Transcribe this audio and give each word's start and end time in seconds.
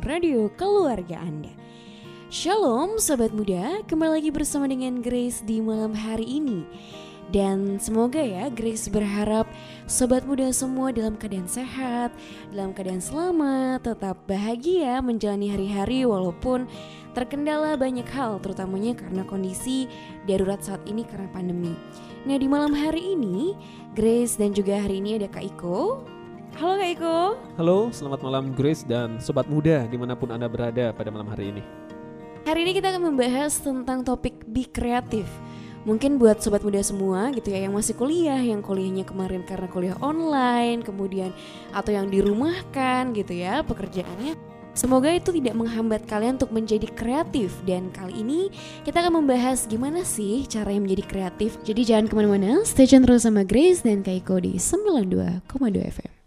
Radio 0.00 0.48
keluarga 0.56 1.20
Anda. 1.20 1.52
Shalom 2.32 2.96
Sobat 2.96 3.36
Muda, 3.36 3.84
kembali 3.84 4.16
lagi 4.16 4.30
bersama 4.32 4.64
dengan 4.64 5.04
Grace 5.04 5.44
di 5.44 5.60
malam 5.60 5.92
hari 5.92 6.24
ini. 6.24 6.64
Dan 7.30 7.78
semoga 7.78 8.18
ya 8.18 8.50
Grace 8.50 8.90
berharap 8.90 9.46
sobat 9.86 10.26
muda 10.26 10.50
semua 10.50 10.90
dalam 10.90 11.14
keadaan 11.20 11.46
sehat, 11.46 12.10
dalam 12.50 12.74
keadaan 12.74 12.98
selamat, 12.98 13.86
tetap 13.86 14.18
bahagia 14.24 14.98
menjalani 14.98 15.52
hari-hari 15.52 16.02
walaupun 16.08 16.66
terkendala 17.14 17.76
banyak 17.78 18.06
hal 18.10 18.42
terutamanya 18.42 18.98
karena 18.98 19.22
kondisi 19.28 19.86
darurat 20.26 20.58
saat 20.64 20.82
ini 20.88 21.06
karena 21.06 21.28
pandemi. 21.30 21.76
Nah 22.26 22.40
di 22.40 22.48
malam 22.50 22.74
hari 22.74 23.14
ini 23.14 23.54
Grace 23.94 24.40
dan 24.40 24.56
juga 24.56 24.80
hari 24.80 24.98
ini 24.98 25.20
ada 25.22 25.28
Kak 25.30 25.44
Iko. 25.54 26.02
Halo 26.58 26.74
Kak 26.80 26.90
Iko. 26.98 27.18
Halo, 27.60 27.78
selamat 27.94 28.20
malam 28.26 28.44
Grace 28.58 28.82
dan 28.82 29.22
sobat 29.22 29.46
muda 29.46 29.86
di 29.86 29.94
mana 29.94 30.18
pun 30.18 30.34
anda 30.34 30.50
berada 30.50 30.90
pada 30.90 31.06
malam 31.12 31.30
hari 31.30 31.54
ini. 31.54 31.62
Hari 32.42 32.66
ini 32.66 32.72
kita 32.74 32.90
akan 32.90 33.14
membahas 33.14 33.62
tentang 33.62 34.02
topik 34.02 34.34
be 34.48 34.66
kreatif 34.66 35.28
mungkin 35.86 36.20
buat 36.20 36.44
sobat 36.44 36.60
muda 36.60 36.82
semua 36.84 37.32
gitu 37.32 37.54
ya 37.54 37.64
yang 37.64 37.72
masih 37.76 37.96
kuliah, 37.96 38.40
yang 38.40 38.60
kuliahnya 38.60 39.06
kemarin 39.06 39.46
karena 39.46 39.68
kuliah 39.70 39.96
online, 40.02 40.84
kemudian 40.84 41.32
atau 41.72 41.94
yang 41.94 42.10
dirumahkan 42.10 43.16
gitu 43.16 43.32
ya 43.32 43.64
pekerjaannya. 43.64 44.36
Semoga 44.70 45.10
itu 45.10 45.34
tidak 45.34 45.58
menghambat 45.58 46.06
kalian 46.06 46.38
untuk 46.38 46.54
menjadi 46.54 46.86
kreatif 46.94 47.50
dan 47.66 47.90
kali 47.90 48.22
ini 48.22 48.40
kita 48.86 49.02
akan 49.02 49.22
membahas 49.22 49.66
gimana 49.66 50.06
sih 50.06 50.46
cara 50.46 50.70
yang 50.70 50.86
menjadi 50.86 51.04
kreatif. 51.10 51.58
Jadi 51.66 51.82
jangan 51.82 52.06
ke 52.06 52.14
mana-mana, 52.14 52.62
stay 52.62 52.86
tune 52.86 53.02
terus 53.02 53.26
sama 53.26 53.42
Grace 53.42 53.82
dan 53.82 54.06
Kaiko 54.06 54.38
di 54.38 54.56
92,2 54.62 55.42
FM. 55.90 56.19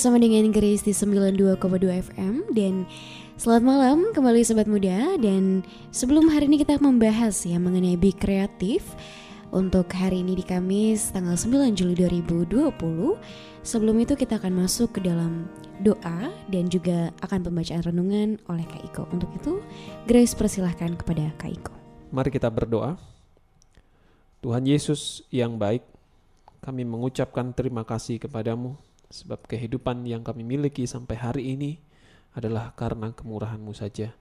Bersama 0.00 0.16
dengan 0.16 0.48
Grace 0.48 0.80
di 0.80 0.96
92,2 0.96 1.60
FM 2.08 2.56
dan 2.56 2.88
selamat 3.36 3.64
malam 3.68 3.98
kembali 4.16 4.40
sobat 4.40 4.64
muda. 4.64 5.20
Dan 5.20 5.60
sebelum 5.92 6.32
hari 6.32 6.48
ini 6.48 6.64
kita 6.64 6.80
membahas 6.80 7.44
ya 7.44 7.60
mengenai 7.60 8.00
Be 8.00 8.08
Kreatif 8.08 8.80
untuk 9.52 9.92
hari 9.92 10.24
ini 10.24 10.40
di 10.40 10.44
Kamis 10.48 11.12
tanggal 11.12 11.36
9 11.36 11.76
Juli 11.76 11.92
2020 12.00 12.72
sebelum 13.60 14.00
itu 14.00 14.16
kita 14.16 14.40
akan 14.40 14.64
masuk 14.64 14.96
ke 14.96 15.04
dalam 15.04 15.44
doa 15.84 16.32
dan 16.48 16.72
juga 16.72 17.12
akan 17.20 17.52
pembacaan 17.52 17.84
renungan 17.84 18.40
oleh 18.48 18.64
Kak 18.64 18.80
Iko. 18.80 19.04
Untuk 19.12 19.28
itu 19.36 19.60
Grace 20.08 20.32
persilahkan 20.32 20.96
kepada 20.96 21.28
Kak 21.36 21.60
Iko. 21.60 21.76
Mari 22.08 22.32
kita 22.32 22.48
berdoa. 22.48 22.96
Tuhan 24.40 24.64
Yesus 24.64 25.28
yang 25.28 25.60
baik 25.60 25.84
kami 26.64 26.88
mengucapkan 26.88 27.52
terima 27.52 27.84
kasih 27.84 28.16
kepadamu 28.16 28.80
Sebab 29.10 29.50
kehidupan 29.50 30.06
yang 30.06 30.22
kami 30.22 30.46
miliki 30.46 30.86
sampai 30.86 31.18
hari 31.18 31.42
ini 31.58 31.82
adalah 32.38 32.70
karena 32.78 33.10
kemurahan-Mu 33.10 33.74
saja. 33.74 34.14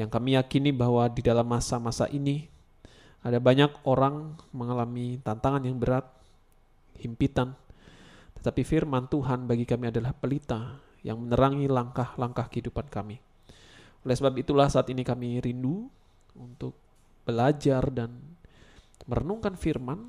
Yang 0.00 0.08
kami 0.08 0.40
yakini 0.40 0.72
bahwa 0.72 1.04
di 1.12 1.20
dalam 1.20 1.44
masa-masa 1.44 2.08
ini 2.08 2.48
ada 3.20 3.36
banyak 3.36 3.84
orang 3.84 4.38
mengalami 4.56 5.20
tantangan 5.20 5.60
yang 5.60 5.76
berat, 5.76 6.08
himpitan, 6.96 7.52
tetapi 8.40 8.64
firman 8.64 9.10
Tuhan 9.12 9.44
bagi 9.44 9.68
kami 9.68 9.92
adalah 9.92 10.16
pelita 10.16 10.80
yang 11.04 11.20
menerangi 11.20 11.68
langkah-langkah 11.68 12.48
kehidupan 12.48 12.88
kami. 12.88 13.20
Oleh 14.06 14.14
sebab 14.16 14.38
itulah 14.40 14.70
saat 14.70 14.88
ini 14.88 15.04
kami 15.04 15.42
rindu 15.42 15.90
untuk 16.38 16.72
belajar 17.28 17.84
dan 17.92 18.16
merenungkan 19.04 19.58
firman, 19.58 20.08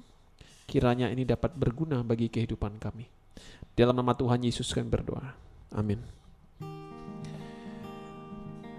kiranya 0.70 1.12
ini 1.12 1.28
dapat 1.28 1.58
berguna 1.58 2.00
bagi 2.06 2.32
kehidupan 2.32 2.80
kami. 2.80 3.19
Dalam 3.74 3.96
nama 3.96 4.12
Tuhan 4.12 4.44
Yesus 4.44 4.72
kami 4.76 4.92
berdoa. 4.92 5.36
Amin. 5.72 6.02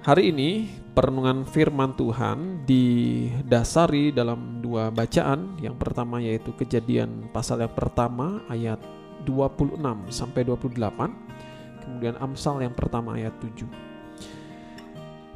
Hari 0.00 0.32
ini 0.32 0.64
perenungan 0.96 1.44
firman 1.44 1.92
Tuhan 1.92 2.64
didasari 2.64 4.16
dalam 4.16 4.64
dua 4.64 4.88
bacaan. 4.88 5.60
Yang 5.60 5.76
pertama 5.76 6.24
yaitu 6.24 6.56
kejadian 6.56 7.28
pasal 7.32 7.60
yang 7.60 7.72
pertama 7.76 8.40
ayat 8.48 8.80
26 9.28 9.76
sampai 10.08 10.40
28. 10.48 11.84
Kemudian 11.84 12.16
Amsal 12.16 12.64
yang 12.64 12.72
pertama 12.72 13.16
ayat 13.16 13.36
7. 13.44 13.68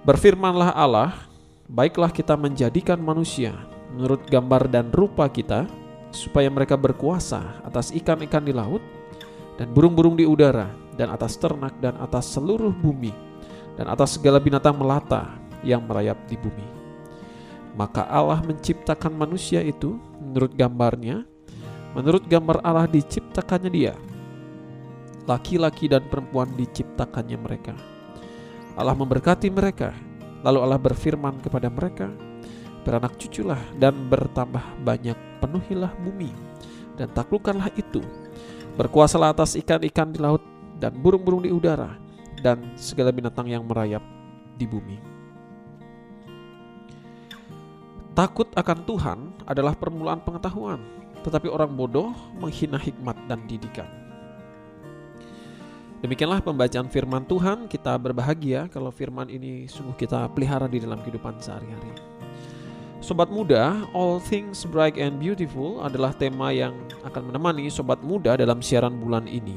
Berfirmanlah 0.04 0.72
Allah, 0.76 1.12
baiklah 1.68 2.12
kita 2.12 2.36
menjadikan 2.36 3.00
manusia 3.00 3.56
menurut 3.92 4.24
gambar 4.28 4.68
dan 4.68 4.92
rupa 4.92 5.28
kita 5.28 5.64
supaya 6.12 6.48
mereka 6.48 6.76
berkuasa 6.78 7.60
atas 7.64 7.90
ikan-ikan 7.92 8.44
di 8.44 8.52
laut 8.52 8.80
dan 9.54 9.70
burung-burung 9.70 10.18
di 10.18 10.26
udara, 10.26 10.70
dan 10.94 11.10
atas 11.10 11.38
ternak 11.38 11.74
dan 11.78 11.94
atas 11.98 12.30
seluruh 12.34 12.70
bumi, 12.70 13.10
dan 13.78 13.90
atas 13.90 14.18
segala 14.18 14.38
binatang 14.38 14.74
melata 14.74 15.34
yang 15.66 15.82
merayap 15.86 16.18
di 16.30 16.38
bumi. 16.38 16.66
Maka 17.74 18.06
Allah 18.06 18.38
menciptakan 18.46 19.10
manusia 19.14 19.58
itu 19.58 19.98
menurut 20.22 20.54
gambarnya, 20.54 21.26
menurut 21.94 22.22
gambar 22.30 22.62
Allah 22.62 22.86
diciptakannya 22.86 23.70
dia. 23.70 23.94
Laki-laki 25.26 25.90
dan 25.90 26.06
perempuan 26.06 26.54
diciptakannya 26.54 27.38
mereka. 27.40 27.74
Allah 28.78 28.94
memberkati 28.94 29.50
mereka, 29.50 29.90
lalu 30.46 30.58
Allah 30.62 30.78
berfirman 30.78 31.42
kepada 31.42 31.70
mereka, 31.70 32.10
Beranak 32.84 33.16
cuculah 33.16 33.58
dan 33.80 33.96
bertambah 34.12 34.84
banyak, 34.84 35.16
penuhilah 35.40 35.88
bumi, 36.04 36.28
dan 37.00 37.08
taklukkanlah 37.16 37.72
itu, 37.80 38.04
Berkuasalah 38.74 39.30
atas 39.30 39.54
ikan-ikan 39.54 40.10
di 40.10 40.18
laut 40.18 40.42
dan 40.82 40.98
burung-burung 40.98 41.46
di 41.46 41.50
udara 41.54 41.94
dan 42.42 42.74
segala 42.74 43.14
binatang 43.14 43.46
yang 43.46 43.62
merayap 43.62 44.02
di 44.58 44.66
bumi. 44.66 44.98
Takut 48.14 48.46
akan 48.54 48.78
Tuhan 48.86 49.18
adalah 49.46 49.74
permulaan 49.74 50.22
pengetahuan, 50.22 50.78
tetapi 51.26 51.50
orang 51.50 51.70
bodoh 51.70 52.14
menghina 52.38 52.78
hikmat 52.78 53.18
dan 53.26 53.42
didikan. 53.46 53.90
Demikianlah 56.04 56.44
pembacaan 56.44 56.92
firman 56.92 57.24
Tuhan. 57.24 57.64
Kita 57.64 57.96
berbahagia 57.96 58.68
kalau 58.68 58.92
firman 58.92 59.30
ini 59.32 59.64
sungguh 59.64 59.96
kita 59.96 60.28
pelihara 60.30 60.68
di 60.68 60.78
dalam 60.78 61.00
kehidupan 61.00 61.40
sehari-hari. 61.40 62.13
Sobat 63.04 63.28
muda, 63.28 63.84
All 63.92 64.16
Things 64.16 64.64
Bright 64.64 64.96
and 64.96 65.20
Beautiful 65.20 65.84
adalah 65.84 66.16
tema 66.16 66.48
yang 66.56 66.72
akan 67.04 67.28
menemani 67.28 67.68
sobat 67.68 68.00
muda 68.00 68.32
dalam 68.32 68.64
siaran 68.64 68.96
bulan 68.96 69.28
ini. 69.28 69.52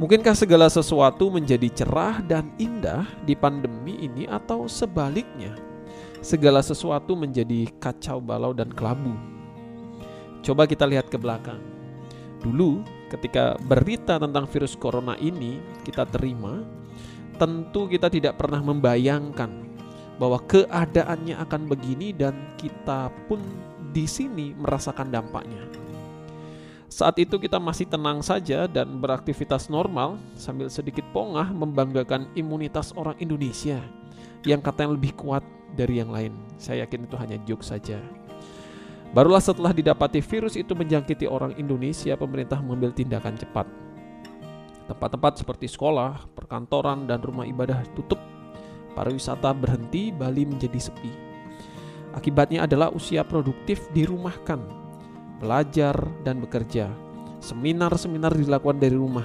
Mungkinkah 0.00 0.32
segala 0.32 0.72
sesuatu 0.72 1.28
menjadi 1.28 1.68
cerah 1.68 2.24
dan 2.24 2.48
indah 2.56 3.04
di 3.28 3.36
pandemi 3.36 4.00
ini 4.00 4.24
atau 4.24 4.64
sebaliknya? 4.64 5.60
Segala 6.24 6.64
sesuatu 6.64 7.12
menjadi 7.12 7.68
kacau 7.76 8.16
balau 8.16 8.56
dan 8.56 8.72
kelabu. 8.72 9.12
Coba 10.40 10.64
kita 10.64 10.88
lihat 10.88 11.12
ke 11.12 11.20
belakang. 11.20 11.60
Dulu 12.40 12.80
ketika 13.12 13.60
berita 13.60 14.16
tentang 14.16 14.48
virus 14.48 14.72
corona 14.72 15.20
ini 15.20 15.60
kita 15.84 16.08
terima, 16.08 16.64
tentu 17.36 17.84
kita 17.84 18.08
tidak 18.08 18.40
pernah 18.40 18.64
membayangkan 18.64 19.67
bahwa 20.18 20.42
keadaannya 20.44 21.38
akan 21.38 21.62
begini 21.70 22.10
dan 22.12 22.34
kita 22.58 23.08
pun 23.30 23.38
di 23.94 24.04
sini 24.04 24.52
merasakan 24.58 25.08
dampaknya. 25.08 25.62
Saat 26.88 27.20
itu 27.22 27.38
kita 27.38 27.62
masih 27.62 27.86
tenang 27.86 28.18
saja 28.24 28.66
dan 28.66 28.98
beraktivitas 28.98 29.70
normal 29.70 30.18
sambil 30.34 30.66
sedikit 30.66 31.06
pongah 31.14 31.46
membanggakan 31.54 32.26
imunitas 32.34 32.90
orang 32.98 33.14
Indonesia 33.22 33.78
yang 34.42 34.58
katanya 34.58 34.98
lebih 34.98 35.14
kuat 35.14 35.46
dari 35.78 36.02
yang 36.02 36.10
lain. 36.10 36.34
Saya 36.58 36.82
yakin 36.88 37.06
itu 37.06 37.16
hanya 37.20 37.36
joke 37.46 37.62
saja. 37.62 38.00
Barulah 39.08 39.40
setelah 39.40 39.72
didapati 39.72 40.20
virus 40.20 40.56
itu 40.56 40.76
menjangkiti 40.76 41.24
orang 41.24 41.56
Indonesia, 41.56 42.12
pemerintah 42.12 42.60
mengambil 42.60 42.92
tindakan 42.92 43.40
cepat. 43.40 43.64
Tempat-tempat 44.84 45.44
seperti 45.44 45.68
sekolah, 45.68 46.28
perkantoran, 46.36 47.08
dan 47.08 47.20
rumah 47.20 47.48
ibadah 47.48 47.84
tutup. 47.96 48.20
Pariwisata 48.98 49.54
berhenti, 49.54 50.10
Bali 50.10 50.42
menjadi 50.42 50.90
sepi. 50.90 51.06
Akibatnya 52.18 52.66
adalah 52.66 52.90
usia 52.90 53.22
produktif 53.22 53.86
dirumahkan, 53.94 54.58
belajar 55.38 55.94
dan 56.26 56.42
bekerja. 56.42 56.90
Seminar-seminar 57.38 58.34
dilakukan 58.34 58.82
dari 58.82 58.98
rumah. 58.98 59.22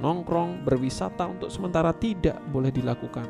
Nongkrong, 0.00 0.64
berwisata 0.64 1.28
untuk 1.28 1.52
sementara 1.52 1.92
tidak 1.92 2.40
boleh 2.48 2.72
dilakukan. 2.72 3.28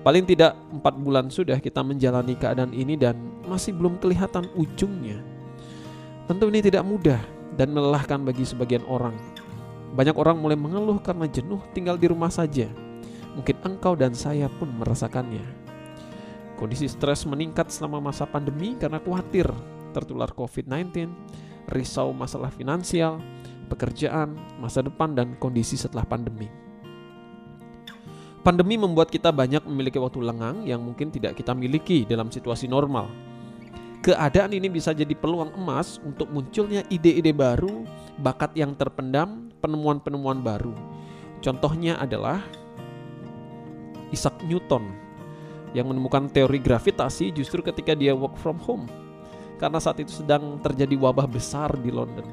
Paling 0.00 0.24
tidak 0.24 0.56
empat 0.72 0.96
bulan 0.96 1.28
sudah 1.28 1.60
kita 1.60 1.84
menjalani 1.84 2.32
keadaan 2.32 2.72
ini 2.72 2.96
dan 2.96 3.20
masih 3.44 3.76
belum 3.76 4.00
kelihatan 4.00 4.48
ujungnya. 4.56 5.20
Tentu 6.24 6.48
ini 6.48 6.64
tidak 6.64 6.88
mudah 6.88 7.20
dan 7.60 7.76
melelahkan 7.76 8.24
bagi 8.24 8.48
sebagian 8.48 8.88
orang. 8.88 9.12
Banyak 9.92 10.16
orang 10.16 10.40
mulai 10.40 10.56
mengeluh 10.56 10.96
karena 11.04 11.28
jenuh 11.28 11.60
tinggal 11.76 12.00
di 12.00 12.08
rumah 12.08 12.32
saja. 12.32 12.72
Mungkin 13.32 13.56
engkau 13.64 13.96
dan 13.96 14.12
saya 14.12 14.48
pun 14.48 14.68
merasakannya. 14.76 15.44
Kondisi 16.60 16.86
stres 16.86 17.24
meningkat 17.24 17.72
selama 17.72 18.12
masa 18.12 18.28
pandemi 18.28 18.76
karena 18.76 19.00
khawatir 19.00 19.48
tertular 19.92 20.30
COVID-19, 20.32 21.10
risau 21.72 22.12
masalah 22.12 22.52
finansial, 22.52 23.20
pekerjaan, 23.72 24.36
masa 24.60 24.84
depan, 24.84 25.16
dan 25.16 25.34
kondisi 25.40 25.80
setelah 25.80 26.04
pandemi. 26.04 26.48
Pandemi 28.42 28.74
membuat 28.74 29.06
kita 29.06 29.30
banyak 29.30 29.62
memiliki 29.70 30.02
waktu 30.02 30.18
lengang 30.18 30.66
yang 30.66 30.82
mungkin 30.82 31.14
tidak 31.14 31.38
kita 31.38 31.54
miliki 31.54 32.02
dalam 32.02 32.26
situasi 32.26 32.66
normal. 32.66 33.06
Keadaan 34.02 34.50
ini 34.50 34.66
bisa 34.66 34.90
jadi 34.90 35.14
peluang 35.14 35.54
emas 35.54 36.02
untuk 36.02 36.26
munculnya 36.26 36.82
ide-ide 36.90 37.30
baru, 37.30 37.86
bakat 38.18 38.50
yang 38.58 38.74
terpendam, 38.74 39.54
penemuan-penemuan 39.62 40.42
baru. 40.42 40.74
Contohnya 41.38 41.94
adalah 42.02 42.42
Isaac 44.12 44.38
Newton 44.44 44.92
yang 45.72 45.88
menemukan 45.88 46.28
teori 46.28 46.60
gravitasi 46.60 47.32
justru 47.32 47.64
ketika 47.64 47.96
dia 47.96 48.12
work 48.12 48.36
from 48.36 48.60
home 48.60 48.86
karena 49.56 49.80
saat 49.80 49.98
itu 50.04 50.22
sedang 50.22 50.60
terjadi 50.60 50.94
wabah 51.00 51.24
besar 51.24 51.72
di 51.80 51.88
London. 51.88 52.26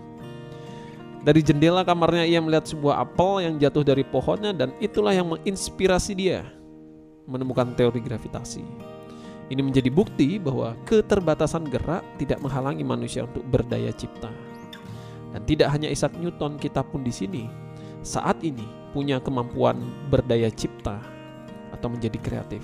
Dari 1.20 1.44
jendela 1.44 1.84
kamarnya 1.84 2.24
ia 2.24 2.40
melihat 2.40 2.68
sebuah 2.68 3.04
apel 3.04 3.44
yang 3.44 3.56
jatuh 3.60 3.84
dari 3.84 4.08
pohonnya 4.08 4.56
dan 4.56 4.72
itulah 4.80 5.12
yang 5.12 5.28
menginspirasi 5.28 6.16
dia 6.16 6.48
menemukan 7.28 7.76
teori 7.76 8.00
gravitasi. 8.00 8.64
Ini 9.50 9.62
menjadi 9.66 9.90
bukti 9.90 10.38
bahwa 10.38 10.78
keterbatasan 10.86 11.68
gerak 11.68 12.06
tidak 12.22 12.40
menghalangi 12.40 12.86
manusia 12.86 13.26
untuk 13.26 13.44
berdaya 13.50 13.90
cipta. 13.94 14.30
Dan 15.30 15.42
tidak 15.46 15.70
hanya 15.74 15.90
Isaac 15.90 16.18
Newton, 16.18 16.58
kita 16.58 16.82
pun 16.82 17.06
di 17.06 17.14
sini 17.14 17.46
saat 18.02 18.42
ini 18.42 18.66
punya 18.96 19.22
kemampuan 19.22 19.78
berdaya 20.10 20.50
cipta 20.50 20.98
atau 21.74 21.88
menjadi 21.92 22.18
kreatif. 22.20 22.64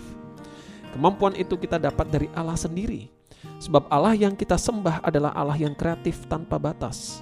Kemampuan 0.95 1.35
itu 1.35 1.59
kita 1.59 1.75
dapat 1.75 2.07
dari 2.07 2.27
Allah 2.31 2.55
sendiri. 2.55 3.11
Sebab 3.59 3.91
Allah 3.91 4.15
yang 4.17 4.33
kita 4.33 4.57
sembah 4.57 5.03
adalah 5.05 5.31
Allah 5.35 5.59
yang 5.59 5.75
kreatif 5.77 6.25
tanpa 6.25 6.57
batas. 6.57 7.21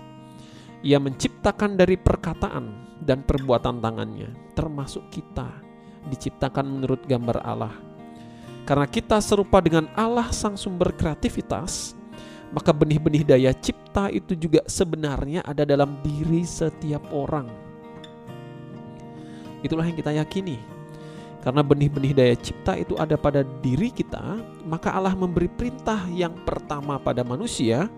Ia 0.84 1.00
menciptakan 1.00 1.80
dari 1.80 1.96
perkataan 1.96 3.00
dan 3.04 3.24
perbuatan 3.24 3.80
tangannya, 3.80 4.32
termasuk 4.56 5.08
kita, 5.12 5.48
diciptakan 6.12 6.68
menurut 6.68 7.04
gambar 7.08 7.44
Allah. 7.44 7.76
Karena 8.64 8.88
kita 8.88 9.20
serupa 9.20 9.60
dengan 9.60 9.92
Allah 9.96 10.32
sang 10.32 10.56
sumber 10.56 10.96
kreativitas, 10.96 11.96
maka 12.54 12.72
benih-benih 12.72 13.26
daya 13.28 13.52
cipta 13.52 14.08
itu 14.14 14.38
juga 14.38 14.64
sebenarnya 14.70 15.44
ada 15.44 15.68
dalam 15.68 16.00
diri 16.06 16.48
setiap 16.48 17.04
orang. 17.12 17.50
Itulah 19.64 19.88
yang 19.88 19.96
kita 19.96 20.12
yakini. 20.16 20.73
Karena 21.44 21.60
benih-benih 21.60 22.16
daya 22.16 22.36
cipta 22.40 22.80
itu 22.80 22.96
ada 22.96 23.20
pada 23.20 23.44
diri 23.60 23.92
kita, 23.92 24.40
maka 24.64 24.96
Allah 24.96 25.12
memberi 25.12 25.52
perintah 25.52 26.08
yang 26.08 26.32
pertama 26.48 26.96
pada 26.96 27.20
manusia 27.20 27.92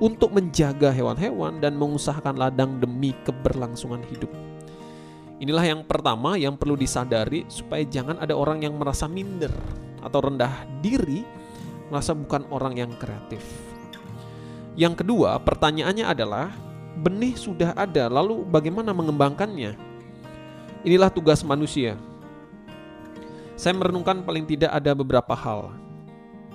untuk 0.00 0.32
menjaga 0.32 0.88
hewan-hewan 0.88 1.60
dan 1.60 1.76
mengusahakan 1.76 2.40
ladang 2.40 2.80
demi 2.80 3.12
keberlangsungan 3.20 4.00
hidup. 4.08 4.32
Inilah 5.44 5.76
yang 5.76 5.84
pertama 5.84 6.40
yang 6.40 6.56
perlu 6.56 6.72
disadari 6.72 7.44
supaya 7.52 7.84
jangan 7.84 8.16
ada 8.16 8.32
orang 8.32 8.64
yang 8.64 8.80
merasa 8.80 9.04
minder 9.04 9.52
atau 10.00 10.24
rendah 10.24 10.64
diri, 10.80 11.20
merasa 11.92 12.16
bukan 12.16 12.48
orang 12.48 12.80
yang 12.80 12.92
kreatif. 12.96 13.44
Yang 14.72 15.04
kedua, 15.04 15.36
pertanyaannya 15.44 16.08
adalah 16.08 16.48
benih 16.96 17.36
sudah 17.36 17.76
ada, 17.76 18.08
lalu 18.08 18.40
bagaimana 18.48 18.96
mengembangkannya? 18.96 19.76
Inilah 20.80 21.12
tugas 21.12 21.44
manusia. 21.44 22.00
Saya 23.60 23.76
merenungkan 23.76 24.24
paling 24.24 24.48
tidak 24.48 24.72
ada 24.72 24.96
beberapa 24.96 25.36
hal. 25.36 25.68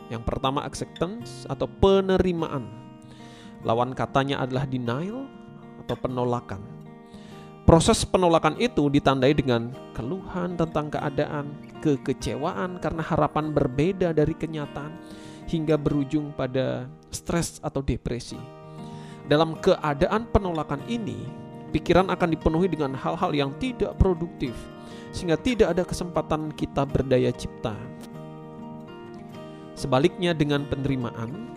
Yang 0.10 0.26
pertama 0.26 0.66
acceptance 0.66 1.46
atau 1.46 1.70
penerimaan. 1.70 2.66
Lawan 3.62 3.94
katanya 3.94 4.42
adalah 4.42 4.66
denial 4.66 5.30
atau 5.86 5.94
penolakan. 6.02 6.66
Proses 7.62 8.02
penolakan 8.10 8.58
itu 8.58 8.90
ditandai 8.90 9.38
dengan 9.38 9.70
keluhan 9.94 10.58
tentang 10.58 10.90
keadaan, 10.90 11.54
kekecewaan 11.86 12.82
karena 12.82 13.06
harapan 13.06 13.54
berbeda 13.54 14.10
dari 14.10 14.34
kenyataan, 14.34 14.98
hingga 15.46 15.78
berujung 15.78 16.34
pada 16.34 16.90
stres 17.14 17.62
atau 17.62 17.86
depresi. 17.86 18.42
Dalam 19.30 19.62
keadaan 19.62 20.26
penolakan 20.34 20.82
ini, 20.90 21.22
pikiran 21.70 22.10
akan 22.10 22.34
dipenuhi 22.34 22.66
dengan 22.66 22.98
hal-hal 22.98 23.30
yang 23.30 23.54
tidak 23.62 23.94
produktif, 24.02 24.58
sehingga 25.16 25.40
tidak 25.40 25.72
ada 25.72 25.88
kesempatan 25.88 26.52
kita 26.52 26.84
berdaya 26.84 27.32
cipta. 27.32 27.72
Sebaliknya 29.80 30.36
dengan 30.36 30.68
penerimaan, 30.68 31.56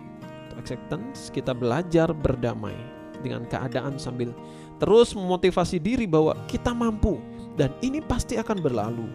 acceptance, 0.55 1.35
kita 1.35 1.50
belajar 1.50 2.15
berdamai 2.15 2.79
dengan 3.19 3.43
keadaan 3.50 3.99
sambil 3.99 4.31
terus 4.79 5.11
memotivasi 5.19 5.83
diri 5.83 6.07
bahwa 6.07 6.38
kita 6.47 6.71
mampu 6.71 7.19
dan 7.59 7.75
ini 7.83 7.99
pasti 7.99 8.38
akan 8.38 8.62
berlalu. 8.62 9.11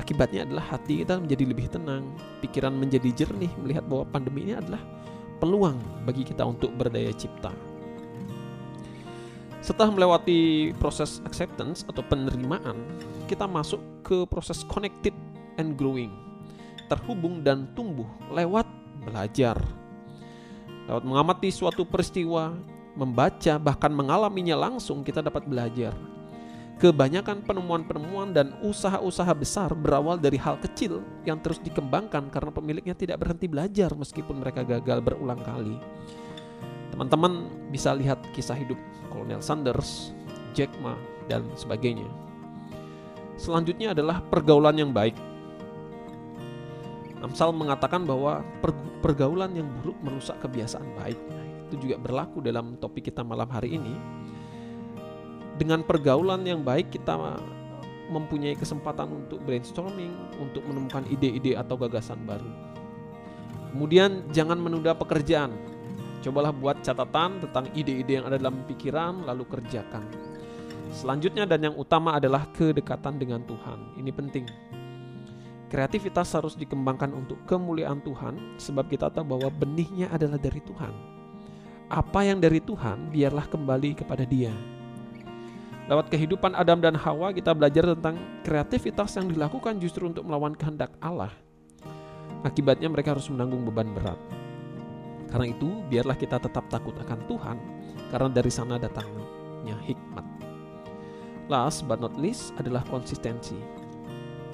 Akibatnya 0.00 0.48
adalah 0.48 0.64
hati 0.78 1.04
kita 1.04 1.20
menjadi 1.20 1.44
lebih 1.44 1.68
tenang, 1.68 2.06
pikiran 2.40 2.72
menjadi 2.72 3.12
jernih 3.12 3.52
melihat 3.60 3.84
bahwa 3.84 4.08
pandemi 4.08 4.48
ini 4.48 4.54
adalah 4.56 4.80
peluang 5.36 5.76
bagi 6.08 6.24
kita 6.24 6.48
untuk 6.48 6.72
berdaya 6.78 7.12
cipta. 7.12 7.52
Setelah 9.58 9.90
melewati 9.90 10.70
proses 10.78 11.18
acceptance 11.26 11.82
atau 11.84 12.00
penerimaan, 12.06 12.78
kita 13.28 13.44
masuk 13.44 13.78
ke 14.00 14.24
proses 14.24 14.64
connected 14.64 15.12
and 15.60 15.76
growing, 15.76 16.08
terhubung 16.88 17.44
dan 17.44 17.68
tumbuh 17.76 18.08
lewat 18.32 18.64
belajar. 19.04 19.60
Lewat 20.88 21.04
mengamati 21.04 21.52
suatu 21.52 21.84
peristiwa, 21.84 22.56
membaca, 22.96 23.60
bahkan 23.60 23.92
mengalaminya 23.92 24.56
langsung, 24.56 25.04
kita 25.04 25.20
dapat 25.20 25.44
belajar 25.44 25.92
Kebanyakan 26.78 27.42
penemuan-penemuan 27.42 28.30
dan 28.30 28.54
usaha-usaha 28.62 29.34
besar 29.34 29.74
berawal 29.74 30.14
dari 30.14 30.38
hal 30.38 30.62
kecil 30.62 31.02
yang 31.26 31.42
terus 31.42 31.58
dikembangkan 31.58 32.30
karena 32.30 32.54
pemiliknya 32.54 32.94
tidak 32.94 33.18
berhenti 33.18 33.50
belajar 33.50 33.90
meskipun 33.98 34.38
mereka 34.38 34.62
gagal 34.62 35.02
berulang 35.02 35.42
kali. 35.42 35.74
Teman-teman 36.94 37.50
bisa 37.74 37.90
lihat 37.98 38.22
kisah 38.30 38.54
hidup 38.54 38.78
Kolonel 39.10 39.42
Sanders, 39.42 40.14
Jack 40.54 40.70
Ma, 40.78 40.94
dan 41.26 41.50
sebagainya. 41.58 42.27
Selanjutnya 43.38 43.94
adalah 43.94 44.20
pergaulan 44.20 44.74
yang 44.74 44.90
baik. 44.90 45.14
Amsal 47.22 47.54
mengatakan 47.54 48.02
bahwa 48.06 48.42
pergaulan 49.02 49.54
yang 49.54 49.66
buruk 49.80 49.98
merusak 50.02 50.38
kebiasaan 50.42 50.86
baik. 50.98 51.18
Itu 51.70 51.78
juga 51.78 51.96
berlaku 52.02 52.42
dalam 52.42 52.78
topik 52.78 53.10
kita 53.10 53.22
malam 53.22 53.46
hari 53.50 53.78
ini 53.78 53.94
dengan 55.58 55.82
pergaulan 55.82 56.46
yang 56.46 56.62
baik 56.62 56.94
kita 56.94 57.18
mempunyai 58.08 58.54
kesempatan 58.56 59.10
untuk 59.10 59.42
brainstorming, 59.42 60.14
untuk 60.40 60.62
menemukan 60.64 61.04
ide-ide 61.10 61.58
atau 61.58 61.74
gagasan 61.76 62.22
baru. 62.24 62.48
Kemudian 63.74 64.24
jangan 64.32 64.56
menunda 64.56 64.96
pekerjaan. 64.96 65.52
Cobalah 66.24 66.54
buat 66.54 66.80
catatan 66.80 67.42
tentang 67.42 67.68
ide-ide 67.76 68.22
yang 68.22 68.26
ada 68.30 68.40
dalam 68.40 68.64
pikiran 68.64 69.28
lalu 69.28 69.44
kerjakan. 69.44 70.06
Selanjutnya 70.88 71.44
dan 71.44 71.68
yang 71.68 71.76
utama 71.76 72.16
adalah 72.16 72.48
kedekatan 72.52 73.20
dengan 73.20 73.44
Tuhan. 73.44 74.00
Ini 74.00 74.10
penting. 74.12 74.44
Kreativitas 75.68 76.32
harus 76.32 76.56
dikembangkan 76.56 77.12
untuk 77.12 77.44
kemuliaan 77.44 78.00
Tuhan 78.00 78.56
sebab 78.56 78.88
kita 78.88 79.12
tahu 79.12 79.36
bahwa 79.36 79.52
benihnya 79.52 80.08
adalah 80.08 80.40
dari 80.40 80.64
Tuhan. 80.64 81.20
apa 81.88 82.20
yang 82.20 82.36
dari 82.36 82.60
Tuhan 82.60 83.08
biarlah 83.08 83.48
kembali 83.48 83.96
kepada 83.96 84.28
Dia. 84.28 84.52
Lewat 85.88 86.12
kehidupan 86.12 86.52
Adam 86.52 86.84
dan 86.84 86.92
Hawa 86.92 87.32
kita 87.32 87.56
belajar 87.56 87.96
tentang 87.96 88.20
kreativitas 88.44 89.16
yang 89.16 89.24
dilakukan 89.32 89.80
justru 89.80 90.04
untuk 90.04 90.28
melawan 90.28 90.52
kehendak 90.52 90.92
Allah. 91.00 91.32
Akibatnya 92.44 92.92
mereka 92.92 93.16
harus 93.16 93.32
menanggung 93.32 93.64
beban 93.64 93.88
berat. 93.96 94.20
Karena 95.32 95.48
itu 95.48 95.80
biarlah 95.88 96.16
kita 96.20 96.36
tetap 96.36 96.68
takut 96.68 96.92
akan 96.92 97.24
Tuhan 97.24 97.56
karena 98.12 98.28
dari 98.28 98.52
sana 98.52 98.76
datangnya 98.76 99.80
hikmat. 99.88 100.37
Last 101.48 101.88
but 101.88 101.96
not 101.96 102.12
least 102.20 102.52
adalah 102.60 102.84
konsistensi. 102.84 103.56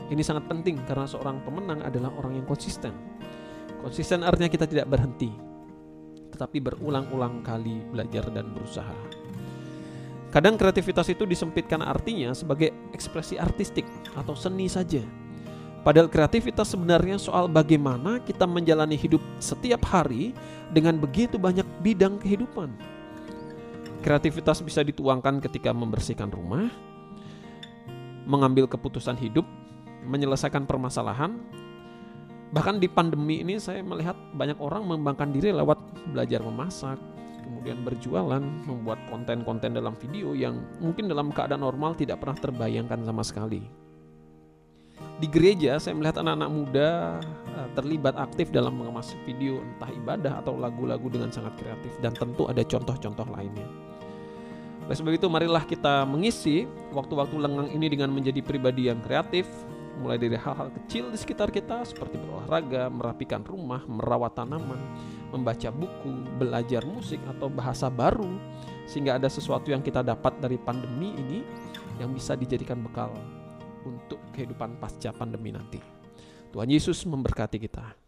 Ini 0.06 0.22
sangat 0.22 0.46
penting 0.46 0.78
karena 0.86 1.10
seorang 1.10 1.42
pemenang 1.42 1.82
adalah 1.82 2.14
orang 2.14 2.38
yang 2.38 2.46
konsisten. 2.46 2.94
Konsisten 3.82 4.22
artinya 4.22 4.46
kita 4.46 4.70
tidak 4.70 4.86
berhenti, 4.86 5.34
tetapi 6.30 6.62
berulang-ulang 6.62 7.42
kali 7.42 7.82
belajar 7.90 8.30
dan 8.30 8.54
berusaha. 8.54 8.94
Kadang 10.30 10.54
kreativitas 10.54 11.10
itu 11.10 11.26
disempitkan 11.26 11.82
artinya 11.82 12.30
sebagai 12.30 12.70
ekspresi 12.94 13.42
artistik 13.42 13.86
atau 14.14 14.38
seni 14.38 14.70
saja. 14.70 15.02
Padahal 15.82 16.08
kreativitas 16.08 16.72
sebenarnya 16.72 17.20
soal 17.20 17.50
bagaimana 17.50 18.22
kita 18.22 18.46
menjalani 18.48 18.96
hidup 18.96 19.20
setiap 19.42 19.84
hari 19.86 20.32
dengan 20.70 20.96
begitu 20.96 21.36
banyak 21.38 21.66
bidang 21.82 22.22
kehidupan. 22.22 22.93
Kreativitas 24.04 24.60
bisa 24.60 24.84
dituangkan 24.84 25.40
ketika 25.40 25.72
membersihkan 25.72 26.28
rumah, 26.28 26.68
mengambil 28.28 28.68
keputusan 28.68 29.16
hidup, 29.16 29.48
menyelesaikan 30.04 30.68
permasalahan. 30.68 31.40
Bahkan 32.52 32.84
di 32.84 32.88
pandemi 32.92 33.40
ini 33.40 33.56
saya 33.56 33.80
melihat 33.80 34.12
banyak 34.36 34.60
orang 34.60 34.84
mengembangkan 34.84 35.32
diri 35.32 35.56
lewat 35.56 35.80
belajar 36.12 36.44
memasak, 36.44 37.00
kemudian 37.48 37.80
berjualan, 37.80 38.44
membuat 38.68 39.00
konten-konten 39.08 39.72
dalam 39.72 39.96
video 39.96 40.36
yang 40.36 40.60
mungkin 40.84 41.08
dalam 41.08 41.32
keadaan 41.32 41.64
normal 41.64 41.96
tidak 41.96 42.20
pernah 42.20 42.36
terbayangkan 42.36 43.08
sama 43.08 43.24
sekali. 43.24 43.64
Di 45.16 45.26
gereja 45.32 45.80
saya 45.80 45.96
melihat 45.96 46.20
anak-anak 46.20 46.50
muda 46.52 46.88
eh, 47.56 47.68
terlibat 47.72 48.20
aktif 48.20 48.52
dalam 48.52 48.76
mengemas 48.76 49.16
video 49.24 49.64
entah 49.64 49.88
ibadah 49.88 50.44
atau 50.44 50.60
lagu-lagu 50.60 51.08
dengan 51.08 51.32
sangat 51.32 51.56
kreatif 51.56 51.96
dan 52.04 52.12
tentu 52.12 52.44
ada 52.52 52.60
contoh-contoh 52.60 53.32
lainnya. 53.32 53.93
Oleh 54.84 54.96
sebab 55.00 55.12
itu 55.16 55.26
marilah 55.32 55.64
kita 55.64 56.04
mengisi 56.04 56.68
waktu-waktu 56.92 57.40
lengang 57.40 57.72
ini 57.72 57.88
dengan 57.88 58.12
menjadi 58.12 58.44
pribadi 58.44 58.92
yang 58.92 59.00
kreatif, 59.00 59.48
mulai 59.96 60.20
dari 60.20 60.36
hal-hal 60.36 60.68
kecil 60.82 61.08
di 61.08 61.16
sekitar 61.16 61.48
kita 61.48 61.88
seperti 61.88 62.20
berolahraga, 62.20 62.92
merapikan 62.92 63.40
rumah, 63.40 63.80
merawat 63.88 64.36
tanaman, 64.36 64.76
membaca 65.32 65.72
buku, 65.72 66.12
belajar 66.36 66.84
musik 66.84 67.16
atau 67.24 67.48
bahasa 67.48 67.88
baru 67.88 68.28
sehingga 68.84 69.16
ada 69.16 69.32
sesuatu 69.32 69.72
yang 69.72 69.80
kita 69.80 70.04
dapat 70.04 70.36
dari 70.36 70.60
pandemi 70.60 71.16
ini 71.16 71.40
yang 71.96 72.12
bisa 72.12 72.36
dijadikan 72.36 72.84
bekal 72.84 73.08
untuk 73.88 74.20
kehidupan 74.36 74.76
pasca 74.76 75.16
pandemi 75.16 75.48
nanti. 75.48 75.80
Tuhan 76.52 76.68
Yesus 76.68 77.08
memberkati 77.08 77.56
kita. 77.56 78.03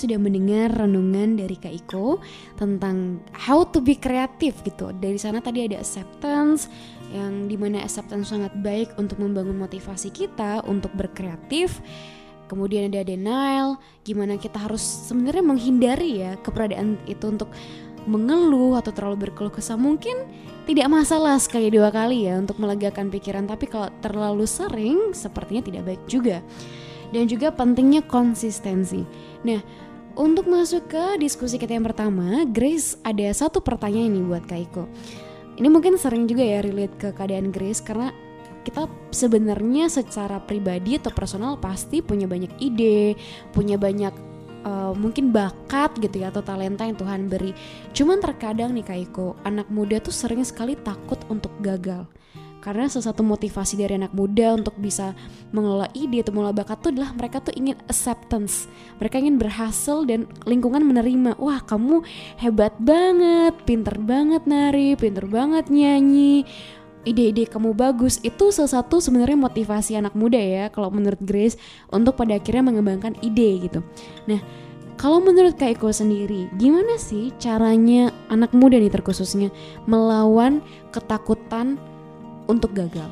Sudah 0.00 0.16
mendengar 0.16 0.72
renungan 0.72 1.36
dari 1.36 1.60
Kak 1.60 1.74
Iko 1.84 2.24
tentang 2.56 3.20
how 3.36 3.68
to 3.68 3.84
be 3.84 3.94
kreatif 4.00 4.56
gitu. 4.64 4.96
Dari 4.96 5.20
sana 5.20 5.44
tadi 5.44 5.68
ada 5.68 5.76
acceptance 5.76 6.72
yang 7.12 7.50
di 7.50 7.60
mana 7.60 7.84
acceptance 7.84 8.32
sangat 8.32 8.54
baik 8.64 8.96
untuk 8.96 9.20
membangun 9.20 9.60
motivasi 9.60 10.08
kita 10.08 10.64
untuk 10.64 10.90
berkreatif. 10.96 11.84
Kemudian 12.48 12.90
ada 12.90 13.06
denial, 13.06 13.78
gimana 14.02 14.34
kita 14.34 14.58
harus 14.58 14.82
sebenarnya 14.82 15.44
menghindari 15.44 16.18
ya 16.18 16.34
keberadaan 16.42 16.98
itu 17.06 17.30
untuk 17.30 17.52
mengeluh 18.08 18.80
atau 18.80 18.92
terlalu 18.94 19.28
berkeluh 19.28 19.52
kesah 19.52 19.76
mungkin 19.76 20.16
tidak 20.64 20.88
masalah 20.88 21.36
sekali 21.36 21.68
dua 21.68 21.92
kali 21.92 22.30
ya 22.30 22.40
untuk 22.40 22.56
melegakan 22.62 23.12
pikiran 23.12 23.44
tapi 23.44 23.68
kalau 23.68 23.92
terlalu 24.00 24.48
sering 24.48 25.12
sepertinya 25.12 25.60
tidak 25.60 25.82
baik 25.84 26.02
juga 26.08 26.40
dan 27.10 27.26
juga 27.26 27.52
pentingnya 27.52 28.06
konsistensi 28.06 29.04
nah 29.44 29.60
untuk 30.18 30.50
masuk 30.50 30.90
ke 30.90 31.04
diskusi 31.20 31.58
kita 31.58 31.76
yang 31.76 31.86
pertama 31.86 32.46
Grace 32.48 32.98
ada 33.06 33.28
satu 33.30 33.62
pertanyaan 33.62 34.14
nih 34.14 34.24
buat 34.26 34.44
Kaiko 34.48 34.88
ini 35.60 35.68
mungkin 35.68 36.00
sering 36.00 36.24
juga 36.24 36.40
ya 36.40 36.64
relate 36.64 36.96
ke 36.96 37.08
keadaan 37.12 37.52
Grace 37.52 37.84
karena 37.84 38.10
kita 38.64 38.88
sebenarnya 39.12 39.88
secara 39.88 40.40
pribadi 40.40 41.00
atau 41.00 41.12
personal 41.12 41.56
pasti 41.56 42.04
punya 42.04 42.28
banyak 42.28 42.52
ide, 42.60 43.16
punya 43.56 43.80
banyak 43.80 44.12
uh, 44.64 44.92
mungkin 44.92 45.32
bakat 45.32 45.96
gitu 46.00 46.20
ya 46.20 46.28
atau 46.28 46.44
talenta 46.44 46.84
yang 46.84 46.96
Tuhan 46.96 47.28
beri. 47.28 47.56
Cuman 47.96 48.20
terkadang 48.20 48.76
nih 48.76 48.84
Kaiko, 48.84 49.36
anak 49.48 49.68
muda 49.72 50.00
tuh 50.00 50.12
sering 50.12 50.44
sekali 50.44 50.76
takut 50.76 51.20
untuk 51.32 51.52
gagal. 51.64 52.04
Karena 52.60 52.86
salah 52.92 53.12
satu 53.12 53.24
motivasi 53.24 53.80
dari 53.80 53.96
anak 53.96 54.12
muda 54.12 54.52
untuk 54.52 54.76
bisa 54.76 55.16
mengelola 55.50 55.88
ide 55.96 56.20
atau 56.20 56.36
mengelola 56.36 56.56
bakat 56.60 56.78
tuh 56.84 56.92
adalah 56.92 57.10
mereka 57.16 57.40
tuh 57.40 57.56
ingin 57.56 57.76
acceptance. 57.88 58.68
Mereka 59.00 59.16
ingin 59.16 59.40
berhasil 59.40 60.04
dan 60.04 60.28
lingkungan 60.44 60.84
menerima. 60.84 61.40
Wah 61.40 61.64
kamu 61.64 62.04
hebat 62.36 62.76
banget, 62.76 63.56
pinter 63.64 63.96
banget 63.96 64.44
nari, 64.44 64.94
pinter 64.94 65.24
banget 65.24 65.72
nyanyi 65.72 66.44
ide-ide 67.00 67.48
kamu 67.48 67.72
bagus 67.72 68.20
itu 68.20 68.52
salah 68.52 68.80
satu 68.80 69.00
sebenarnya 69.00 69.38
motivasi 69.40 69.96
anak 69.96 70.12
muda 70.12 70.36
ya 70.36 70.68
kalau 70.68 70.92
menurut 70.92 71.16
Grace 71.24 71.56
untuk 71.88 72.12
pada 72.12 72.36
akhirnya 72.36 72.60
mengembangkan 72.60 73.16
ide 73.24 73.64
gitu. 73.64 73.80
Nah, 74.28 74.40
kalau 75.00 75.16
menurut 75.16 75.56
Kak 75.56 75.80
Eko 75.80 75.88
sendiri, 75.96 76.52
gimana 76.60 77.00
sih 77.00 77.32
caranya 77.40 78.12
anak 78.28 78.52
muda 78.52 78.76
nih 78.76 78.92
terkhususnya 78.92 79.48
melawan 79.88 80.60
ketakutan 80.92 81.80
untuk 82.50 82.74
gagal? 82.74 83.06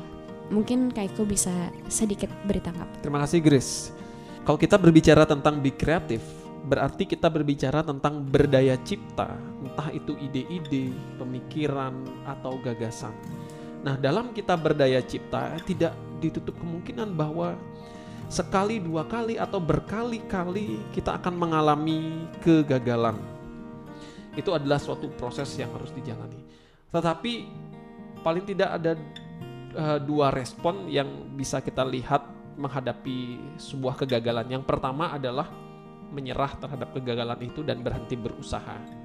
Mungkin 0.51 0.91
Kak 0.91 1.15
Eko 1.15 1.23
bisa 1.23 1.71
sedikit 1.87 2.27
beri 2.43 2.59
tangkap. 2.59 2.91
Terima 2.99 3.23
kasih 3.23 3.39
Grace. 3.39 3.95
Kalau 4.43 4.59
kita 4.59 4.75
berbicara 4.75 5.23
tentang 5.23 5.63
be 5.63 5.71
kreatif, 5.71 6.19
berarti 6.67 7.07
kita 7.07 7.31
berbicara 7.31 7.85
tentang 7.85 8.27
berdaya 8.27 8.75
cipta, 8.83 9.39
entah 9.63 9.87
itu 9.95 10.17
ide-ide, 10.19 10.91
pemikiran, 11.21 11.93
atau 12.27 12.57
gagasan 12.59 13.13
Nah, 13.79 13.95
dalam 13.95 14.35
kita 14.35 14.59
berdaya 14.59 14.99
cipta 14.99 15.55
tidak 15.63 15.95
ditutup 16.19 16.51
kemungkinan 16.59 17.15
bahwa 17.15 17.55
sekali, 18.27 18.83
dua 18.83 19.07
kali 19.07 19.39
atau 19.39 19.63
berkali-kali 19.63 20.83
kita 20.91 21.15
akan 21.15 21.33
mengalami 21.39 22.27
kegagalan. 22.43 23.15
Itu 24.35 24.51
adalah 24.51 24.83
suatu 24.83 25.07
proses 25.15 25.47
yang 25.55 25.71
harus 25.71 25.95
dijalani. 25.95 26.43
Tetapi 26.91 27.33
paling 28.19 28.43
tidak 28.43 28.69
ada 28.75 28.99
uh, 29.75 29.99
dua 30.01 30.31
respon 30.33 30.89
yang 30.89 31.33
bisa 31.35 31.59
kita 31.59 31.83
lihat 31.85 32.25
menghadapi 32.59 33.39
sebuah 33.55 34.03
kegagalan. 34.03 34.47
Yang 34.49 34.63
pertama 34.67 35.15
adalah 35.15 35.47
menyerah 36.09 36.57
terhadap 36.57 36.91
kegagalan 36.97 37.39
itu 37.45 37.61
dan 37.61 37.85
berhenti 37.85 38.17
berusaha 38.17 38.99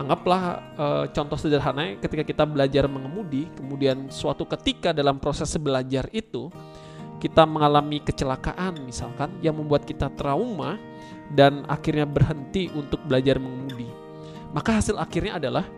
anggaplah 0.00 0.42
e, 0.72 0.86
contoh 1.12 1.36
sederhana 1.36 2.00
ketika 2.00 2.24
kita 2.24 2.44
belajar 2.48 2.88
mengemudi, 2.88 3.52
kemudian 3.52 4.08
suatu 4.08 4.48
ketika 4.48 4.96
dalam 4.96 5.20
proses 5.20 5.52
belajar 5.60 6.08
itu 6.08 6.48
kita 7.20 7.44
mengalami 7.44 8.00
kecelakaan 8.00 8.80
misalkan 8.88 9.28
yang 9.44 9.60
membuat 9.60 9.84
kita 9.84 10.08
trauma 10.16 10.80
dan 11.36 11.68
akhirnya 11.68 12.08
berhenti 12.08 12.72
untuk 12.72 13.04
belajar 13.04 13.36
mengemudi. 13.36 13.86
Maka 14.56 14.80
hasil 14.80 14.96
akhirnya 14.96 15.36
adalah 15.36 15.68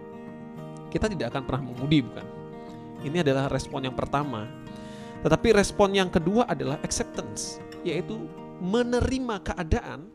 kita 0.88 1.11
tidak 1.11 1.34
akan 1.34 1.42
pernah 1.42 1.62
mengemudi 1.66 1.99
bukan? 2.06 2.26
Ini 3.02 3.26
adalah 3.26 3.50
respon 3.50 3.87
yang 3.87 3.94
pertama. 3.94 4.47
Tetapi 5.23 5.54
respon 5.54 5.94
yang 5.94 6.11
kedua 6.11 6.47
adalah 6.50 6.78
acceptance, 6.82 7.62
yaitu 7.87 8.18
menerima 8.59 9.42
keadaan 9.42 10.11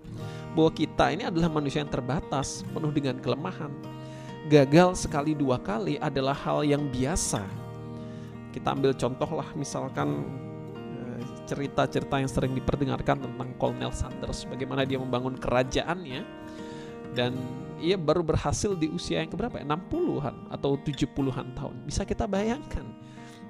bahwa 0.56 0.72
kita 0.72 1.12
ini 1.14 1.24
adalah 1.28 1.48
manusia 1.52 1.84
yang 1.84 1.92
terbatas, 1.92 2.64
penuh 2.76 2.92
dengan 2.92 3.20
kelemahan. 3.20 3.72
Gagal 4.48 5.08
sekali 5.08 5.36
dua 5.36 5.60
kali 5.60 6.00
adalah 6.00 6.36
hal 6.36 6.64
yang 6.64 6.88
biasa. 6.88 7.44
Kita 8.56 8.74
ambil 8.74 8.96
contoh 8.96 9.28
lah 9.38 9.48
misalkan 9.54 10.24
eh, 10.80 11.20
cerita-cerita 11.46 12.16
yang 12.24 12.32
sering 12.32 12.56
diperdengarkan 12.56 13.20
tentang 13.20 13.50
Colonel 13.60 13.92
Sanders, 13.92 14.48
bagaimana 14.48 14.88
dia 14.88 14.98
membangun 14.98 15.36
kerajaannya 15.36 16.24
dan 17.14 17.38
ia 17.78 17.96
baru 17.96 18.26
berhasil 18.26 18.74
di 18.74 18.90
usia 18.90 19.22
yang 19.22 19.30
keberapa 19.30 19.62
ya? 19.62 19.66
60-an 19.70 20.50
atau 20.50 20.76
70-an 20.82 21.54
tahun. 21.54 21.76
Bisa 21.86 22.04
kita 22.04 22.26
bayangkan 22.26 22.86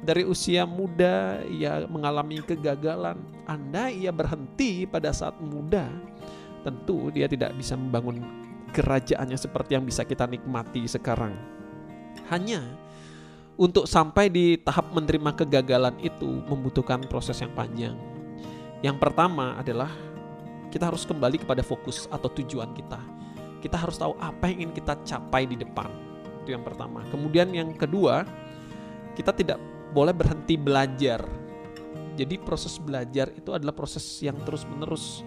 dari 0.04 0.28
usia 0.28 0.68
muda 0.68 1.42
ia 1.50 1.86
mengalami 1.90 2.44
kegagalan. 2.44 3.18
Anda 3.48 3.90
ia 3.90 4.14
berhenti 4.14 4.86
pada 4.86 5.10
saat 5.10 5.40
muda, 5.42 5.90
tentu 6.62 7.10
dia 7.10 7.26
tidak 7.26 7.56
bisa 7.58 7.74
membangun 7.74 8.22
kerajaannya 8.76 9.38
seperti 9.40 9.80
yang 9.80 9.86
bisa 9.88 10.04
kita 10.04 10.28
nikmati 10.28 10.86
sekarang. 10.86 11.34
Hanya 12.28 12.62
untuk 13.58 13.90
sampai 13.90 14.30
di 14.30 14.60
tahap 14.60 14.94
menerima 14.94 15.34
kegagalan 15.34 15.96
itu 16.04 16.44
membutuhkan 16.46 17.02
proses 17.10 17.40
yang 17.42 17.56
panjang. 17.58 17.98
Yang 18.86 19.02
pertama 19.02 19.58
adalah 19.58 19.90
kita 20.70 20.94
harus 20.94 21.08
kembali 21.08 21.42
kepada 21.42 21.66
fokus 21.66 22.06
atau 22.14 22.30
tujuan 22.30 22.70
kita. 22.78 23.00
Kita 23.58 23.76
harus 23.78 23.98
tahu 23.98 24.14
apa 24.22 24.50
yang 24.50 24.68
ingin 24.68 24.74
kita 24.78 24.94
capai 25.04 25.50
di 25.50 25.58
depan. 25.58 25.90
Itu 26.46 26.54
yang 26.54 26.64
pertama. 26.64 27.04
Kemudian 27.10 27.50
yang 27.52 27.74
kedua, 27.74 28.24
kita 29.18 29.34
tidak 29.34 29.58
boleh 29.92 30.14
berhenti 30.14 30.56
belajar. 30.56 31.26
Jadi 32.18 32.38
proses 32.42 32.78
belajar 32.82 33.30
itu 33.34 33.54
adalah 33.54 33.74
proses 33.74 34.04
yang 34.22 34.38
terus-menerus. 34.46 35.22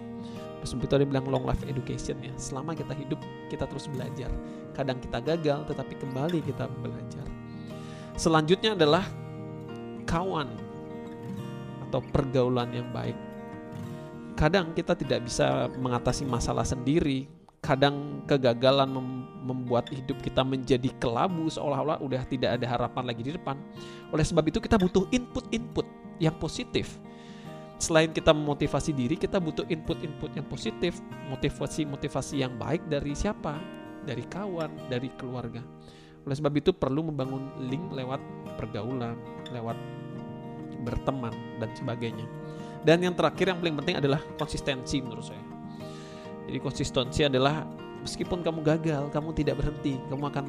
Seperti 0.61 0.93
itu 0.93 0.95
ada 1.01 1.05
bilang 1.07 1.25
long 1.25 1.45
life 1.47 1.63
education 1.65 2.21
ya. 2.21 2.33
Selama 2.37 2.77
kita 2.77 2.93
hidup, 2.93 3.17
kita 3.49 3.65
terus 3.65 3.89
belajar. 3.89 4.29
Kadang 4.77 5.01
kita 5.01 5.17
gagal, 5.23 5.65
tetapi 5.73 5.93
kembali 5.97 6.39
kita 6.45 6.69
belajar. 6.79 7.25
Selanjutnya 8.13 8.77
adalah 8.77 9.07
kawan 10.05 10.51
atau 11.89 11.99
pergaulan 12.13 12.69
yang 12.69 12.87
baik. 12.93 13.17
Kadang 14.37 14.71
kita 14.77 14.93
tidak 14.93 15.25
bisa 15.25 15.67
mengatasi 15.81 16.23
masalah 16.29 16.63
sendiri. 16.63 17.40
Kadang 17.61 18.25
kegagalan 18.25 18.89
mem 18.89 19.07
membuat 19.41 19.89
hidup 19.89 20.21
kita 20.21 20.45
menjadi 20.45 20.89
kelabu 21.01 21.49
seolah-olah 21.49 22.01
udah 22.01 22.21
tidak 22.29 22.57
ada 22.57 22.65
harapan 22.65 23.09
lagi 23.09 23.21
di 23.25 23.31
depan. 23.33 23.57
Oleh 24.13 24.25
sebab 24.25 24.45
itu 24.49 24.61
kita 24.61 24.77
butuh 24.77 25.05
input-input 25.09 25.85
yang 26.21 26.33
positif. 26.37 26.97
Selain 27.81 28.13
kita 28.13 28.29
memotivasi 28.29 28.93
diri, 28.93 29.17
kita 29.17 29.41
butuh 29.41 29.65
input-input 29.65 30.37
yang 30.37 30.45
positif, 30.45 31.01
motivasi-motivasi 31.33 32.45
yang 32.45 32.53
baik 32.61 32.85
dari 32.85 33.17
siapa? 33.17 33.57
Dari 34.05 34.21
kawan, 34.29 34.89
dari 34.89 35.09
keluarga. 35.17 35.65
Oleh 36.21 36.37
sebab 36.37 36.53
itu 36.53 36.69
perlu 36.77 37.09
membangun 37.09 37.49
link 37.65 37.89
lewat 37.89 38.21
pergaulan, 38.61 39.17
lewat 39.49 39.77
berteman 40.85 41.33
dan 41.57 41.73
sebagainya. 41.73 42.25
Dan 42.85 43.01
yang 43.01 43.17
terakhir 43.17 43.49
yang 43.53 43.57
paling 43.57 43.77
penting 43.81 43.97
adalah 43.97 44.21
konsistensi 44.37 45.01
menurut 45.01 45.25
saya. 45.25 45.50
Jadi 46.49 46.57
konsistensi 46.61 47.21
adalah 47.25 47.65
meskipun 48.01 48.41
kamu 48.41 48.65
gagal, 48.65 49.09
kamu 49.13 49.29
tidak 49.37 49.61
berhenti, 49.61 49.97
kamu 50.09 50.23
akan 50.33 50.45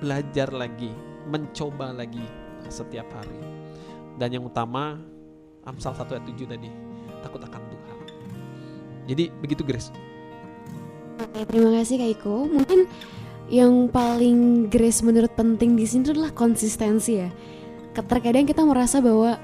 belajar 0.00 0.48
lagi, 0.50 0.90
mencoba 1.28 1.92
lagi 1.92 2.24
setiap 2.68 3.06
hari. 3.12 3.40
Dan 4.16 4.40
yang 4.40 4.44
utama 4.46 4.98
Amsal 5.64 5.96
1 5.96 6.16
ayat 6.16 6.24
7 6.28 6.44
tadi, 6.48 6.68
takut 7.24 7.40
akan 7.40 7.62
Tuhan. 7.72 7.98
Jadi 9.04 9.24
begitu 9.40 9.62
Grace. 9.64 9.92
Oke, 11.20 11.46
terima 11.46 11.70
kasih 11.80 12.00
Kak 12.00 12.10
Iko. 12.20 12.36
Mungkin 12.48 12.80
yang 13.52 13.92
paling 13.92 14.68
Grace 14.72 15.04
menurut 15.04 15.32
penting 15.36 15.76
di 15.76 15.84
sini 15.84 16.10
adalah 16.10 16.32
konsistensi 16.32 17.20
ya. 17.20 17.28
Terkadang 17.94 18.48
kita 18.48 18.66
merasa 18.66 18.98
bahwa 18.98 19.38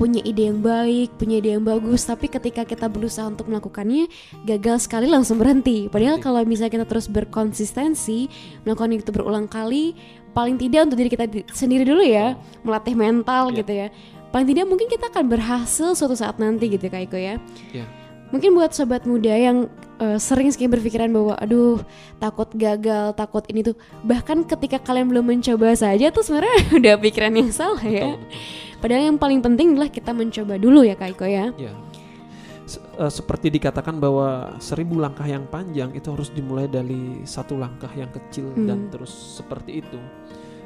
punya 0.00 0.24
ide 0.24 0.48
yang 0.48 0.64
baik, 0.64 1.12
punya 1.20 1.44
ide 1.44 1.52
yang 1.52 1.60
bagus, 1.60 2.08
tapi 2.08 2.32
ketika 2.32 2.64
kita 2.64 2.88
berusaha 2.88 3.28
untuk 3.28 3.52
melakukannya, 3.52 4.08
gagal 4.48 4.88
sekali 4.88 5.04
langsung 5.04 5.36
berhenti. 5.36 5.92
Padahal 5.92 6.16
kalau 6.16 6.40
misalnya 6.48 6.80
kita 6.80 6.86
terus 6.88 7.04
berkonsistensi, 7.04 8.32
melakukan 8.64 8.96
itu 8.96 9.12
berulang 9.12 9.44
kali, 9.44 9.92
paling 10.32 10.56
tidak 10.56 10.88
untuk 10.88 11.04
diri 11.04 11.10
kita 11.12 11.26
di- 11.28 11.44
sendiri 11.52 11.84
dulu 11.84 12.00
ya, 12.00 12.32
melatih 12.64 12.96
mental 12.96 13.52
Iya. 13.52 13.56
gitu 13.60 13.72
ya. 13.76 13.88
Paling 14.32 14.48
tidak 14.48 14.64
mungkin 14.72 14.88
kita 14.88 15.12
akan 15.12 15.24
berhasil 15.28 15.92
suatu 15.92 16.16
saat 16.16 16.40
nanti 16.40 16.72
gitu 16.72 16.88
Kak 16.88 17.12
Iko 17.12 17.18
ya. 17.20 17.36
Ya. 17.76 17.84
Mungkin 18.32 18.56
buat 18.56 18.72
sobat 18.72 19.04
muda 19.04 19.36
yang 19.36 19.68
eh, 20.00 20.18
sering 20.18 20.48
sekali 20.48 20.72
berpikiran 20.72 21.12
bahwa 21.12 21.36
aduh 21.36 21.78
takut 22.16 22.48
gagal, 22.56 23.12
takut 23.14 23.44
ini 23.46 23.60
tuh. 23.62 23.76
Bahkan 24.02 24.48
ketika 24.48 24.80
kalian 24.80 25.12
belum 25.12 25.24
mencoba 25.28 25.76
saja 25.76 26.08
tuh 26.08 26.24
sebenarnya 26.24 26.56
udah 26.80 26.94
pikiran 26.96 27.32
yang 27.36 27.50
salah 27.52 27.84
ya. 27.84 28.16
Betul. 28.16 28.24
Padahal 28.80 29.12
yang 29.12 29.20
paling 29.20 29.44
penting 29.44 29.76
adalah 29.76 29.92
kita 29.92 30.16
mencoba 30.16 30.56
dulu 30.56 30.80
ya 30.80 30.96
Kak 30.96 31.12
Iko 31.14 31.26
ya. 31.28 31.52
Ya. 31.60 31.72
Se- 32.64 32.80
eh, 32.80 33.12
seperti 33.12 33.52
dikatakan 33.52 34.00
bahwa 34.00 34.56
seribu 34.56 34.96
langkah 34.96 35.28
yang 35.28 35.44
panjang 35.46 35.92
itu 35.92 36.08
harus 36.08 36.32
dimulai 36.32 36.64
dari 36.64 37.20
satu 37.28 37.60
langkah 37.60 37.90
yang 37.92 38.08
kecil 38.08 38.48
dan 38.64 38.88
Hmm. 38.88 38.90
terus 38.90 39.12
seperti 39.36 39.84
itu. 39.84 40.00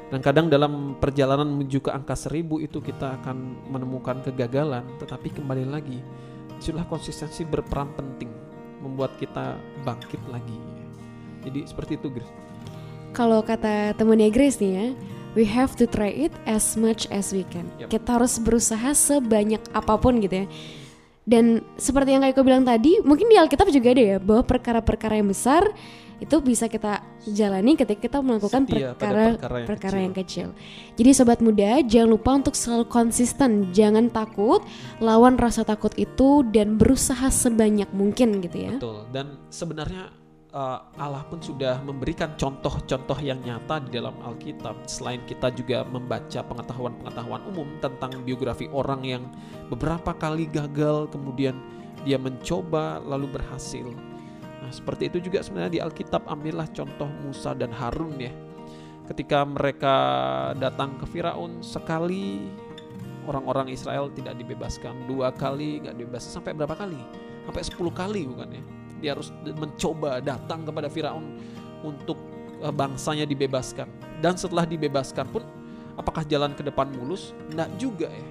Dan 0.05 0.21
kadang 0.21 0.47
dalam 0.47 0.95
perjalanan 1.01 1.49
menuju 1.49 1.81
ke 1.81 1.89
angka 1.89 2.13
seribu 2.13 2.61
itu 2.61 2.77
kita 2.77 3.17
akan 3.19 3.67
menemukan 3.73 4.21
kegagalan, 4.21 4.85
tetapi 5.01 5.33
kembali 5.33 5.65
lagi, 5.65 5.97
itulah 6.61 6.85
konsistensi 6.85 7.41
berperan 7.41 7.89
penting 7.97 8.29
membuat 8.95 9.11
kita 9.19 9.59
bangkit 9.83 10.23
lagi. 10.31 10.55
Jadi 11.43 11.67
seperti 11.67 11.99
itu, 11.99 12.07
Grace. 12.07 12.31
Kalau 13.11 13.43
kata 13.43 13.91
temennya 13.99 14.31
Grace 14.31 14.63
nih 14.63 14.71
ya, 14.71 14.87
we 15.35 15.43
have 15.43 15.75
to 15.75 15.83
try 15.83 16.07
it 16.07 16.31
as 16.47 16.79
much 16.79 17.11
as 17.11 17.35
we 17.35 17.43
can. 17.51 17.67
Yep. 17.75 17.91
Kita 17.91 18.15
harus 18.15 18.39
berusaha 18.39 18.95
sebanyak 18.95 19.59
apa 19.75 19.99
pun 19.99 20.23
gitu 20.23 20.47
ya. 20.47 20.47
Dan 21.27 21.59
seperti 21.75 22.15
yang 22.15 22.23
Kak 22.23 22.39
Iko 22.39 22.41
bilang 22.47 22.63
tadi, 22.63 23.03
mungkin 23.03 23.27
di 23.27 23.35
Alkitab 23.35 23.67
juga 23.67 23.91
ada 23.91 24.03
ya 24.15 24.17
bahwa 24.21 24.47
perkara-perkara 24.47 25.19
yang 25.19 25.27
besar 25.27 25.67
itu 26.23 26.35
bisa 26.39 26.71
kita 26.71 27.03
jalani 27.27 27.75
ketika 27.75 28.07
kita 28.07 28.19
melakukan 28.23 28.63
Setia 28.65 28.95
perkara 28.95 29.35
perkara 29.35 29.57
yang 29.59 29.67
perkara 29.67 29.91
kecil. 29.91 30.05
yang 30.05 30.15
kecil. 30.15 30.47
Jadi 30.95 31.09
sobat 31.11 31.39
muda, 31.43 31.69
jangan 31.83 32.09
lupa 32.15 32.31
untuk 32.39 32.55
selalu 32.55 32.85
konsisten, 32.87 33.75
jangan 33.75 34.07
takut, 34.07 34.63
lawan 35.03 35.35
rasa 35.35 35.67
takut 35.67 35.91
itu 35.99 36.45
dan 36.55 36.79
berusaha 36.79 37.27
sebanyak 37.27 37.89
mungkin 37.91 38.39
gitu 38.39 38.57
ya. 38.57 38.73
Betul. 38.79 38.97
Dan 39.11 39.39
sebenarnya 39.51 40.13
uh, 40.55 40.79
Allah 40.95 41.27
pun 41.27 41.43
sudah 41.43 41.83
memberikan 41.83 42.33
contoh-contoh 42.39 43.19
yang 43.19 43.43
nyata 43.43 43.83
di 43.83 43.99
dalam 43.99 44.15
Alkitab. 44.23 44.87
Selain 44.87 45.19
kita 45.27 45.51
juga 45.51 45.83
membaca 45.83 46.39
pengetahuan-pengetahuan 46.39 47.43
umum 47.51 47.67
tentang 47.83 48.23
biografi 48.23 48.71
orang 48.71 49.03
yang 49.03 49.23
beberapa 49.67 50.15
kali 50.15 50.47
gagal, 50.47 51.11
kemudian 51.11 51.59
dia 52.07 52.15
mencoba 52.15 53.03
lalu 53.03 53.35
berhasil. 53.35 54.14
Nah, 54.65 54.73
seperti 54.73 55.13
itu 55.13 55.29
juga 55.29 55.45
sebenarnya 55.45 55.77
di 55.77 55.81
Alkitab 55.85 56.25
ambillah 56.25 56.65
contoh 56.73 57.05
Musa 57.21 57.53
dan 57.53 57.69
Harun 57.69 58.17
ya. 58.17 58.33
Ketika 59.05 59.45
mereka 59.45 59.93
datang 60.57 60.97
ke 60.97 61.05
Firaun 61.05 61.61
sekali 61.61 62.41
orang-orang 63.29 63.69
Israel 63.69 64.09
tidak 64.09 64.33
dibebaskan, 64.41 65.05
dua 65.05 65.29
kali 65.29 65.85
nggak 65.85 66.01
dibebaskan 66.01 66.41
sampai 66.41 66.57
berapa 66.57 66.73
kali? 66.73 66.97
Sampai 67.45 67.61
10 67.61 67.77
kali 67.93 68.21
bukan 68.25 68.49
ya? 68.57 68.63
Dia 69.05 69.09
harus 69.13 69.29
mencoba 69.45 70.17
datang 70.17 70.65
kepada 70.65 70.89
Firaun 70.89 71.37
untuk 71.85 72.17
eh, 72.57 72.73
bangsanya 72.73 73.29
dibebaskan. 73.29 73.85
Dan 74.17 74.33
setelah 74.33 74.65
dibebaskan 74.65 75.29
pun 75.29 75.45
apakah 75.93 76.25
jalan 76.25 76.57
ke 76.57 76.65
depan 76.65 76.89
mulus? 76.89 77.37
Enggak 77.53 77.69
juga 77.77 78.09
ya. 78.09 78.29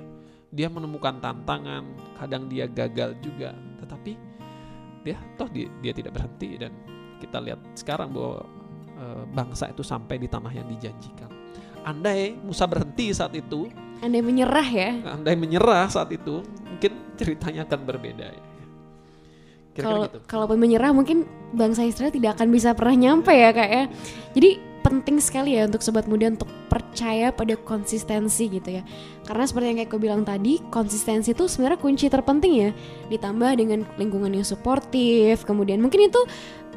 Dia 0.50 0.66
menemukan 0.66 1.22
tantangan, 1.22 1.86
kadang 2.18 2.50
dia 2.50 2.66
gagal 2.66 3.14
juga, 3.22 3.54
tetapi 3.78 4.33
dia 5.04 5.20
toh 5.36 5.48
dia, 5.52 5.68
dia 5.84 5.92
tidak 5.92 6.16
berhenti 6.16 6.56
dan 6.56 6.72
kita 7.20 7.38
lihat 7.38 7.60
sekarang 7.76 8.10
bahwa 8.10 8.42
eh, 8.98 9.24
bangsa 9.30 9.70
itu 9.70 9.84
sampai 9.84 10.16
di 10.18 10.26
tanah 10.26 10.50
yang 10.50 10.66
dijanjikan. 10.66 11.30
Andai 11.84 12.32
Musa 12.40 12.64
berhenti 12.64 13.12
saat 13.12 13.36
itu, 13.36 13.68
Anda 14.00 14.24
menyerah 14.24 14.68
ya. 14.72 14.90
andai 15.04 15.36
menyerah 15.36 15.84
saat 15.92 16.08
itu, 16.16 16.40
mungkin 16.40 16.92
ceritanya 17.20 17.68
akan 17.68 17.80
berbeda 17.84 18.26
ya. 18.32 18.44
Kira-kira 19.74 19.84
Kalau 19.84 20.02
gitu. 20.06 20.18
kalaupun 20.24 20.58
menyerah 20.62 20.90
mungkin 20.94 21.28
bangsa 21.52 21.82
Israel 21.82 22.14
tidak 22.14 22.38
akan 22.38 22.48
bisa 22.54 22.72
pernah 22.78 22.94
nyampe 22.94 23.34
ya 23.34 23.50
kak 23.50 23.68
ya. 23.68 23.84
Jadi 24.32 24.50
penting 24.84 25.16
sekali 25.16 25.56
ya 25.56 25.64
untuk 25.64 25.80
sobat 25.80 26.04
muda 26.04 26.28
untuk 26.28 26.46
percaya 26.68 27.32
pada 27.32 27.56
konsistensi 27.56 28.52
gitu 28.52 28.68
ya. 28.78 28.82
Karena 29.24 29.48
seperti 29.48 29.66
yang 29.72 29.78
kayak 29.80 29.90
aku 29.90 29.98
bilang 29.98 30.22
tadi, 30.28 30.60
konsistensi 30.68 31.32
itu 31.32 31.48
sebenarnya 31.48 31.80
kunci 31.80 32.12
terpenting 32.12 32.52
ya. 32.52 32.70
Ditambah 33.08 33.50
dengan 33.56 33.88
lingkungan 33.96 34.36
yang 34.36 34.44
suportif, 34.44 35.48
kemudian 35.48 35.80
mungkin 35.80 36.12
itu 36.12 36.20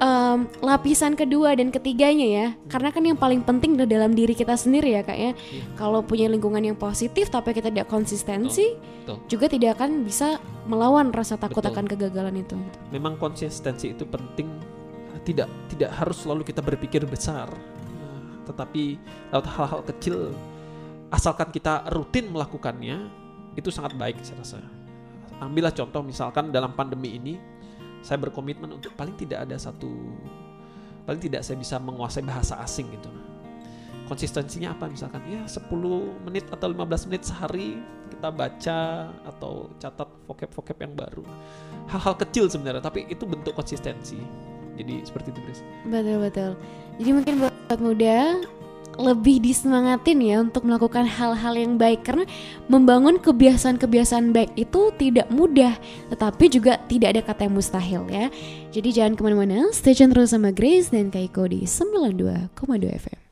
um, 0.02 0.46
lapisan 0.62 1.18
kedua 1.18 1.54
dan 1.58 1.74
ketiganya 1.74 2.28
ya 2.28 2.48
karena 2.70 2.90
kan 2.94 3.04
yang 3.04 3.18
paling 3.18 3.42
penting 3.44 3.76
adalah 3.78 4.06
dalam 4.08 4.12
diri 4.14 4.34
kita 4.38 4.54
sendiri 4.54 4.98
ya 4.98 5.02
kak 5.02 5.18
ya 5.18 5.32
iya. 5.34 5.64
kalau 5.76 6.06
punya 6.06 6.30
lingkungan 6.30 6.62
yang 6.62 6.78
positif 6.78 7.30
tapi 7.34 7.54
kita 7.54 7.74
tidak 7.74 7.90
konsistensi 7.90 8.78
Betul. 8.78 9.18
Betul. 9.18 9.18
juga 9.30 9.46
tidak 9.50 9.70
akan 9.80 10.06
bisa 10.06 10.38
melawan 10.70 11.10
rasa 11.10 11.36
takut 11.40 11.66
Betul. 11.66 11.74
akan 11.74 11.86
kegagalan 11.90 12.36
itu 12.38 12.58
memang 12.94 13.18
konsistensi 13.18 13.94
itu 13.94 14.06
penting 14.06 14.50
tidak 15.26 15.50
tidak 15.74 15.92
harus 15.98 16.24
selalu 16.24 16.48
kita 16.48 16.62
berpikir 16.64 17.04
besar 17.04 17.52
tetapi 18.48 18.96
lewat 19.36 19.46
hal-hal 19.52 19.82
kecil 19.84 20.32
asalkan 21.12 21.52
kita 21.52 21.88
rutin 21.92 22.32
melakukannya 22.32 23.08
itu 23.60 23.68
sangat 23.74 23.96
baik 24.00 24.24
saya 24.24 24.40
rasa. 24.40 24.60
Ambillah 25.44 25.76
contoh 25.76 26.02
misalkan 26.02 26.50
dalam 26.50 26.74
pandemi 26.74 27.20
ini 27.20 27.36
saya 28.02 28.18
berkomitmen 28.22 28.72
untuk 28.72 28.94
paling 28.96 29.18
tidak 29.20 29.46
ada 29.50 29.58
satu 29.60 29.90
paling 31.08 31.22
tidak 31.24 31.42
saya 31.44 31.56
bisa 31.60 31.80
menguasai 31.80 32.24
bahasa 32.24 32.60
asing 32.64 32.88
gitu. 32.92 33.12
Konsistensinya 34.08 34.72
apa? 34.72 34.88
Misalkan 34.88 35.20
ya 35.28 35.44
10 35.44 35.68
menit 36.24 36.48
atau 36.48 36.72
15 36.72 37.12
menit 37.12 37.28
sehari 37.28 37.76
kita 38.08 38.32
baca 38.32 38.80
atau 39.28 39.68
catat 39.76 40.08
vocab-vocab 40.24 40.78
yang 40.80 40.96
baru. 40.96 41.24
Hal-hal 41.92 42.16
kecil 42.16 42.48
sebenarnya 42.48 42.80
tapi 42.80 43.04
itu 43.12 43.28
bentuk 43.28 43.52
konsistensi 43.52 44.20
jadi 44.78 45.04
seperti 45.04 45.34
itu 45.34 45.40
Grace. 45.44 45.62
Betul 45.90 46.18
betul. 46.22 46.52
Jadi 47.02 47.10
mungkin 47.14 47.34
buat 47.42 47.80
muda 47.82 48.18
lebih 48.98 49.46
disemangatin 49.46 50.18
ya 50.26 50.42
untuk 50.42 50.66
melakukan 50.66 51.06
hal-hal 51.06 51.54
yang 51.54 51.78
baik. 51.78 52.02
Karena 52.06 52.26
membangun 52.66 53.22
kebiasaan-kebiasaan 53.22 54.34
baik 54.34 54.54
itu 54.58 54.90
tidak 54.98 55.30
mudah 55.30 55.78
tetapi 56.14 56.46
juga 56.50 56.82
tidak 56.90 57.18
ada 57.18 57.22
kata 57.26 57.42
yang 57.50 57.56
mustahil 57.58 58.04
ya. 58.10 58.30
Jadi 58.74 58.90
jangan 58.94 59.14
ke 59.18 59.22
mana-mana 59.22 59.70
stay 59.74 59.94
tune 59.94 60.14
terus 60.14 60.34
sama 60.34 60.54
Grace 60.54 60.90
dan 60.94 61.10
Kaiko 61.14 61.50
di 61.50 61.66
92,2 61.66 62.54
FM 63.02 63.27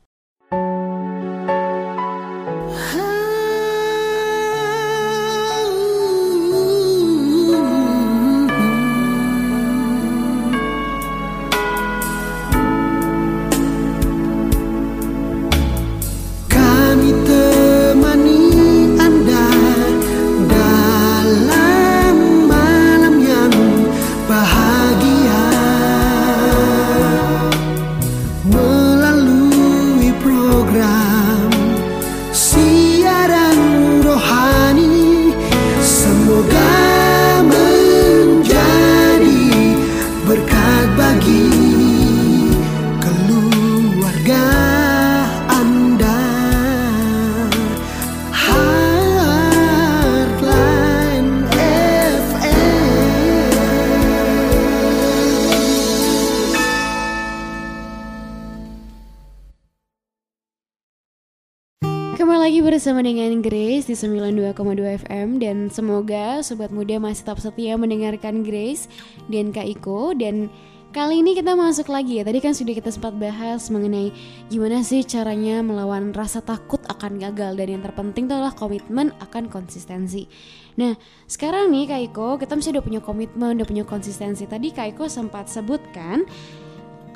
bersama 62.86 63.02
dengan 63.02 63.42
Grace 63.42 63.90
di 63.90 63.98
92,2 63.98 64.54
FM 65.02 65.42
dan 65.42 65.66
semoga 65.74 66.38
sobat 66.38 66.70
muda 66.70 67.02
masih 67.02 67.26
tetap 67.26 67.42
setia 67.42 67.74
mendengarkan 67.74 68.46
Grace 68.46 68.86
dan 69.26 69.50
Kak 69.50 69.66
Iko. 69.66 70.14
Dan 70.14 70.46
kali 70.94 71.18
ini 71.18 71.34
kita 71.34 71.58
masuk 71.58 71.90
lagi 71.90 72.22
ya. 72.22 72.22
Tadi 72.22 72.38
kan 72.38 72.54
sudah 72.54 72.78
kita 72.78 72.94
sempat 72.94 73.18
bahas 73.18 73.74
mengenai 73.74 74.14
gimana 74.54 74.86
sih 74.86 75.02
caranya 75.02 75.66
melawan 75.66 76.14
rasa 76.14 76.38
takut 76.46 76.78
akan 76.86 77.18
gagal 77.18 77.58
dan 77.58 77.74
yang 77.74 77.82
terpenting 77.82 78.30
adalah 78.30 78.54
komitmen 78.54 79.10
akan 79.18 79.50
konsistensi. 79.50 80.30
Nah 80.78 80.94
sekarang 81.26 81.74
nih 81.74 81.90
Kak 81.90 82.14
Iko 82.14 82.38
kita 82.38 82.54
masih 82.54 82.70
udah 82.70 82.86
punya 82.86 83.00
komitmen 83.02 83.58
udah 83.58 83.66
punya 83.66 83.82
konsistensi. 83.82 84.46
Tadi 84.46 84.70
Kak 84.70 84.94
Iko 84.94 85.10
sempat 85.10 85.50
sebutkan 85.50 86.22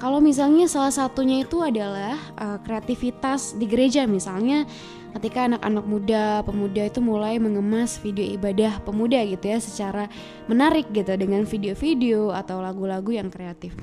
kalau 0.01 0.19
misalnya 0.19 0.65
salah 0.65 0.91
satunya 0.91 1.45
itu 1.45 1.61
adalah 1.61 2.17
uh, 2.41 2.59
kreativitas 2.65 3.53
di 3.55 3.69
gereja 3.69 4.09
misalnya 4.09 4.65
ketika 5.11 5.51
anak-anak 5.51 5.85
muda, 5.85 6.25
pemuda 6.47 6.87
itu 6.87 7.03
mulai 7.03 7.37
mengemas 7.37 7.99
video 8.01 8.25
ibadah 8.25 8.81
pemuda 8.87 9.21
gitu 9.27 9.45
ya 9.45 9.59
secara 9.61 10.05
menarik 10.47 10.89
gitu 10.95 11.13
dengan 11.19 11.45
video-video 11.45 12.31
atau 12.31 12.63
lagu-lagu 12.63 13.11
yang 13.11 13.29
kreatif. 13.29 13.75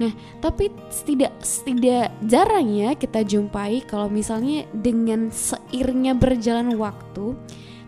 Nah, 0.00 0.10
tapi 0.40 0.72
tidak 1.04 1.36
tidak 1.44 2.08
jarang 2.24 2.72
ya 2.72 2.96
kita 2.96 3.20
jumpai 3.22 3.84
kalau 3.84 4.08
misalnya 4.08 4.64
dengan 4.72 5.28
seiringnya 5.28 6.16
berjalan 6.16 6.72
waktu, 6.80 7.36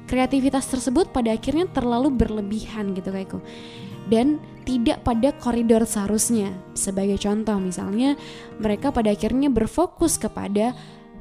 kreativitas 0.05 0.69
tersebut 0.69 1.09
pada 1.09 1.33
akhirnya 1.33 1.65
terlalu 1.73 2.13
berlebihan 2.13 2.93
gitu 2.93 3.09
kayakku 3.09 3.41
dan 4.09 4.43
tidak 4.63 5.03
pada 5.03 5.35
koridor 5.37 5.83
seharusnya. 5.83 6.55
Sebagai 6.75 7.19
contoh 7.19 7.59
misalnya 7.59 8.15
mereka 8.63 8.95
pada 8.95 9.11
akhirnya 9.11 9.51
berfokus 9.51 10.19
kepada 10.19 10.75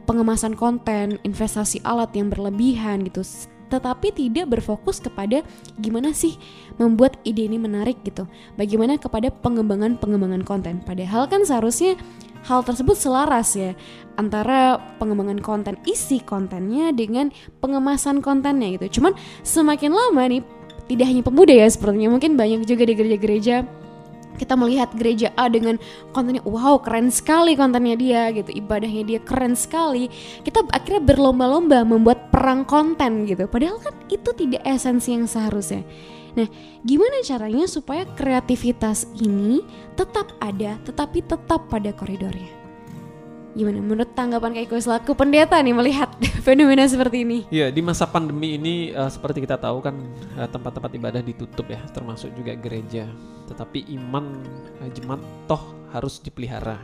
pengemasan 0.06 0.54
konten, 0.54 1.18
investasi 1.26 1.82
alat 1.86 2.14
yang 2.14 2.30
berlebihan 2.30 3.06
gitu 3.06 3.26
tetapi 3.72 4.12
tidak 4.12 4.52
berfokus 4.52 5.00
kepada 5.00 5.48
gimana 5.80 6.12
sih 6.12 6.36
membuat 6.76 7.16
ide 7.24 7.48
ini 7.48 7.56
menarik 7.56 8.04
gitu. 8.04 8.28
Bagaimana 8.60 9.00
kepada 9.00 9.32
pengembangan-pengembangan 9.32 10.44
konten. 10.44 10.84
Padahal 10.84 11.32
kan 11.32 11.48
seharusnya 11.48 11.96
hal 12.44 12.68
tersebut 12.68 12.98
selaras 13.00 13.54
ya 13.56 13.72
antara 14.20 14.82
pengembangan 14.98 15.40
konten 15.40 15.80
isi 15.88 16.20
kontennya 16.20 16.92
dengan 16.92 17.32
pengemasan 17.64 18.20
kontennya 18.20 18.76
gitu. 18.76 19.00
Cuman 19.00 19.16
semakin 19.48 19.96
lama 19.96 20.24
nih 20.28 20.44
tidak 20.92 21.08
hanya 21.08 21.24
pemuda 21.24 21.54
ya 21.56 21.68
sepertinya 21.72 22.12
mungkin 22.12 22.36
banyak 22.36 22.68
juga 22.68 22.84
di 22.84 22.94
gereja-gereja 23.00 23.64
kita 24.36 24.58
melihat 24.58 24.90
gereja 24.98 25.30
A 25.38 25.52
dengan 25.52 25.78
kontennya 26.18 26.42
wow 26.42 26.82
keren 26.82 27.14
sekali 27.14 27.54
kontennya 27.54 27.94
dia 27.94 28.22
gitu. 28.34 28.50
Ibadahnya 28.50 29.04
dia 29.06 29.20
keren 29.22 29.54
sekali. 29.54 30.10
Kita 30.42 30.66
akhirnya 30.74 31.04
berlomba-lomba 31.04 31.86
membuat 31.86 32.34
perang 32.34 32.66
konten 32.66 33.30
gitu. 33.30 33.46
Padahal 33.46 33.78
kan 33.78 33.94
itu 34.10 34.34
tidak 34.34 34.66
esensi 34.66 35.14
yang 35.14 35.30
seharusnya. 35.30 35.86
Nah 36.34 36.48
gimana 36.82 37.22
caranya 37.22 37.68
supaya 37.68 38.08
kreativitas 38.16 39.06
ini 39.20 39.62
tetap 40.00 40.32
ada 40.40 40.80
tetapi 40.88 41.22
tetap 41.28 41.68
pada 41.68 41.92
koridornya 41.92 42.61
Gimana 43.52 43.84
menurut 43.84 44.16
tanggapan 44.16 44.56
Kak 44.56 44.64
Iko 44.72 44.78
selaku 44.80 45.12
pendeta 45.12 45.60
nih 45.60 45.76
melihat 45.76 46.08
fenomena 46.48 46.88
seperti 46.88 47.28
ini? 47.28 47.40
Iya, 47.52 47.68
di 47.68 47.84
masa 47.84 48.08
pandemi 48.08 48.56
ini 48.56 48.96
uh, 48.96 49.12
seperti 49.12 49.44
kita 49.44 49.60
tahu 49.60 49.84
kan 49.84 50.00
eh, 50.40 50.48
tempat-tempat 50.48 50.92
ibadah 50.96 51.20
ditutup 51.20 51.68
ya, 51.68 51.84
termasuk 51.92 52.32
juga 52.32 52.56
gereja. 52.56 53.12
Tetapi 53.52 53.92
iman 54.00 54.40
uh, 54.80 54.90
jemaat 54.96 55.20
toh 55.52 55.76
harus 55.92 56.24
dipelihara. 56.24 56.80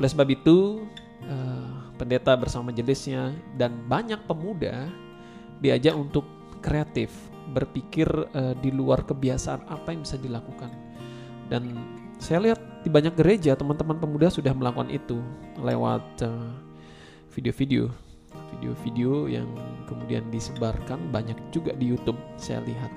Oleh 0.00 0.08
sebab 0.08 0.28
itu, 0.32 0.88
uh, 1.28 1.92
pendeta 2.00 2.32
bersama 2.40 2.72
majelisnya 2.72 3.36
dan 3.60 3.76
banyak 3.84 4.24
pemuda 4.24 4.88
diajak 5.60 5.92
untuk 5.92 6.24
kreatif, 6.64 7.12
berpikir 7.52 8.08
uh, 8.08 8.56
di 8.56 8.72
luar 8.72 9.04
kebiasaan 9.04 9.68
apa 9.68 9.92
yang 9.92 10.00
bisa 10.00 10.16
dilakukan. 10.16 10.72
Dan 11.52 11.76
saya 12.18 12.50
lihat 12.50 12.60
di 12.82 12.90
banyak 12.90 13.14
gereja 13.14 13.54
teman-teman 13.54 13.98
pemuda 13.98 14.26
sudah 14.28 14.50
melakukan 14.50 14.90
itu 14.90 15.22
lewat 15.62 16.02
uh, 16.26 16.50
video-video 17.30 17.90
video-video 18.54 19.30
yang 19.30 19.48
kemudian 19.86 20.26
disebarkan 20.28 20.98
banyak 21.14 21.38
juga 21.54 21.72
di 21.78 21.94
YouTube 21.94 22.18
saya 22.34 22.58
lihat 22.66 22.90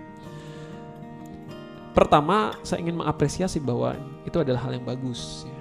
pertama 1.93 2.57
saya 2.65 2.81
ingin 2.81 2.97
mengapresiasi 2.97 3.61
bahwa 3.61 3.93
itu 4.25 4.41
adalah 4.41 4.65
hal 4.65 4.73
yang 4.73 4.85
bagus 4.85 5.45
ya. 5.45 5.59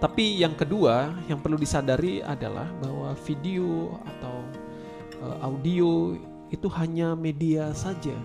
tapi 0.00 0.40
yang 0.40 0.56
kedua 0.56 1.12
yang 1.28 1.38
perlu 1.38 1.60
disadari 1.60 2.24
adalah 2.24 2.66
bahwa 2.80 3.12
video 3.28 4.00
atau 4.16 4.36
uh, 5.20 5.36
audio 5.44 6.16
itu 6.50 6.66
hanya 6.80 7.12
media 7.12 7.70
saja 7.76 8.16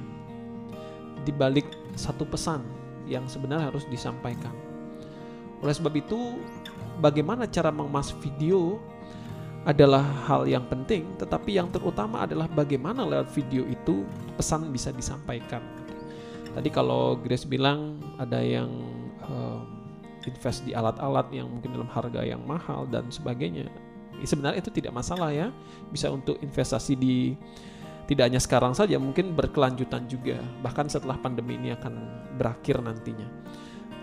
di 1.25 1.33
balik 1.33 1.65
satu 1.97 2.25
pesan 2.25 2.84
yang 3.05 3.25
sebenarnya 3.29 3.69
harus 3.71 3.85
disampaikan. 3.87 4.53
Oleh 5.63 5.73
sebab 5.73 5.93
itu, 5.97 6.37
bagaimana 6.99 7.47
cara 7.49 7.73
mengemas 7.73 8.13
video 8.21 8.77
adalah 9.65 10.05
hal 10.29 10.45
yang 10.45 10.61
penting, 10.69 11.09
tetapi 11.17 11.57
yang 11.57 11.73
terutama 11.73 12.21
adalah 12.21 12.45
bagaimana 12.45 13.01
lewat 13.01 13.33
video 13.33 13.65
itu 13.65 14.05
pesan 14.37 14.69
bisa 14.69 14.93
disampaikan. 14.93 15.61
Tadi 16.53 16.69
kalau 16.69 17.17
Grace 17.17 17.49
bilang 17.49 17.97
ada 18.21 18.39
yang 18.39 18.69
uh, 19.25 19.65
invest 20.29 20.63
di 20.69 20.77
alat-alat 20.77 21.33
yang 21.33 21.49
mungkin 21.49 21.73
dalam 21.73 21.89
harga 21.89 22.21
yang 22.21 22.45
mahal 22.45 22.85
dan 22.93 23.09
sebagainya, 23.09 23.65
ya, 24.21 24.25
sebenarnya 24.25 24.61
itu 24.61 24.69
tidak 24.69 24.93
masalah 24.93 25.33
ya, 25.33 25.49
bisa 25.89 26.13
untuk 26.13 26.37
investasi 26.45 26.93
di 26.93 27.33
tidak 28.05 28.29
hanya 28.29 28.41
sekarang 28.41 28.77
saja, 28.77 29.01
mungkin 29.01 29.33
berkelanjutan 29.33 30.05
juga, 30.05 30.37
bahkan 30.61 30.85
setelah 30.85 31.17
pandemi 31.17 31.57
ini 31.57 31.73
akan 31.73 31.93
berakhir 32.37 32.77
nantinya. 32.81 33.25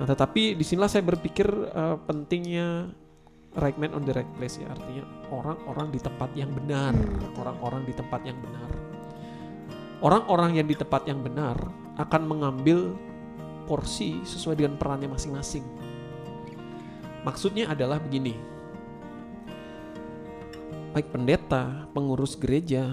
Nah, 0.03 0.07
tetapi 0.11 0.59
di 0.59 0.65
sinilah 0.67 0.91
saya 0.91 1.07
berpikir 1.07 1.47
uh, 1.47 1.95
pentingnya 2.03 2.91
right 3.63 3.77
man 3.79 3.95
on 3.95 4.03
the 4.03 4.11
right 4.11 4.29
place 4.35 4.59
ya. 4.59 4.67
Artinya 4.73 5.05
orang-orang 5.31 5.95
di 5.95 6.01
tempat 6.03 6.31
yang 6.35 6.51
benar. 6.51 6.91
Hmm, 6.97 7.39
orang-orang 7.39 7.83
di 7.87 7.95
tempat 7.95 8.21
yang 8.27 8.39
benar. 8.43 8.71
Orang-orang 10.03 10.59
yang 10.59 10.67
di 10.67 10.75
tempat 10.75 11.07
yang 11.07 11.23
benar 11.23 11.55
akan 12.01 12.23
mengambil 12.27 12.99
porsi 13.71 14.19
sesuai 14.27 14.59
dengan 14.59 14.75
perannya 14.75 15.07
masing-masing. 15.07 15.63
Maksudnya 17.23 17.71
adalah 17.71 18.03
begini 18.03 18.35
baik 20.93 21.09
pendeta, 21.09 21.89
pengurus 21.97 22.37
gereja, 22.37 22.85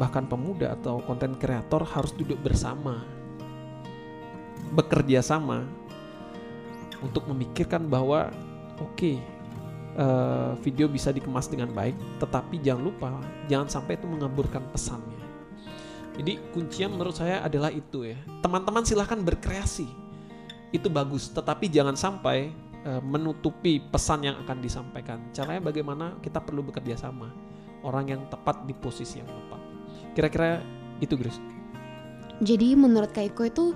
bahkan 0.00 0.24
pemuda 0.24 0.72
atau 0.72 1.04
konten 1.04 1.36
kreator 1.36 1.84
harus 1.84 2.16
duduk 2.16 2.40
bersama, 2.40 3.04
bekerja 4.72 5.20
sama 5.20 5.68
untuk 7.04 7.28
memikirkan 7.28 7.92
bahwa 7.92 8.32
oke, 8.80 8.96
okay, 8.96 9.16
uh, 10.00 10.56
video 10.64 10.88
bisa 10.88 11.12
dikemas 11.12 11.52
dengan 11.52 11.68
baik, 11.76 11.94
tetapi 12.24 12.56
jangan 12.64 12.82
lupa 12.88 13.10
jangan 13.52 13.68
sampai 13.68 14.00
itu 14.00 14.08
mengaburkan 14.08 14.64
pesannya. 14.72 15.20
Jadi 16.12 16.40
kuncinya 16.52 16.92
menurut 16.92 17.16
saya 17.16 17.40
adalah 17.40 17.72
itu 17.72 18.04
ya. 18.04 18.16
Teman-teman 18.44 18.84
silahkan 18.84 19.20
berkreasi, 19.20 19.88
itu 20.72 20.88
bagus, 20.88 21.28
tetapi 21.28 21.68
jangan 21.68 21.96
sampai 21.96 22.52
menutupi 22.82 23.78
pesan 23.78 24.26
yang 24.26 24.36
akan 24.42 24.58
disampaikan. 24.58 25.30
Caranya 25.30 25.62
bagaimana 25.62 26.18
kita 26.18 26.42
perlu 26.42 26.66
bekerja 26.66 26.98
sama, 26.98 27.30
orang 27.86 28.10
yang 28.10 28.22
tepat 28.26 28.66
di 28.66 28.74
posisi 28.74 29.22
yang 29.22 29.30
tepat. 29.30 29.60
Kira-kira 30.18 30.58
itu, 30.98 31.14
Grace. 31.14 31.38
Jadi 32.42 32.74
menurut 32.74 33.14
Kaiko 33.14 33.46
itu 33.46 33.70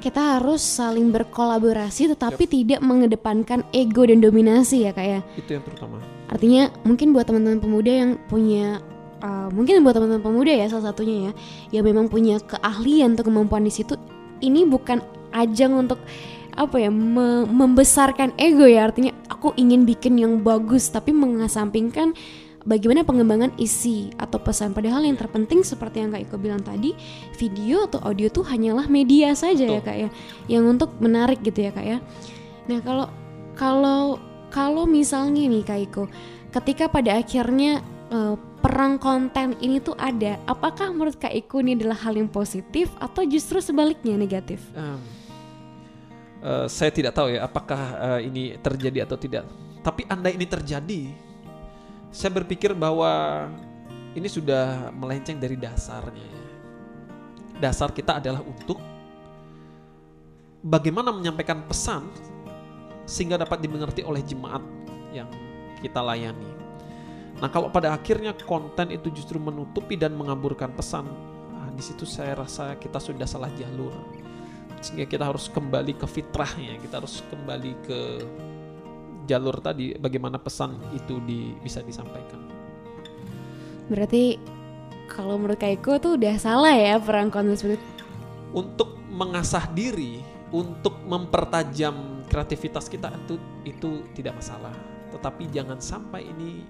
kita 0.00 0.40
harus 0.40 0.64
saling 0.64 1.12
berkolaborasi 1.12 2.16
tetapi 2.16 2.48
yep. 2.48 2.50
tidak 2.50 2.80
mengedepankan 2.80 3.60
ego 3.70 4.08
dan 4.08 4.24
dominasi 4.24 4.88
ya 4.88 4.96
kak 4.96 5.06
ya 5.06 5.20
itu 5.36 5.60
yang 5.60 5.62
terutama 5.62 6.00
artinya 6.32 6.72
mungkin 6.88 7.12
buat 7.12 7.28
teman-teman 7.28 7.60
pemuda 7.60 7.92
yang 7.92 8.10
punya 8.26 8.80
uh, 9.20 9.52
mungkin 9.52 9.84
buat 9.84 10.00
teman-teman 10.00 10.24
pemuda 10.24 10.52
ya 10.56 10.66
salah 10.72 10.90
satunya 10.90 11.30
ya 11.30 11.32
yang 11.78 11.84
memang 11.84 12.08
punya 12.08 12.40
keahlian 12.40 13.12
atau 13.12 13.28
kemampuan 13.28 13.60
di 13.60 13.72
situ 13.72 14.00
ini 14.40 14.64
bukan 14.64 15.04
ajang 15.36 15.76
untuk 15.76 16.00
apa 16.56 16.76
ya 16.82 16.90
me 16.90 17.46
membesarkan 17.46 18.34
ego 18.38 18.66
ya. 18.66 18.88
Artinya 18.90 19.14
aku 19.30 19.54
ingin 19.58 19.86
bikin 19.86 20.18
yang 20.18 20.40
bagus 20.40 20.90
tapi 20.90 21.10
mengesampingkan 21.14 22.14
bagaimana 22.64 23.06
pengembangan 23.06 23.52
isi 23.56 24.12
atau 24.20 24.40
pesan. 24.40 24.76
Padahal 24.76 25.04
yang 25.04 25.16
terpenting 25.16 25.64
seperti 25.64 26.04
yang 26.04 26.12
Kak 26.12 26.28
Iko 26.28 26.36
bilang 26.36 26.60
tadi 26.60 26.92
video 27.36 27.88
atau 27.88 28.00
audio 28.04 28.28
tuh 28.28 28.44
hanyalah 28.44 28.86
media 28.88 29.32
saja 29.32 29.64
ya, 29.64 29.80
Betul. 29.80 29.80
ya 29.80 29.82
Kak 29.84 29.96
ya 29.96 30.08
yang 30.50 30.64
untuk 30.68 30.90
menarik 31.00 31.40
gitu 31.40 31.60
ya 31.64 31.70
Kak 31.72 31.86
ya. 31.86 31.98
Nah 32.68 32.78
kalau 32.84 33.06
kalau 33.56 34.02
kalau 34.50 34.84
misalnya 34.84 35.46
nih 35.46 35.64
Kak 35.64 35.80
Iko 35.90 36.04
ketika 36.50 36.90
pada 36.90 37.16
akhirnya 37.22 37.80
uh, 38.10 38.34
perang 38.60 39.00
konten 39.00 39.56
ini 39.64 39.80
tuh 39.80 39.96
ada 39.96 40.36
apakah 40.44 40.92
menurut 40.92 41.16
Kak 41.16 41.32
Iko 41.32 41.64
ini 41.64 41.80
adalah 41.80 41.96
hal 41.96 42.18
yang 42.18 42.28
positif 42.28 42.92
atau 43.00 43.24
justru 43.24 43.62
sebaliknya 43.64 44.20
negatif? 44.20 44.60
Um, 44.76 45.00
uh, 46.42 46.66
saya 46.66 46.90
tidak 46.92 47.16
tahu 47.16 47.32
ya 47.34 47.46
apakah 47.46 47.82
uh, 47.96 48.20
ini 48.20 48.56
terjadi 48.60 49.08
atau 49.08 49.16
tidak 49.16 49.44
tapi 49.80 50.04
andai 50.08 50.36
ini 50.36 50.44
terjadi 50.44 51.02
saya 52.10 52.42
berpikir 52.42 52.74
bahwa 52.74 53.46
ini 54.18 54.26
sudah 54.26 54.90
melenceng 54.90 55.38
dari 55.38 55.54
dasarnya. 55.54 56.26
Ya. 56.26 56.44
Dasar 57.62 57.94
kita 57.94 58.18
adalah 58.18 58.42
untuk 58.42 58.82
bagaimana 60.64 61.14
menyampaikan 61.14 61.62
pesan 61.70 62.10
sehingga 63.06 63.38
dapat 63.38 63.62
dimengerti 63.62 64.02
oleh 64.02 64.22
jemaat 64.26 64.62
yang 65.14 65.30
kita 65.78 66.02
layani. 66.02 66.50
Nah, 67.40 67.48
kalau 67.48 67.72
pada 67.72 67.94
akhirnya 67.94 68.34
konten 68.44 68.92
itu 68.92 69.08
justru 69.14 69.40
menutupi 69.40 69.96
dan 69.96 70.12
mengaburkan 70.12 70.74
pesan, 70.76 71.08
nah, 71.54 71.70
di 71.72 71.80
situ 71.80 72.04
saya 72.04 72.36
rasa 72.36 72.76
kita 72.76 73.00
sudah 73.00 73.24
salah 73.24 73.48
jalur. 73.56 73.94
Sehingga 74.80 75.04
kita 75.04 75.28
harus 75.28 75.48
kembali 75.52 75.96
ke 75.96 76.06
fitrahnya, 76.08 76.80
kita 76.80 77.04
harus 77.04 77.20
kembali 77.28 77.72
ke 77.84 78.00
jalur 79.28 79.60
tadi 79.62 79.94
bagaimana 79.94 80.40
pesan 80.40 80.74
itu 80.96 81.20
di, 81.22 81.54
bisa 81.60 81.84
disampaikan. 81.84 82.40
Berarti 83.86 84.40
kalau 85.10 85.36
menurut 85.36 85.58
Kaiko 85.58 85.98
tuh 85.98 86.16
udah 86.16 86.34
salah 86.38 86.74
ya 86.74 86.96
perang 86.98 87.30
seperti 87.54 87.82
Untuk 88.54 88.98
mengasah 89.10 89.66
diri, 89.74 90.22
untuk 90.50 90.98
mempertajam 91.06 92.26
kreativitas 92.30 92.86
kita 92.86 93.10
itu 93.26 93.36
itu 93.66 93.90
tidak 94.14 94.38
masalah. 94.38 94.74
Tetapi 95.10 95.50
jangan 95.50 95.82
sampai 95.82 96.26
ini 96.26 96.62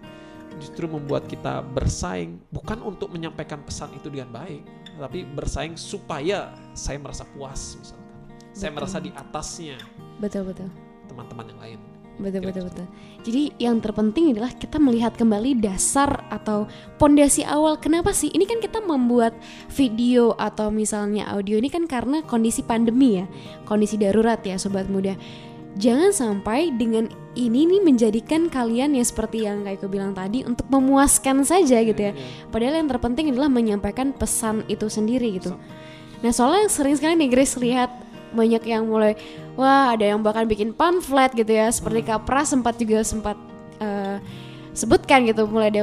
justru 0.58 0.88
membuat 0.88 1.28
kita 1.28 1.62
bersaing 1.62 2.40
bukan 2.52 2.80
untuk 2.84 3.12
menyampaikan 3.12 3.60
pesan 3.64 3.92
itu 3.96 4.08
dengan 4.08 4.32
baik, 4.32 4.64
tapi 4.96 5.24
bersaing 5.24 5.76
supaya 5.76 6.52
saya 6.72 6.96
merasa 7.00 7.24
puas 7.36 7.76
misalkan. 7.76 7.99
Saya 8.60 8.76
merasa 8.76 9.00
di 9.00 9.08
atasnya. 9.08 9.80
Betul 10.20 10.52
betul. 10.52 10.68
Teman-teman 11.08 11.48
yang 11.48 11.60
lain 11.64 11.80
betul 12.20 12.44
betul 12.44 12.68
betul. 12.68 12.86
Jadi 13.24 13.42
yang 13.56 13.80
terpenting 13.80 14.36
adalah 14.36 14.52
kita 14.52 14.76
melihat 14.76 15.16
kembali 15.16 15.56
dasar 15.64 16.28
atau 16.28 16.68
pondasi 17.00 17.42
awal 17.48 17.80
kenapa 17.80 18.12
sih 18.12 18.28
ini 18.36 18.44
kan 18.44 18.60
kita 18.60 18.84
membuat 18.84 19.32
video 19.72 20.36
atau 20.36 20.68
misalnya 20.68 21.26
audio 21.32 21.56
ini 21.56 21.72
kan 21.72 21.88
karena 21.88 22.20
kondisi 22.28 22.60
pandemi 22.60 23.24
ya, 23.24 23.26
kondisi 23.64 23.96
darurat 23.96 24.38
ya 24.44 24.60
sobat 24.60 24.86
muda. 24.92 25.16
Jangan 25.80 26.10
sampai 26.10 26.74
dengan 26.74 27.08
ini 27.38 27.62
nih 27.64 27.80
menjadikan 27.80 28.50
kalian 28.50 28.92
ya 28.98 29.04
seperti 29.06 29.46
yang 29.46 29.62
kayak 29.64 29.86
bilang 29.86 30.12
tadi 30.12 30.42
untuk 30.44 30.66
memuaskan 30.68 31.46
saja 31.46 31.80
gitu 31.80 32.10
ya. 32.10 32.12
Iya. 32.12 32.50
Padahal 32.50 32.74
yang 32.84 32.90
terpenting 32.90 33.32
adalah 33.32 33.48
menyampaikan 33.48 34.12
pesan 34.12 34.66
itu 34.66 34.90
sendiri 34.90 35.40
gitu. 35.40 35.54
Nah 36.20 36.32
soalnya 36.34 36.68
sering 36.68 36.98
sekali 36.98 37.16
nih 37.16 37.30
Grace 37.32 37.54
lihat 37.56 38.09
banyak 38.30 38.62
yang 38.66 38.86
mulai 38.86 39.18
wah 39.58 39.94
ada 39.94 40.06
yang 40.06 40.22
bahkan 40.22 40.46
bikin 40.46 40.74
pamflet 40.74 41.34
gitu 41.34 41.50
ya 41.50 41.68
seperti 41.70 42.06
Kapra 42.06 42.46
sempat 42.46 42.78
juga 42.78 43.02
sempat 43.02 43.36
uh, 43.82 44.16
sebutkan 44.72 45.26
gitu 45.26 45.46
mulai 45.50 45.70
ada 45.74 45.82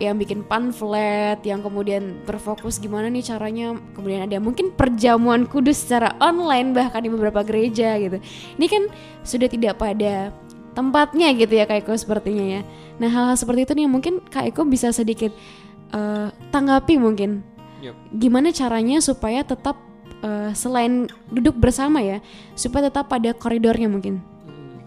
yang 0.00 0.16
bikin 0.16 0.40
pamflet 0.48 1.36
yang 1.44 1.60
kemudian 1.60 2.24
berfokus 2.24 2.80
gimana 2.80 3.12
nih 3.12 3.20
caranya 3.20 3.76
kemudian 3.92 4.24
ada 4.24 4.40
mungkin 4.40 4.72
perjamuan 4.72 5.44
kudus 5.44 5.84
secara 5.84 6.16
online 6.24 6.72
bahkan 6.72 7.04
di 7.04 7.12
beberapa 7.12 7.44
gereja 7.44 8.00
gitu. 8.00 8.16
Ini 8.56 8.66
kan 8.66 8.82
sudah 9.20 9.52
tidak 9.52 9.76
pada 9.76 10.32
tempatnya 10.72 11.36
gitu 11.36 11.52
ya 11.52 11.68
Kak 11.68 11.84
Eko 11.84 11.92
sepertinya 12.00 12.44
ya. 12.58 12.60
Nah 12.96 13.12
hal-hal 13.12 13.36
seperti 13.36 13.68
itu 13.68 13.72
nih 13.76 13.88
mungkin 13.92 14.24
Kak 14.24 14.48
Eko 14.48 14.64
bisa 14.64 14.88
sedikit 14.88 15.36
uh, 15.92 16.32
tanggapi 16.48 16.96
mungkin. 16.96 17.44
Yep. 17.80 17.96
gimana 18.12 18.52
caranya 18.52 19.00
supaya 19.00 19.40
tetap 19.40 19.72
uh, 20.22 20.50
selain 20.56 21.08
duduk 21.28 21.56
bersama 21.56 22.00
ya 22.00 22.18
supaya 22.56 22.88
tetap 22.88 23.08
pada 23.08 23.32
koridornya 23.36 23.88
mungkin. 23.90 24.22
Hmm. 24.46 24.80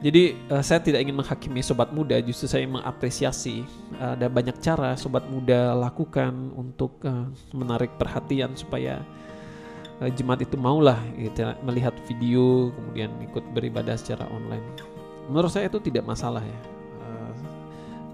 Jadi 0.00 0.38
uh, 0.48 0.62
saya 0.64 0.80
tidak 0.80 1.04
ingin 1.04 1.16
menghakimi 1.18 1.60
sobat 1.60 1.92
muda, 1.92 2.18
justru 2.24 2.48
saya 2.48 2.64
mengapresiasi 2.66 3.62
uh, 4.00 4.16
ada 4.16 4.26
banyak 4.26 4.56
cara 4.64 4.96
sobat 4.96 5.26
muda 5.28 5.76
lakukan 5.76 6.32
untuk 6.56 6.98
uh, 7.04 7.28
menarik 7.52 7.94
perhatian 8.00 8.56
supaya 8.56 9.04
uh, 10.02 10.10
jemaat 10.10 10.42
itu 10.44 10.56
maulah 10.56 10.98
gitu, 11.18 11.44
melihat 11.62 11.92
video 12.08 12.74
kemudian 12.74 13.10
ikut 13.24 13.44
beribadah 13.52 13.94
secara 13.94 14.24
online. 14.32 14.64
Menurut 15.30 15.52
saya 15.52 15.70
itu 15.70 15.78
tidak 15.78 16.10
masalah 16.10 16.42
ya, 16.42 16.58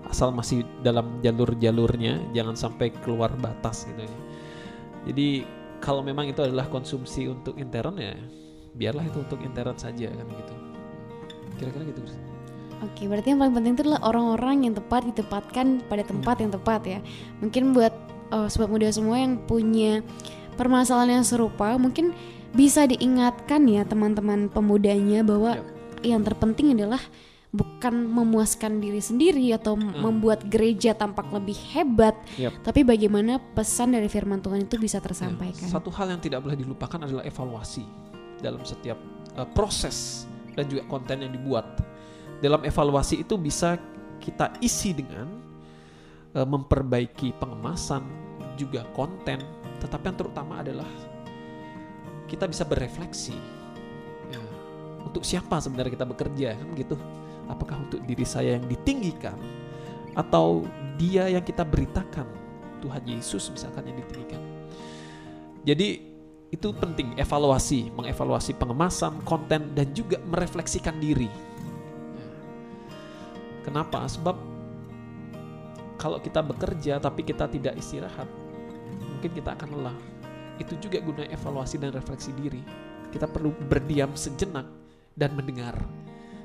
asal 0.07 0.31
masih 0.31 0.63
dalam 0.87 1.19
jalur-jalurnya, 1.19 2.23
jangan 2.31 2.55
sampai 2.55 2.95
keluar 3.03 3.35
batas 3.43 3.91
gitu 3.91 4.07
ya. 4.07 4.19
Jadi 5.11 5.29
kalau 5.81 6.01
memang 6.01 6.29
itu 6.29 6.41
adalah 6.43 6.67
konsumsi 6.69 7.29
untuk 7.31 7.57
intern 7.57 7.97
ya 7.99 8.17
biarlah 8.77 9.05
itu 9.09 9.19
untuk 9.25 9.41
intern 9.41 9.77
saja 9.77 10.13
kan 10.13 10.27
gitu 10.27 10.55
kira-kira 11.57 11.85
gitu 11.89 12.03
Oke, 12.85 13.09
berarti 13.09 13.33
yang 13.33 13.41
paling 13.41 13.57
penting 13.57 13.73
itu 13.73 13.83
adalah 13.89 14.05
orang-orang 14.05 14.69
yang 14.69 14.75
tepat 14.77 15.09
ditempatkan 15.09 15.81
pada 15.89 16.05
tempat 16.05 16.37
hmm. 16.37 16.43
yang 16.45 16.53
tepat 16.53 16.81
ya. 16.85 16.99
Mungkin 17.41 17.73
buat 17.73 17.95
uh, 18.37 18.53
sobat 18.53 18.69
muda 18.69 18.93
semua 18.93 19.17
yang 19.17 19.41
punya 19.49 20.05
permasalahan 20.61 21.25
yang 21.25 21.25
serupa, 21.25 21.73
mungkin 21.81 22.13
bisa 22.53 22.85
diingatkan 22.85 23.65
ya 23.65 23.89
teman-teman 23.89 24.53
pemudanya 24.53 25.25
bahwa 25.25 25.57
yep. 25.57 25.65
yang 26.05 26.21
terpenting 26.21 26.77
adalah 26.77 27.01
bukan 27.57 28.05
memuaskan 28.05 28.79
diri 28.85 29.01
sendiri 29.01 29.57
atau 29.57 29.75
membuat 29.81 30.45
gereja 30.53 30.93
tampak 30.93 31.33
lebih 31.33 31.57
hebat, 31.73 32.13
Yap. 32.37 32.61
tapi 32.61 32.85
bagaimana 32.85 33.41
pesan 33.57 33.97
dari 33.97 34.07
firman 34.13 34.45
Tuhan 34.45 34.69
itu 34.69 34.77
bisa 34.77 35.01
Ya, 35.01 35.05
tersampaikan. 35.05 35.69
Satu 35.69 35.89
hal 35.93 36.13
yang 36.13 36.21
tidak 36.21 36.45
boleh 36.45 36.57
dilupakan 36.57 37.01
adalah 37.01 37.25
evaluasi 37.25 37.85
dalam 38.45 38.61
setiap 38.65 39.01
uh, 39.37 39.49
proses 39.57 40.29
dan 40.53 40.69
juga 40.69 40.85
konten 40.89 41.25
yang 41.25 41.33
dibuat. 41.33 41.65
Dalam 42.41 42.61
evaluasi 42.69 43.25
itu 43.25 43.41
bisa 43.41 43.81
kita 44.21 44.57
isi 44.61 44.93
dengan 44.93 45.29
uh, 46.37 46.45
memperbaiki 46.49 47.37
pengemasan, 47.41 48.05
juga 48.57 48.89
konten, 48.97 49.39
tetapi 49.85 50.05
yang 50.09 50.19
terutama 50.19 50.65
adalah 50.65 50.89
kita 52.27 52.49
bisa 52.49 52.65
berefleksi. 52.65 53.37
Ya, 54.33 54.41
untuk 55.05 55.23
siapa 55.23 55.61
sebenarnya 55.61 55.93
kita 55.93 56.09
bekerja 56.09 56.57
kan 56.57 56.69
gitu? 56.75 56.97
Apakah 57.47 57.79
untuk 57.79 58.03
diri 58.05 58.27
saya 58.27 58.59
yang 58.59 58.67
ditinggikan 58.67 59.39
atau 60.19 60.67
dia 60.99 61.29
yang 61.31 61.45
kita 61.45 61.63
beritakan 61.63 62.27
Tuhan 62.83 63.03
Yesus 63.07 63.49
misalkan 63.51 63.87
yang 63.87 63.99
ditinggikan? 64.03 64.43
Jadi 65.67 66.17
itu 66.47 66.69
penting 66.79 67.19
evaluasi, 67.19 67.91
mengevaluasi 67.91 68.55
pengemasan, 68.55 69.19
konten 69.27 69.75
dan 69.75 69.91
juga 69.91 70.23
merefleksikan 70.23 70.95
diri. 71.03 71.27
Kenapa? 73.67 74.07
Sebab 74.07 74.39
kalau 75.99 76.23
kita 76.23 76.39
bekerja 76.39 77.03
tapi 77.03 77.27
kita 77.27 77.51
tidak 77.51 77.75
istirahat, 77.75 78.31
mungkin 79.03 79.31
kita 79.35 79.59
akan 79.59 79.69
lelah. 79.75 79.99
Itu 80.63 80.79
juga 80.79 81.03
guna 81.03 81.27
evaluasi 81.27 81.83
dan 81.83 81.91
refleksi 81.91 82.31
diri. 82.39 82.63
Kita 83.11 83.27
perlu 83.27 83.51
berdiam 83.67 84.15
sejenak 84.15 84.71
dan 85.19 85.35
mendengar. 85.35 85.75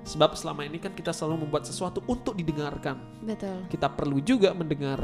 Sebab 0.02 0.34
selama 0.34 0.66
ini 0.66 0.82
kan 0.82 0.92
kita 0.98 1.14
selalu 1.14 1.46
membuat 1.46 1.70
sesuatu 1.70 2.02
untuk 2.10 2.34
didengarkan. 2.34 2.98
Betul. 3.22 3.70
Kita 3.70 3.88
perlu 3.90 4.18
juga 4.22 4.52
mendengar 4.52 4.98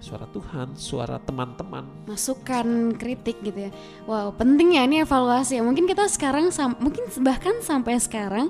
suara 0.00 0.24
Tuhan, 0.32 0.74
suara 0.80 1.20
teman-teman, 1.20 2.08
Masukan 2.08 2.96
kritik 2.96 3.36
gitu 3.44 3.68
ya. 3.68 3.70
Wow, 4.08 4.32
penting 4.32 4.80
ya 4.80 4.88
ini 4.88 5.04
evaluasi 5.04 5.60
ya. 5.60 5.62
Mungkin 5.62 5.84
kita 5.84 6.08
sekarang 6.08 6.48
mungkin 6.80 7.04
bahkan 7.20 7.60
sampai 7.60 8.00
sekarang 8.00 8.48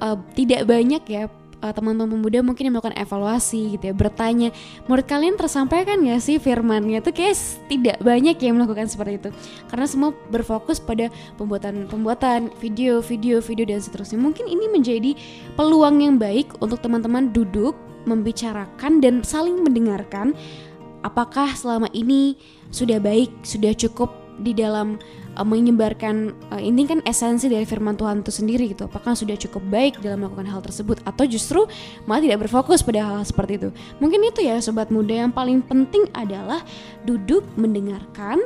eh, 0.00 0.16
tidak 0.32 0.64
banyak 0.64 1.04
ya 1.04 1.28
eh, 1.58 1.72
teman-teman 1.74 2.18
muda 2.18 2.38
mungkin 2.40 2.70
yang 2.70 2.74
melakukan 2.78 2.96
evaluasi 2.98 3.76
gitu 3.76 3.90
ya 3.90 3.94
bertanya 3.94 4.48
menurut 4.86 5.06
kalian 5.06 5.34
tersampaikan 5.34 6.02
gak 6.06 6.22
sih 6.22 6.36
firmannya? 6.38 7.02
Tuh 7.02 7.12
kayak 7.14 7.34
s- 7.34 7.58
tidak 7.66 7.98
banyak 8.02 8.38
yang 8.38 8.58
melakukan 8.58 8.86
seperti 8.86 9.18
itu. 9.18 9.30
Karena 9.66 9.86
semua 9.86 10.10
berfokus 10.30 10.78
pada 10.78 11.10
pembuatan 11.36 11.90
pembuatan 11.90 12.52
video 12.62 13.02
video 13.02 13.42
video 13.42 13.64
dan 13.66 13.82
seterusnya. 13.82 14.18
Mungkin 14.18 14.46
ini 14.46 14.66
menjadi 14.70 15.12
peluang 15.58 16.02
yang 16.02 16.16
baik 16.16 16.58
untuk 16.62 16.82
teman-teman 16.82 17.30
duduk 17.34 17.74
membicarakan 18.08 19.04
dan 19.04 19.20
saling 19.20 19.60
mendengarkan 19.60 20.32
apakah 21.04 21.52
selama 21.52 21.86
ini 21.92 22.34
sudah 22.72 22.98
baik 22.98 23.30
sudah 23.44 23.76
cukup 23.76 24.10
di 24.38 24.54
dalam 24.54 24.98
uh, 25.38 25.46
menyebarkan 25.46 26.34
uh, 26.50 26.58
ini 26.58 26.84
kan 26.84 26.98
esensi 27.06 27.46
dari 27.46 27.62
firman 27.62 27.94
Tuhan 27.94 28.26
itu 28.26 28.34
sendiri 28.34 28.74
gitu. 28.74 28.90
Apakah 28.90 29.14
sudah 29.14 29.38
cukup 29.38 29.62
baik 29.70 30.02
dalam 30.02 30.26
melakukan 30.26 30.50
hal 30.50 30.60
tersebut 30.60 30.98
atau 31.06 31.24
justru 31.30 31.64
malah 32.10 32.26
tidak 32.26 32.44
berfokus 32.44 32.82
pada 32.82 33.06
hal, 33.06 33.22
-hal 33.22 33.24
seperti 33.24 33.62
itu? 33.62 33.68
Mungkin 34.02 34.20
itu 34.26 34.42
ya 34.42 34.58
sobat 34.58 34.90
muda. 34.90 35.14
Yang 35.14 35.32
paling 35.38 35.58
penting 35.62 36.10
adalah 36.12 36.66
duduk 37.06 37.46
mendengarkan 37.54 38.42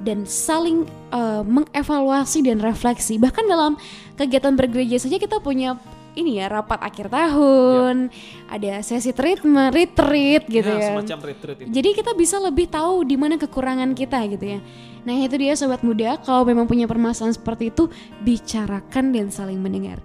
dan 0.00 0.24
saling 0.24 0.88
uh, 1.12 1.44
mengevaluasi 1.44 2.46
dan 2.46 2.62
refleksi. 2.62 3.20
Bahkan 3.20 3.44
dalam 3.44 3.76
kegiatan 4.16 4.56
bergereja 4.56 4.96
saja 4.96 5.20
kita 5.20 5.42
punya 5.44 5.76
ini 6.20 6.38
ya 6.38 6.52
rapat 6.52 6.78
akhir 6.84 7.08
tahun 7.08 8.12
ada 8.46 8.84
sesi 8.84 9.10
treatment 9.16 9.72
retreat 9.72 10.44
gitu 10.46 10.68
ya, 10.68 10.94
semacam 10.94 11.18
retreat 11.32 11.56
itu. 11.64 11.68
jadi 11.72 11.88
kita 11.96 12.12
bisa 12.14 12.36
lebih 12.36 12.68
tahu 12.68 13.02
di 13.08 13.16
mana 13.16 13.40
kekurangan 13.40 13.96
kita 13.96 14.20
gitu 14.28 14.58
ya. 14.58 14.60
Nah 15.00 15.16
itu 15.16 15.32
dia 15.40 15.56
sobat 15.56 15.80
muda, 15.80 16.20
kalau 16.20 16.44
memang 16.44 16.68
punya 16.68 16.84
permasalahan 16.84 17.32
seperti 17.32 17.72
itu, 17.72 17.88
bicarakan 18.20 19.16
dan 19.16 19.32
saling 19.32 19.56
mendengar. 19.56 19.96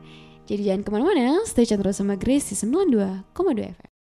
Jadi 0.45 0.61
jangan 0.71 0.81
ke 0.85 0.89
mana-mana, 0.93 1.43
stay 1.43 1.65
tune 1.67 1.81
terus 1.81 1.99
sama 1.99 2.15
Grace 2.15 2.53
di 2.53 2.55
92,2 2.55 3.75
FM. 3.75 3.94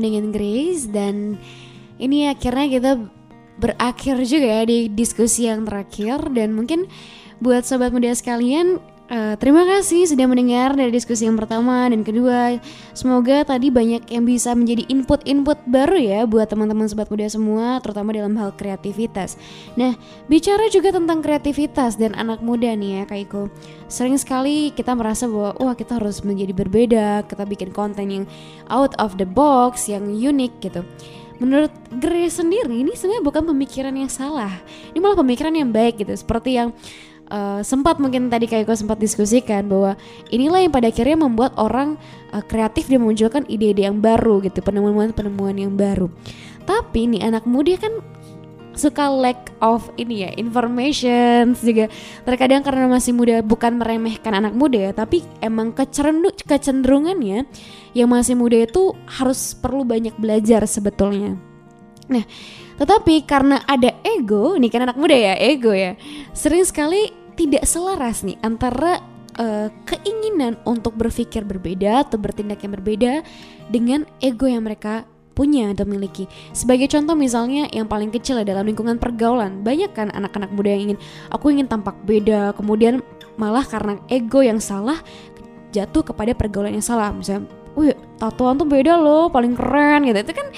Dengan 0.00 0.30
Grace 0.30 0.88
dan 0.90 1.40
ini 1.96 2.28
akhirnya 2.28 2.66
kita 2.68 2.92
berakhir 3.56 4.16
juga 4.28 4.60
ya 4.60 4.62
di 4.68 4.88
diskusi 4.92 5.48
yang 5.48 5.64
terakhir. 5.64 6.28
Dan 6.32 6.52
mungkin 6.52 6.88
buat 7.40 7.64
sobat 7.64 7.92
muda 7.92 8.12
sekalian 8.12 8.80
eh, 9.06 9.34
terima 9.38 9.62
kasih 9.66 10.06
sudah 10.10 10.26
mendengar 10.26 10.74
dari 10.74 10.90
diskusi 10.90 11.26
yang 11.26 11.38
pertama 11.38 11.86
dan 11.86 12.02
kedua. 12.02 12.58
Semoga 12.92 13.46
tadi 13.46 13.70
banyak 13.70 14.10
yang 14.10 14.24
bisa 14.26 14.54
menjadi 14.54 14.86
input-input 14.90 15.62
baru 15.66 15.98
ya 15.98 16.20
buat 16.26 16.46
teman-teman 16.50 16.86
sobat 16.90 17.10
muda 17.10 17.26
semua 17.30 17.78
terutama 17.82 18.14
dalam 18.14 18.34
hal 18.38 18.54
kreativitas. 18.54 19.38
Nah, 19.74 19.94
bicara 20.26 20.66
juga 20.68 20.94
tentang 20.94 21.22
kreativitas 21.22 21.98
dan 21.98 22.14
anak 22.18 22.42
muda 22.42 22.70
nih 22.74 23.00
ya 23.00 23.02
Kak 23.06 23.20
Iko. 23.30 23.42
Sering 23.86 24.18
sekali 24.18 24.70
kita 24.74 24.94
merasa 24.94 25.30
bahwa 25.30 25.54
wah 25.58 25.74
kita 25.78 25.98
harus 25.98 26.20
menjadi 26.26 26.52
berbeda, 26.54 27.26
kita 27.26 27.46
bikin 27.46 27.70
konten 27.70 28.06
yang 28.10 28.24
out 28.70 28.94
of 28.98 29.18
the 29.18 29.28
box, 29.28 29.86
yang 29.86 30.10
unik 30.10 30.52
gitu. 30.62 30.82
Menurut 31.36 31.72
Grace 32.00 32.40
sendiri 32.40 32.80
ini 32.80 32.96
sebenarnya 32.96 33.24
bukan 33.24 33.44
pemikiran 33.52 33.92
yang 33.92 34.08
salah. 34.08 34.52
Ini 34.96 34.98
malah 35.04 35.20
pemikiran 35.20 35.52
yang 35.52 35.68
baik 35.68 36.00
gitu. 36.00 36.16
Seperti 36.16 36.56
yang 36.56 36.72
uh, 37.30 37.60
sempat 37.62 37.98
mungkin 37.98 38.28
tadi 38.30 38.46
Kak 38.50 38.66
Iko 38.66 38.74
sempat 38.74 38.98
diskusikan 38.98 39.66
bahwa 39.66 39.94
inilah 40.30 40.62
yang 40.62 40.72
pada 40.74 40.90
akhirnya 40.90 41.18
membuat 41.18 41.54
orang 41.58 41.98
uh, 42.30 42.42
kreatif 42.44 42.86
dan 42.90 43.02
memunculkan 43.02 43.44
ide-ide 43.46 43.86
yang 43.86 43.98
baru 43.98 44.42
gitu, 44.42 44.62
penemuan-penemuan 44.62 45.56
yang 45.56 45.72
baru. 45.74 46.10
Tapi 46.66 47.06
nih 47.10 47.22
anak 47.30 47.46
muda 47.46 47.78
kan 47.78 48.02
suka 48.76 49.08
lack 49.08 49.50
of 49.64 49.88
ini 49.96 50.28
ya 50.28 50.30
information 50.36 51.56
juga 51.56 51.88
terkadang 52.28 52.60
karena 52.60 52.84
masih 52.86 53.16
muda 53.16 53.40
bukan 53.40 53.80
meremehkan 53.80 54.36
anak 54.36 54.52
muda 54.52 54.76
ya 54.76 54.92
tapi 54.92 55.24
emang 55.40 55.72
kecenderung 55.72 56.36
kecenderungannya 56.44 57.48
yang 57.96 58.08
masih 58.12 58.36
muda 58.36 58.68
itu 58.68 58.92
harus 59.08 59.56
perlu 59.56 59.82
banyak 59.82 60.12
belajar 60.20 60.60
sebetulnya 60.68 61.40
nah 62.06 62.22
tetapi 62.76 63.24
karena 63.24 63.60
ada 63.64 63.92
ego 64.04 64.56
nih 64.56 64.70
kan 64.72 64.84
anak 64.88 64.96
muda 65.00 65.16
ya 65.16 65.34
ego 65.40 65.72
ya 65.72 65.96
sering 66.36 66.64
sekali 66.64 67.12
tidak 67.36 67.68
selaras 67.68 68.24
nih 68.24 68.40
antara 68.40 69.00
eh, 69.36 69.68
keinginan 69.84 70.56
untuk 70.64 70.96
berpikir 70.96 71.44
berbeda 71.44 72.08
atau 72.08 72.16
bertindak 72.16 72.64
yang 72.64 72.72
berbeda 72.76 73.12
dengan 73.68 74.08
ego 74.20 74.48
yang 74.48 74.64
mereka 74.64 75.04
punya 75.36 75.76
atau 75.76 75.84
miliki. 75.84 76.24
Sebagai 76.56 76.88
contoh 76.88 77.12
misalnya 77.12 77.68
yang 77.68 77.84
paling 77.84 78.08
kecil 78.08 78.40
dalam 78.40 78.64
lingkungan 78.64 78.96
pergaulan, 78.96 79.60
banyak 79.60 79.92
kan 79.92 80.08
anak-anak 80.08 80.48
muda 80.48 80.72
yang 80.72 80.82
ingin 80.90 80.98
aku 81.28 81.52
ingin 81.52 81.68
tampak 81.68 81.92
beda, 82.08 82.56
kemudian 82.56 83.04
malah 83.36 83.62
karena 83.68 84.00
ego 84.08 84.40
yang 84.40 84.56
salah 84.56 84.96
jatuh 85.76 86.00
kepada 86.00 86.32
pergaulan 86.32 86.72
yang 86.72 86.86
salah. 86.88 87.12
Misalnya, 87.12 87.44
wih 87.76 87.92
tatoan 88.16 88.56
tuh 88.56 88.64
beda 88.64 88.96
loh, 88.96 89.28
paling 89.28 89.52
keren 89.52 90.08
gitu. 90.08 90.24
Itu 90.24 90.32
kan 90.32 90.48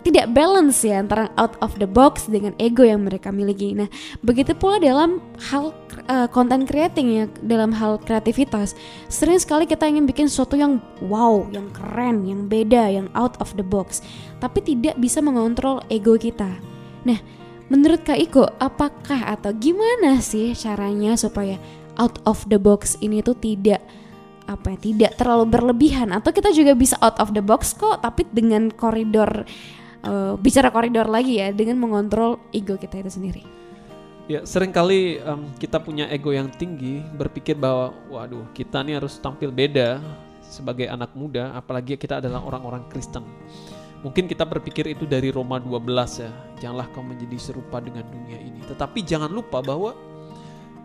tidak 0.00 0.32
balance 0.32 0.80
ya 0.82 1.00
antara 1.00 1.28
out 1.36 1.54
of 1.60 1.76
the 1.76 1.88
box 1.88 2.26
dengan 2.26 2.56
ego 2.56 2.82
yang 2.82 3.04
mereka 3.04 3.28
miliki. 3.28 3.76
Nah, 3.76 3.86
begitu 4.24 4.56
pula 4.56 4.80
dalam 4.80 5.20
hal 5.52 5.76
uh, 6.08 6.28
creating 6.66 7.06
ya, 7.12 7.24
dalam 7.44 7.70
hal 7.70 8.00
kreativitas. 8.02 8.72
Sering 9.12 9.38
sekali 9.38 9.64
kita 9.68 9.84
ingin 9.86 10.08
bikin 10.08 10.26
sesuatu 10.26 10.56
yang 10.56 10.80
wow, 11.04 11.44
yang 11.52 11.68
keren, 11.70 12.24
yang 12.24 12.48
beda, 12.48 12.88
yang 12.90 13.06
out 13.12 13.36
of 13.38 13.52
the 13.54 13.64
box, 13.64 14.00
tapi 14.40 14.64
tidak 14.64 14.96
bisa 14.98 15.20
mengontrol 15.20 15.84
ego 15.92 16.16
kita. 16.16 16.48
Nah, 17.04 17.20
menurut 17.68 18.02
Kak 18.04 18.18
Iko, 18.18 18.44
apakah 18.58 19.30
atau 19.36 19.52
gimana 19.56 20.20
sih 20.20 20.52
caranya 20.56 21.16
supaya 21.16 21.56
out 22.00 22.16
of 22.24 22.44
the 22.48 22.56
box 22.56 22.96
ini 23.04 23.20
tuh 23.20 23.36
tidak 23.36 23.84
apa 24.50 24.74
ya 24.74 24.78
tidak 24.82 25.12
terlalu 25.14 25.46
berlebihan 25.46 26.10
atau 26.10 26.34
kita 26.34 26.50
juga 26.50 26.74
bisa 26.74 26.98
out 26.98 27.14
of 27.22 27.30
the 27.30 27.44
box 27.44 27.70
kok 27.70 28.02
tapi 28.02 28.26
dengan 28.34 28.66
koridor 28.74 29.46
uh, 30.04 30.34
bicara 30.36 30.68
koridor 30.72 31.08
lagi 31.08 31.40
ya 31.40 31.50
dengan 31.50 31.80
mengontrol 31.80 32.38
ego 32.54 32.76
kita 32.76 33.00
itu 33.00 33.10
sendiri. 33.12 33.42
Ya 34.30 34.46
sering 34.46 34.70
kali 34.70 35.18
um, 35.26 35.50
kita 35.58 35.82
punya 35.82 36.06
ego 36.06 36.30
yang 36.30 36.46
tinggi 36.54 37.02
berpikir 37.18 37.58
bahwa 37.58 37.90
waduh 38.06 38.46
kita 38.54 38.80
nih 38.86 39.02
harus 39.02 39.18
tampil 39.18 39.50
beda 39.50 39.98
sebagai 40.44 40.86
anak 40.86 41.10
muda 41.18 41.50
apalagi 41.54 41.98
kita 41.98 42.22
adalah 42.22 42.42
orang-orang 42.42 42.86
Kristen. 42.86 43.26
Mungkin 44.00 44.30
kita 44.30 44.48
berpikir 44.48 44.88
itu 44.88 45.04
dari 45.04 45.28
Roma 45.28 45.60
12 45.60 46.24
ya. 46.24 46.32
Janganlah 46.56 46.88
kau 46.96 47.04
menjadi 47.04 47.36
serupa 47.36 47.84
dengan 47.84 48.06
dunia 48.08 48.40
ini. 48.40 48.64
Tetapi 48.64 49.04
jangan 49.04 49.28
lupa 49.28 49.60
bahwa 49.60 49.92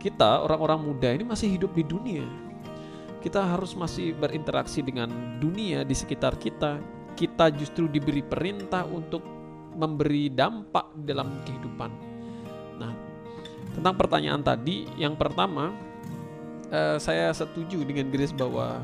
kita 0.03 0.43
orang-orang 0.43 0.79
muda 0.83 1.09
ini 1.15 1.23
masih 1.23 1.47
hidup 1.55 1.71
di 1.71 1.87
dunia 1.87 2.27
kita 3.25 3.41
harus 3.41 3.73
masih 3.73 4.13
berinteraksi 4.13 4.85
dengan 4.85 5.09
dunia 5.41 5.81
di 5.81 5.97
sekitar 5.97 6.37
kita. 6.37 6.77
Kita 7.15 7.47
justru 7.55 7.87
diberi 7.87 8.21
perintah 8.21 8.83
untuk 8.83 9.23
memberi 9.75 10.31
dampak 10.31 10.95
dalam 11.03 11.43
kehidupan. 11.43 11.91
Nah, 12.79 12.91
tentang 13.75 13.95
pertanyaan 13.95 14.43
tadi, 14.43 14.87
yang 14.99 15.15
pertama, 15.19 15.71
eh, 16.71 16.99
saya 16.99 17.31
setuju 17.31 17.83
dengan 17.83 18.11
Grace 18.11 18.35
bahwa 18.35 18.83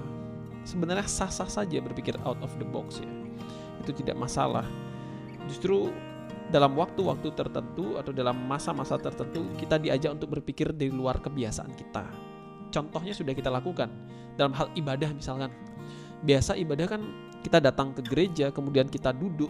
sebenarnya 0.63 1.07
sah-sah 1.07 1.47
saja 1.47 1.79
berpikir 1.79 2.15
out 2.27 2.39
of 2.43 2.51
the 2.59 2.67
box 2.67 2.99
ya. 3.03 3.11
Itu 3.84 3.95
tidak 3.95 4.19
masalah. 4.19 4.67
Justru 5.49 5.89
dalam 6.51 6.75
waktu-waktu 6.75 7.32
tertentu 7.32 7.95
atau 7.95 8.11
dalam 8.11 8.36
masa-masa 8.36 8.99
tertentu 8.99 9.47
kita 9.55 9.79
diajak 9.79 10.19
untuk 10.19 10.38
berpikir 10.38 10.75
di 10.75 10.91
luar 10.91 11.23
kebiasaan 11.23 11.71
kita. 11.73 12.03
Contohnya 12.71 13.15
sudah 13.15 13.32
kita 13.32 13.47
lakukan 13.47 13.88
dalam 14.36 14.51
hal 14.55 14.67
ibadah 14.75 15.11
misalkan 15.15 15.51
biasa 16.23 16.59
ibadah 16.59 16.88
kan 16.88 17.01
kita 17.41 17.57
datang 17.57 17.93
ke 17.93 18.01
gereja 18.05 18.49
kemudian 18.53 18.87
kita 18.87 19.13
duduk. 19.13 19.49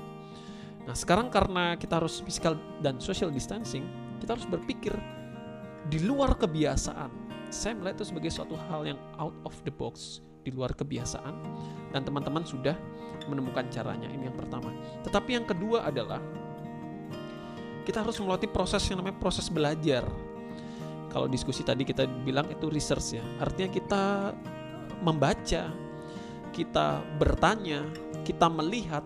Nah 0.88 0.96
sekarang 0.98 1.30
karena 1.30 1.78
kita 1.78 2.02
harus 2.02 2.24
physical 2.24 2.58
dan 2.82 2.98
social 2.98 3.30
distancing 3.30 3.86
kita 4.22 4.38
harus 4.38 4.46
berpikir 4.46 4.94
di 5.90 5.98
luar 6.06 6.38
kebiasaan. 6.38 7.10
Saya 7.50 7.76
melihat 7.76 8.00
itu 8.00 8.14
sebagai 8.14 8.32
suatu 8.32 8.54
hal 8.70 8.86
yang 8.86 9.00
out 9.18 9.34
of 9.44 9.58
the 9.66 9.74
box 9.74 10.22
di 10.46 10.54
luar 10.54 10.72
kebiasaan. 10.78 11.34
Dan 11.90 12.06
teman-teman 12.06 12.46
sudah 12.46 12.78
menemukan 13.26 13.66
caranya 13.74 14.08
ini 14.08 14.30
yang 14.30 14.38
pertama. 14.38 14.72
Tetapi 15.04 15.30
yang 15.42 15.46
kedua 15.50 15.90
adalah 15.90 16.22
kita 17.82 18.06
harus 18.06 18.22
melalui 18.22 18.48
proses 18.48 18.86
yang 18.88 19.02
namanya 19.02 19.18
proses 19.18 19.50
belajar. 19.50 20.06
Kalau 21.12 21.28
diskusi 21.28 21.66
tadi 21.66 21.84
kita 21.84 22.08
bilang 22.24 22.48
itu 22.48 22.72
research 22.72 23.20
ya 23.20 23.24
artinya 23.44 23.68
kita 23.68 24.04
membaca, 25.04 25.68
kita 26.52 27.04
bertanya, 27.18 27.84
kita 28.28 28.48
melihat 28.52 29.04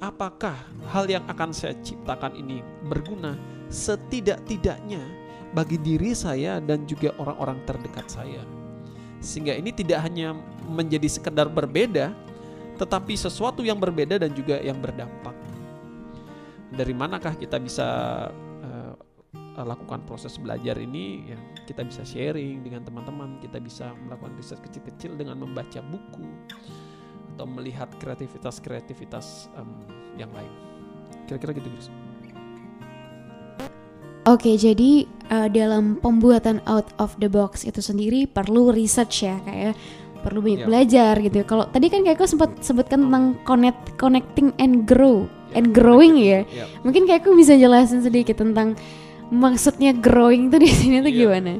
apakah 0.00 0.54
hal 0.92 1.08
yang 1.08 1.24
akan 1.26 1.50
saya 1.50 1.74
ciptakan 1.80 2.36
ini 2.36 2.60
berguna 2.86 3.36
setidak-tidaknya 3.72 5.00
bagi 5.56 5.80
diri 5.80 6.12
saya 6.12 6.60
dan 6.60 6.84
juga 6.84 7.16
orang-orang 7.16 7.58
terdekat 7.64 8.06
saya. 8.06 8.44
Sehingga 9.24 9.56
ini 9.56 9.72
tidak 9.72 10.04
hanya 10.04 10.36
menjadi 10.68 11.08
sekedar 11.08 11.48
berbeda, 11.48 12.12
tetapi 12.76 13.16
sesuatu 13.16 13.64
yang 13.64 13.80
berbeda 13.80 14.20
dan 14.20 14.30
juga 14.36 14.60
yang 14.60 14.76
berdampak. 14.76 15.32
Dari 16.76 16.92
manakah 16.92 17.32
kita 17.32 17.56
bisa 17.56 17.88
uh, 19.56 19.66
lakukan 19.66 20.04
proses 20.04 20.36
belajar 20.36 20.76
ini? 20.76 21.32
Ya, 21.32 21.38
kita 21.64 21.82
bisa 21.82 22.04
sharing 22.04 22.62
dengan 22.62 22.84
teman-teman, 22.84 23.40
kita 23.40 23.58
bisa 23.58 23.96
melakukan 24.06 24.36
riset 24.36 24.60
kecil-kecil 24.60 25.16
dengan 25.16 25.40
membaca 25.40 25.80
buku 25.80 26.28
atau 27.36 27.44
melihat 27.48 27.88
kreativitas-kreativitas 28.00 29.52
um, 29.56 29.68
yang 30.16 30.32
lain. 30.32 30.52
Kira-kira 31.28 31.56
gitu, 31.56 31.68
guys. 31.68 31.88
Oke, 34.26 34.58
jadi 34.58 35.06
uh, 35.30 35.46
dalam 35.46 36.02
pembuatan 36.02 36.58
out 36.66 36.90
of 36.98 37.14
the 37.22 37.30
box 37.30 37.62
itu 37.62 37.78
sendiri 37.78 38.26
perlu 38.26 38.74
research 38.74 39.22
ya, 39.22 39.38
kayak 39.46 39.70
ya. 39.70 39.72
perlu 40.26 40.42
banyak 40.42 40.66
yeah. 40.66 40.68
belajar 40.68 41.12
gitu. 41.22 41.36
Kalau 41.46 41.70
tadi 41.70 41.86
kan 41.86 42.02
kayak 42.02 42.18
aku 42.18 42.26
sempat 42.26 42.50
sebutkan 42.58 43.06
tentang 43.06 43.38
connect, 43.46 43.94
connecting 43.94 44.50
and 44.58 44.82
grow 44.82 45.30
yeah. 45.30 45.62
and 45.62 45.70
growing 45.70 46.18
ya. 46.18 46.42
Yeah. 46.50 46.66
Mungkin 46.82 47.06
kayak 47.06 47.22
aku 47.22 47.38
bisa 47.38 47.54
jelasin 47.54 48.02
sedikit 48.02 48.42
tentang 48.42 48.74
maksudnya 49.30 49.90
growing 49.96 50.48
tuh 50.52 50.62
di 50.62 50.70
sini 50.70 51.02
tuh 51.02 51.12
iya. 51.12 51.20
gimana? 51.26 51.52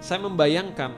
Saya 0.00 0.24
membayangkan 0.24 0.92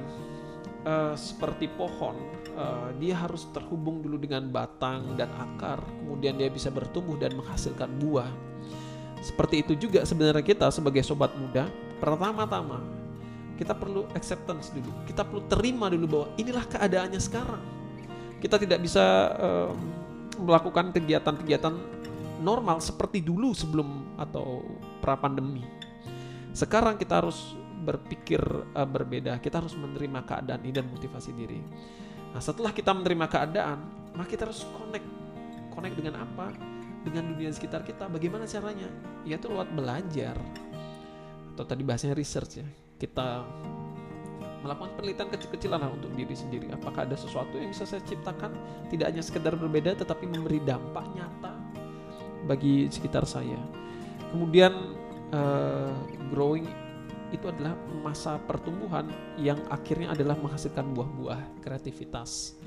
uh, 0.86 1.14
seperti 1.18 1.66
pohon, 1.74 2.14
uh, 2.54 2.94
dia 3.02 3.18
harus 3.18 3.50
terhubung 3.50 4.02
dulu 4.02 4.18
dengan 4.18 4.46
batang 4.50 5.18
dan 5.18 5.30
akar, 5.34 5.82
kemudian 6.02 6.38
dia 6.38 6.46
bisa 6.50 6.70
bertumbuh 6.70 7.18
dan 7.18 7.34
menghasilkan 7.34 7.90
buah. 7.98 8.30
Seperti 9.22 9.62
itu 9.62 9.78
juga 9.78 10.02
sebenarnya 10.02 10.42
kita 10.42 10.66
sebagai 10.74 11.02
sobat 11.06 11.30
muda, 11.38 11.66
pertama-tama 12.02 12.82
kita 13.54 13.78
perlu 13.78 14.10
acceptance 14.18 14.74
dulu, 14.74 14.90
kita 15.06 15.22
perlu 15.22 15.46
terima 15.46 15.86
dulu 15.86 16.06
bahwa 16.10 16.26
inilah 16.34 16.66
keadaannya 16.66 17.20
sekarang. 17.22 17.62
Kita 18.42 18.58
tidak 18.58 18.82
bisa 18.82 19.30
uh, 19.38 19.70
melakukan 20.42 20.90
kegiatan-kegiatan 20.90 21.74
normal 22.42 22.82
seperti 22.82 23.22
dulu 23.22 23.54
sebelum 23.54 24.18
atau 24.18 24.66
pra 25.02 25.18
pandemi. 25.18 25.66
Sekarang 26.54 26.94
kita 26.94 27.18
harus 27.18 27.58
berpikir 27.82 28.38
uh, 28.78 28.86
berbeda. 28.86 29.42
Kita 29.42 29.58
harus 29.58 29.74
menerima 29.74 30.22
keadaan 30.22 30.62
ini 30.62 30.72
dan 30.72 30.86
motivasi 30.86 31.34
diri. 31.34 31.58
Nah, 32.30 32.38
setelah 32.38 32.70
kita 32.70 32.94
menerima 32.94 33.26
keadaan, 33.26 33.78
maka 34.14 34.28
kita 34.30 34.46
harus 34.46 34.62
connect. 34.78 35.04
Connect 35.74 35.98
dengan 35.98 36.22
apa? 36.22 36.54
Dengan 37.02 37.34
dunia 37.34 37.50
sekitar 37.50 37.82
kita. 37.82 38.06
Bagaimana 38.06 38.46
caranya? 38.46 38.86
Yaitu 39.26 39.50
lewat 39.50 39.74
belajar. 39.74 40.38
Atau 41.52 41.66
tadi 41.66 41.82
bahasanya 41.82 42.14
research 42.14 42.62
ya. 42.62 42.66
Kita 42.96 43.42
melakukan 44.62 44.94
penelitian 44.94 45.28
kecil-kecilan 45.28 45.82
untuk 45.90 46.14
diri 46.14 46.32
sendiri. 46.38 46.70
Apakah 46.70 47.04
ada 47.04 47.18
sesuatu 47.18 47.58
yang 47.58 47.74
bisa 47.74 47.82
saya 47.82 48.00
ciptakan 48.06 48.54
tidak 48.94 49.10
hanya 49.10 49.22
sekedar 49.26 49.58
berbeda 49.58 49.98
tetapi 49.98 50.30
memberi 50.30 50.62
dampak 50.62 51.02
nyata 51.18 51.52
bagi 52.46 52.86
sekitar 52.86 53.26
saya. 53.26 53.58
Kemudian 54.32 54.72
uh, 55.36 55.92
growing 56.32 56.64
itu 57.32 57.48
adalah 57.48 57.72
masa 58.04 58.36
pertumbuhan 58.44 59.08
yang 59.40 59.56
akhirnya 59.72 60.12
adalah 60.12 60.36
menghasilkan 60.36 60.92
buah-buah 60.92 61.64
kreativitas. 61.64 62.60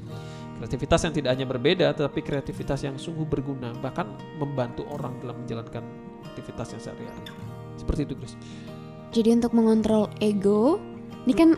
Kreativitas 0.58 1.06
yang 1.06 1.14
tidak 1.14 1.30
hanya 1.38 1.46
berbeda 1.46 1.88
tetapi 1.94 2.26
kreativitas 2.26 2.82
yang 2.82 2.98
sungguh 2.98 3.30
berguna 3.30 3.74
bahkan 3.78 4.10
membantu 4.42 4.86
orang 4.90 5.14
dalam 5.22 5.38
menjalankan 5.46 5.86
aktivitas 6.34 6.74
yang 6.74 6.82
sehari-hari. 6.82 7.30
Seperti 7.78 8.10
itu, 8.10 8.14
Chris. 8.18 8.34
Jadi 9.14 9.30
untuk 9.38 9.54
mengontrol 9.54 10.10
ego, 10.18 10.82
ini 11.30 11.34
kan 11.38 11.50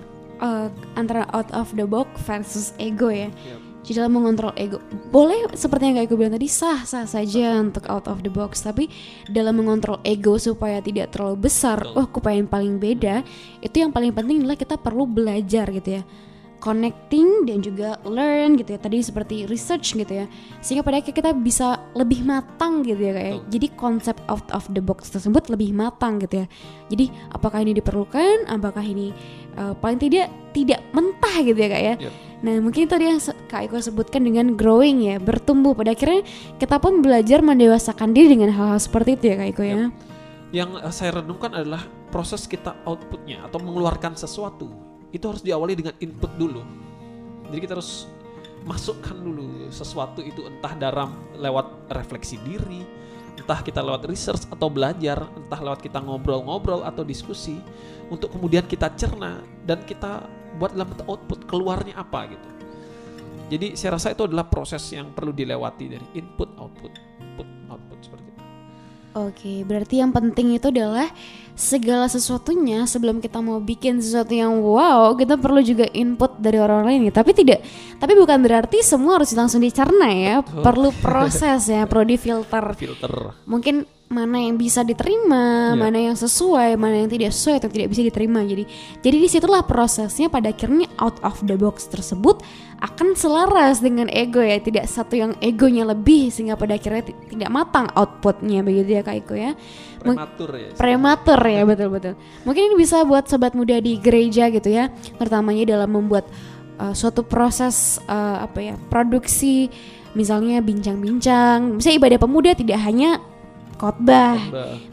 uh, 0.43 0.67
antara 0.99 1.23
out 1.31 1.47
of 1.55 1.71
the 1.79 1.87
box 1.87 2.11
versus 2.27 2.75
ego 2.75 3.07
ya. 3.07 3.31
Yep 3.47 3.66
di 3.88 3.95
dalam 3.95 4.19
mengontrol 4.19 4.51
ego. 4.59 4.83
Boleh 5.07 5.47
seperti 5.55 5.88
yang 5.88 5.95
kayak 6.03 6.07
gue 6.11 6.19
bilang 6.19 6.35
tadi 6.35 6.51
sah 6.51 6.83
sah 6.83 7.07
saja 7.07 7.63
untuk 7.63 7.88
out 7.88 8.11
of 8.11 8.19
the 8.19 8.27
box 8.27 8.67
tapi 8.67 8.91
dalam 9.31 9.55
mengontrol 9.63 10.03
ego 10.03 10.35
supaya 10.35 10.83
tidak 10.83 11.15
terlalu 11.15 11.47
besar 11.47 11.79
wah 11.95 12.03
aku 12.03 12.19
pengen 12.19 12.51
paling 12.51 12.75
beda 12.83 13.23
itu 13.63 13.79
yang 13.79 13.95
paling 13.95 14.11
penting 14.11 14.43
adalah 14.43 14.59
kita 14.59 14.75
perlu 14.75 15.07
belajar 15.07 15.71
gitu 15.71 16.03
ya. 16.03 16.03
Connecting 16.57 17.45
dan 17.45 17.61
juga 17.61 18.01
learn 18.01 18.57
gitu 18.57 18.73
ya. 18.73 18.79
Tadi 18.81 18.97
seperti 18.99 19.45
research 19.45 19.93
gitu 19.93 20.09
ya. 20.09 20.25
Sehingga 20.57 20.81
pada 20.81 20.97
akhirnya 20.97 21.13
kita 21.13 21.31
bisa 21.38 21.77
lebih 21.93 22.25
matang 22.25 22.81
gitu 22.81 22.97
ya 22.97 23.13
kayak. 23.13 23.45
Jadi 23.53 23.67
konsep 23.77 24.17
out 24.25 24.43
of 24.51 24.65
the 24.73 24.81
box 24.81 25.13
tersebut 25.13 25.53
lebih 25.53 25.69
matang 25.77 26.17
gitu 26.17 26.43
ya. 26.43 26.47
Jadi 26.89 27.13
apakah 27.29 27.61
ini 27.61 27.77
diperlukan? 27.77 28.49
Apakah 28.49 28.81
ini 28.81 29.13
uh, 29.57 29.73
paling 29.77 29.99
tidak 29.99 30.31
tidak 30.53 30.79
mentah 30.93 31.35
gitu 31.43 31.59
ya 31.59 31.69
kak 31.69 31.83
ya 31.83 31.95
yep. 32.07 32.13
nah 32.45 32.55
mungkin 32.61 32.85
tadi 32.85 33.09
yang 33.09 33.19
kak 33.21 33.67
Iko 33.67 33.77
sebutkan 33.81 34.23
dengan 34.23 34.53
growing 34.53 35.03
ya 35.03 35.17
bertumbuh 35.17 35.73
pada 35.73 35.97
akhirnya 35.97 36.23
kita 36.61 36.77
pun 36.77 37.01
belajar 37.01 37.41
mendewasakan 37.41 38.13
diri 38.13 38.37
dengan 38.37 38.53
hal-hal 38.53 38.79
seperti 38.79 39.17
itu 39.17 39.25
ya 39.33 39.35
kak 39.41 39.49
Iko 39.57 39.63
yep. 39.65 39.73
ya 39.73 39.77
yang 40.55 40.79
eh, 40.79 40.93
saya 40.93 41.19
renungkan 41.23 41.51
adalah 41.51 41.83
proses 42.07 42.47
kita 42.47 42.79
outputnya 42.87 43.43
atau 43.43 43.59
mengeluarkan 43.59 44.15
sesuatu 44.15 44.71
itu 45.11 45.23
harus 45.27 45.43
diawali 45.43 45.73
dengan 45.75 45.95
input 46.03 46.31
dulu. 46.35 46.61
Jadi 47.47 47.59
kita 47.63 47.79
harus 47.79 48.07
masukkan 48.67 49.15
dulu 49.15 49.71
sesuatu 49.71 50.19
itu 50.19 50.43
entah 50.43 50.75
dalam 50.75 51.15
lewat 51.39 51.87
refleksi 51.95 52.35
diri 52.43 52.83
Entah 53.38 53.61
kita 53.61 53.79
lewat 53.85 54.09
research 54.09 54.49
atau 54.49 54.67
belajar, 54.67 55.23
entah 55.38 55.61
lewat 55.61 55.79
kita 55.85 56.01
ngobrol-ngobrol 56.01 56.83
atau 56.83 57.05
diskusi 57.05 57.61
untuk 58.09 58.33
kemudian 58.33 58.65
kita 58.65 58.91
cerna 58.97 59.39
dan 59.63 59.79
kita 59.85 60.25
buat 60.57 60.73
dalam 60.73 60.89
output 61.05 61.45
keluarnya 61.45 61.95
apa 61.95 62.33
gitu. 62.33 62.49
Jadi 63.47 63.79
saya 63.79 63.95
rasa 63.95 64.11
itu 64.11 64.27
adalah 64.27 64.43
proses 64.49 64.83
yang 64.91 65.15
perlu 65.15 65.31
dilewati 65.31 65.85
dari 65.88 66.07
input 66.19 66.51
output, 66.59 66.91
input 67.23 67.47
output 67.71 67.99
seperti 68.03 68.27
itu. 68.27 68.43
Oke, 69.15 69.53
berarti 69.63 69.95
yang 70.03 70.11
penting 70.11 70.59
itu 70.59 70.67
adalah 70.67 71.07
segala 71.57 72.05
sesuatunya 72.05 72.85
sebelum 72.85 73.17
kita 73.17 73.41
mau 73.41 73.57
bikin 73.57 73.97
sesuatu 73.97 74.29
yang 74.29 74.61
wow, 74.61 75.17
kita 75.17 75.35
perlu 75.35 75.57
juga 75.59 75.89
input 75.89 76.37
dari 76.37 76.61
orang 76.61 76.85
lain. 76.85 77.09
Tapi 77.09 77.33
tidak, 77.33 77.65
tapi 77.97 78.13
bukan 78.13 78.37
berarti 78.39 78.85
semua 78.85 79.17
harus 79.17 79.33
langsung 79.33 79.59
dicerna 79.59 80.05
ya. 80.07 80.35
Betul. 80.45 80.61
Perlu 80.61 80.89
proses 81.03 81.65
ya, 81.65 81.89
perlu 81.89 82.05
difilter. 82.05 82.61
Filter. 82.77 83.33
Mungkin 83.49 83.83
mana 84.07 84.39
yang 84.39 84.55
bisa 84.55 84.87
diterima, 84.87 85.73
Iya. 85.73 85.81
mana 85.83 85.97
yang 85.99 86.15
sesuai, 86.15 86.79
mana 86.79 87.03
yang 87.03 87.11
tidak 87.11 87.33
sesuai 87.33 87.59
atau 87.59 87.67
tidak 87.67 87.91
bisa 87.91 88.05
diterima. 88.05 88.39
Jadi, 88.39 88.63
jadi 89.01 89.17
di 89.19 89.27
situlah 89.27 89.67
prosesnya 89.67 90.31
pada 90.31 90.47
akhirnya 90.47 90.87
out 91.01 91.19
of 91.25 91.35
the 91.43 91.57
box 91.57 91.89
tersebut 91.89 92.39
akan 92.79 93.17
selaras 93.17 93.81
dengan 93.81 94.07
ego 94.07 94.39
ya, 94.39 94.61
tidak 94.61 94.87
satu 94.87 95.17
yang 95.17 95.33
egonya 95.41 95.83
lebih 95.83 96.29
sehingga 96.29 96.55
pada 96.55 96.77
akhirnya 96.77 97.03
ti- 97.03 97.17
tidak 97.33 97.49
matang 97.51 97.89
outputnya 97.97 98.61
begitu 98.63 98.95
ya 98.95 99.03
Kak 99.03 99.27
Iko 99.27 99.35
ya. 99.35 99.51
Prematur 99.97 100.49
ya. 100.53 100.69
prematur 100.77 101.39
ya 101.41 101.61
betul-betul. 101.65 102.13
Mungkin 102.45 102.61
ini 102.71 102.75
bisa 102.77 103.01
buat 103.03 103.25
sobat 103.25 103.57
muda 103.57 103.77
di 103.81 103.97
gereja 103.97 104.47
gitu 104.53 104.69
ya, 104.69 104.93
terutamanya 105.17 105.77
dalam 105.77 105.89
membuat 105.91 106.29
uh, 106.77 106.93
suatu 106.93 107.25
proses 107.25 107.97
uh, 108.05 108.45
apa 108.45 108.59
ya 108.61 108.75
produksi, 108.89 109.67
misalnya 110.13 110.61
bincang-bincang. 110.61 111.77
Misalnya 111.77 111.97
ibadah 112.01 112.19
pemuda 112.21 112.51
tidak 112.53 112.79
hanya 112.81 113.21
khotbah, 113.77 114.41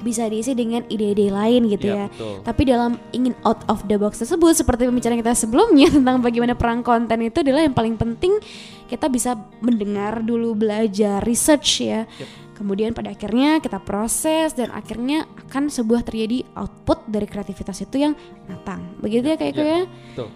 bisa 0.04 0.28
diisi 0.28 0.52
dengan 0.52 0.84
ide-ide 0.92 1.32
lain 1.32 1.72
gitu 1.72 1.88
Iya, 1.88 1.96
ya. 1.96 2.06
betul. 2.12 2.36
Tapi 2.44 2.62
dalam 2.68 2.92
ingin 3.16 3.32
out 3.42 3.64
of 3.66 3.80
the 3.88 3.96
box 3.96 4.20
tersebut 4.20 4.52
seperti 4.52 4.84
pembicaraan 4.84 5.18
kita 5.24 5.32
sebelumnya 5.32 5.88
tentang 5.96 6.20
bagaimana 6.20 6.52
perang 6.52 6.84
konten 6.84 7.24
itu 7.24 7.40
adalah 7.40 7.64
yang 7.64 7.72
paling 7.72 7.96
penting 7.96 8.36
kita 8.84 9.08
bisa 9.08 9.40
mendengar 9.64 10.20
dulu 10.20 10.52
belajar 10.52 11.24
research 11.24 11.80
ya. 11.80 12.04
Yep. 12.04 12.28
Kemudian 12.54 12.94
pada 12.94 13.10
akhirnya 13.10 13.58
kita 13.58 13.82
proses 13.82 14.54
dan 14.54 14.70
akhirnya 14.70 15.26
akan 15.46 15.66
sebuah 15.68 16.06
terjadi 16.06 16.46
output 16.54 17.02
dari 17.10 17.26
kreativitas 17.26 17.82
itu 17.82 17.98
yang 17.98 18.14
matang. 18.46 18.82
Begitu 19.02 19.34
ya 19.34 19.36
kayak 19.36 19.54
Iya. 19.58 19.66
ya. 19.66 19.80
Betul. 20.14 20.28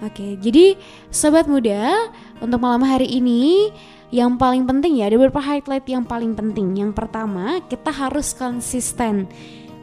Oke, 0.00 0.40
jadi 0.40 0.80
sobat 1.12 1.44
muda, 1.44 2.08
untuk 2.40 2.56
malam 2.56 2.80
hari 2.88 3.04
ini 3.04 3.68
yang 4.08 4.40
paling 4.40 4.64
penting 4.64 4.96
ya, 4.96 5.12
ada 5.12 5.20
beberapa 5.20 5.44
highlight 5.44 5.84
yang 5.84 6.08
paling 6.08 6.32
penting. 6.32 6.72
Yang 6.72 6.96
pertama, 6.96 7.60
kita 7.68 7.92
harus 7.92 8.32
konsisten 8.32 9.28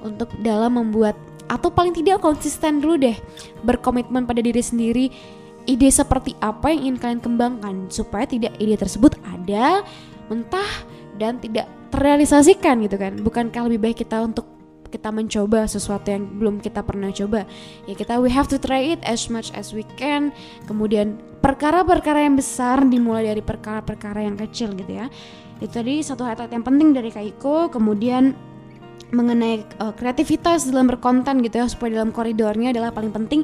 untuk 0.01 0.33
dalam 0.41 0.73
membuat 0.73 1.13
atau 1.47 1.69
paling 1.69 1.93
tidak 1.93 2.19
konsisten 2.19 2.81
dulu 2.81 2.97
deh, 2.97 3.15
berkomitmen 3.61 4.25
pada 4.25 4.41
diri 4.41 4.59
sendiri. 4.59 5.05
Ide 5.67 5.91
seperti 5.91 6.31
apa 6.39 6.71
yang 6.71 6.91
ingin 6.91 6.97
kalian 6.97 7.21
kembangkan 7.21 7.75
supaya 7.91 8.23
tidak 8.23 8.55
ide 8.55 8.79
tersebut 8.79 9.19
ada 9.27 9.83
mentah 10.31 10.71
dan 11.17 11.41
tidak 11.41 11.65
terrealisasikan 11.89 12.85
gitu 12.85 12.97
kan. 12.97 13.17
Bukankah 13.19 13.65
lebih 13.67 13.89
baik 13.89 14.05
kita 14.05 14.21
untuk 14.23 14.45
kita 14.87 15.11
mencoba 15.11 15.67
sesuatu 15.67 16.07
yang 16.07 16.23
belum 16.39 16.63
kita 16.63 16.79
pernah 16.85 17.11
coba? 17.11 17.43
Ya 17.89 17.93
kita 17.97 18.21
we 18.23 18.31
have 18.31 18.47
to 18.47 18.55
try 18.55 18.95
it 18.95 19.01
as 19.03 19.27
much 19.27 19.51
as 19.57 19.75
we 19.75 19.83
can. 19.99 20.31
Kemudian 20.69 21.19
perkara-perkara 21.43 22.23
yang 22.23 22.39
besar 22.39 22.85
dimulai 22.87 23.27
dari 23.27 23.43
perkara-perkara 23.43 24.23
yang 24.23 24.39
kecil 24.39 24.71
gitu 24.77 24.93
ya. 25.03 25.11
Itu 25.59 25.73
tadi 25.73 25.99
satu 26.05 26.23
highlight 26.23 26.53
yang 26.53 26.65
penting 26.65 26.93
dari 26.93 27.09
Kaiko 27.09 27.73
kemudian 27.73 28.37
mengenai 29.07 29.63
uh, 29.79 29.95
kreativitas 29.95 30.67
dalam 30.67 30.91
berkonten 30.91 31.39
gitu 31.39 31.63
ya 31.63 31.67
supaya 31.71 31.99
dalam 31.99 32.11
koridornya 32.11 32.71
adalah 32.71 32.91
paling 32.93 33.11
penting. 33.11 33.43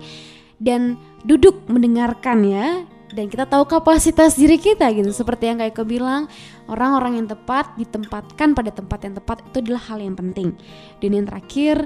Dan 0.64 0.96
duduk 1.28 1.68
mendengarkan 1.68 2.40
ya 2.48 2.88
dan 3.14 3.30
kita 3.30 3.46
tahu 3.46 3.70
kapasitas 3.70 4.34
diri 4.34 4.58
kita 4.58 4.90
gitu. 4.90 5.14
Seperti 5.14 5.54
yang 5.54 5.62
Kaiko 5.62 5.86
bilang 5.86 6.26
orang-orang 6.66 7.22
yang 7.22 7.28
tepat 7.30 7.78
ditempatkan 7.78 8.58
pada 8.58 8.74
tempat 8.74 9.00
yang 9.06 9.14
tepat 9.14 9.38
itu 9.46 9.58
adalah 9.70 9.84
hal 9.94 10.02
yang 10.02 10.18
penting. 10.18 10.58
Dan 10.98 11.10
yang 11.14 11.26
terakhir 11.30 11.86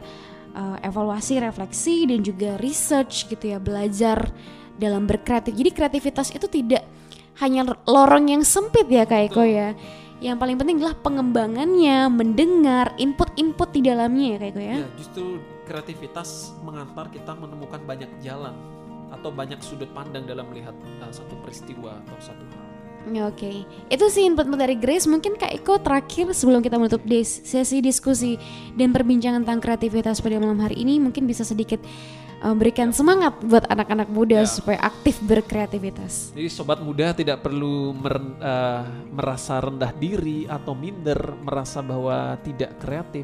uh, 0.55 0.79
evaluasi 0.79 1.43
refleksi 1.43 2.07
dan 2.07 2.23
juga 2.23 2.55
research 2.63 3.27
gitu 3.27 3.51
ya 3.51 3.59
belajar 3.59 4.31
dalam 4.79 5.03
berkreatif. 5.03 5.51
Jadi 5.51 5.69
kreativitas 5.75 6.31
itu 6.31 6.47
tidak 6.47 6.87
hanya 7.43 7.67
lorong 7.85 8.31
yang 8.31 8.41
sempit 8.47 8.87
ya 8.87 9.03
Kak 9.03 9.29
Eko 9.29 9.43
ya. 9.43 9.75
Yang 10.17 10.37
paling 10.41 10.57
penting 10.57 10.75
adalah 10.81 10.97
pengembangannya 10.97 12.09
mendengar 12.09 12.97
input-input 12.97 13.69
di 13.69 13.81
dalamnya 13.85 14.25
ya 14.33 14.37
Kak 14.39 14.49
Eko 14.55 14.61
ya. 14.63 14.75
Ya, 14.81 14.89
justru 14.97 15.25
kreativitas 15.67 16.55
mengantar 16.63 17.11
kita 17.11 17.35
menemukan 17.35 17.83
banyak 17.83 18.09
jalan 18.23 18.55
atau 19.11 19.29
banyak 19.31 19.59
sudut 19.63 19.87
pandang 19.95 20.27
dalam 20.27 20.47
melihat 20.51 20.75
uh, 21.03 21.11
satu 21.11 21.35
peristiwa 21.43 21.97
atau 22.05 22.17
satu 22.19 22.45
hal. 22.53 22.65
Ya, 23.07 23.23
Oke, 23.31 23.63
itu 23.87 24.05
sih 24.11 24.27
input 24.27 24.51
dari 24.51 24.75
Grace. 24.75 25.07
Mungkin 25.07 25.39
Kak 25.39 25.55
Eko 25.55 25.79
terakhir 25.79 26.27
sebelum 26.35 26.59
kita 26.59 26.75
menutup 26.75 26.99
dis- 27.07 27.39
sesi 27.47 27.79
diskusi 27.79 28.35
dan 28.75 28.91
perbincangan 28.91 29.47
tentang 29.47 29.63
kreativitas 29.63 30.19
pada 30.19 30.35
malam 30.43 30.59
hari 30.59 30.83
ini, 30.83 30.99
mungkin 30.99 31.23
bisa 31.23 31.47
sedikit 31.47 31.79
uh, 32.43 32.51
berikan 32.51 32.91
semangat 32.91 33.39
buat 33.47 33.63
anak-anak 33.71 34.11
muda 34.11 34.43
Ya. 34.43 34.49
supaya 34.51 34.83
aktif 34.83 35.23
berkreativitas. 35.23 36.35
Jadi 36.35 36.51
sobat 36.51 36.83
muda 36.83 37.15
tidak 37.15 37.47
perlu 37.47 37.95
mer- 37.95 38.35
uh, 38.43 38.83
merasa 39.07 39.55
rendah 39.63 39.95
diri 39.95 40.43
atau 40.43 40.75
minder, 40.75 41.15
merasa 41.39 41.79
bahwa 41.79 42.35
tidak 42.43 42.75
kreatif. 42.83 43.23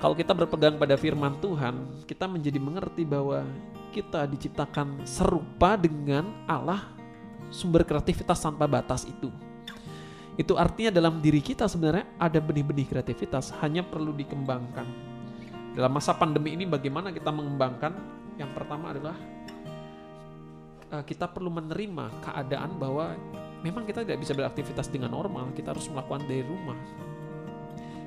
Kalau 0.00 0.16
kita 0.16 0.32
berpegang 0.32 0.80
pada 0.80 0.96
firman 0.96 1.36
Tuhan, 1.44 2.06
kita 2.08 2.24
menjadi 2.24 2.56
mengerti 2.56 3.04
bahwa 3.04 3.44
kita 3.90 4.28
diciptakan 4.28 5.02
serupa 5.08 5.74
dengan 5.74 6.28
Allah 6.44 6.92
sumber 7.48 7.84
kreativitas 7.84 8.38
tanpa 8.40 8.68
batas 8.68 9.08
itu. 9.08 9.32
Itu 10.38 10.54
artinya 10.54 10.94
dalam 10.94 11.18
diri 11.18 11.42
kita 11.42 11.66
sebenarnya 11.66 12.06
ada 12.14 12.38
benih-benih 12.38 12.86
kreativitas, 12.86 13.50
hanya 13.58 13.82
perlu 13.82 14.14
dikembangkan. 14.14 14.86
Dalam 15.74 15.90
masa 15.90 16.14
pandemi 16.14 16.54
ini 16.54 16.62
bagaimana 16.62 17.10
kita 17.10 17.34
mengembangkan? 17.34 17.90
Yang 18.38 18.50
pertama 18.54 18.94
adalah 18.94 19.18
uh, 20.94 21.02
kita 21.02 21.26
perlu 21.26 21.50
menerima 21.50 22.22
keadaan 22.22 22.78
bahwa 22.78 23.18
memang 23.66 23.82
kita 23.82 24.06
tidak 24.06 24.22
bisa 24.22 24.32
beraktivitas 24.38 24.86
dengan 24.86 25.10
normal, 25.10 25.50
kita 25.58 25.74
harus 25.74 25.90
melakukan 25.90 26.22
dari 26.30 26.46
rumah. 26.46 26.78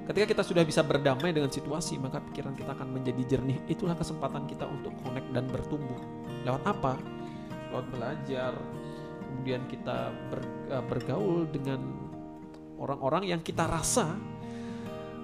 Ketika 0.02 0.26
kita 0.26 0.44
sudah 0.44 0.64
bisa 0.66 0.82
berdamai 0.82 1.32
dengan 1.32 1.54
situasi, 1.54 2.02
maka 2.02 2.20
pikiran 2.20 2.58
kita 2.58 2.74
akan 2.74 3.00
menjadi 3.00 3.38
jernih. 3.38 3.62
Itulah 3.70 3.94
kesempatan 3.94 4.50
kita 4.50 4.66
untuk 4.66 4.92
connect 5.06 5.30
dan 5.32 5.46
bertumbuh. 5.48 6.02
Lewat 6.44 6.64
apa? 6.66 6.98
Lewat 7.70 7.86
belajar. 7.94 8.52
Kemudian 9.30 9.64
kita 9.70 10.12
uh, 10.74 10.84
bergaul 10.90 11.48
dengan 11.48 11.80
orang-orang 12.82 13.30
yang 13.30 13.42
kita 13.46 13.70
rasa 13.70 14.18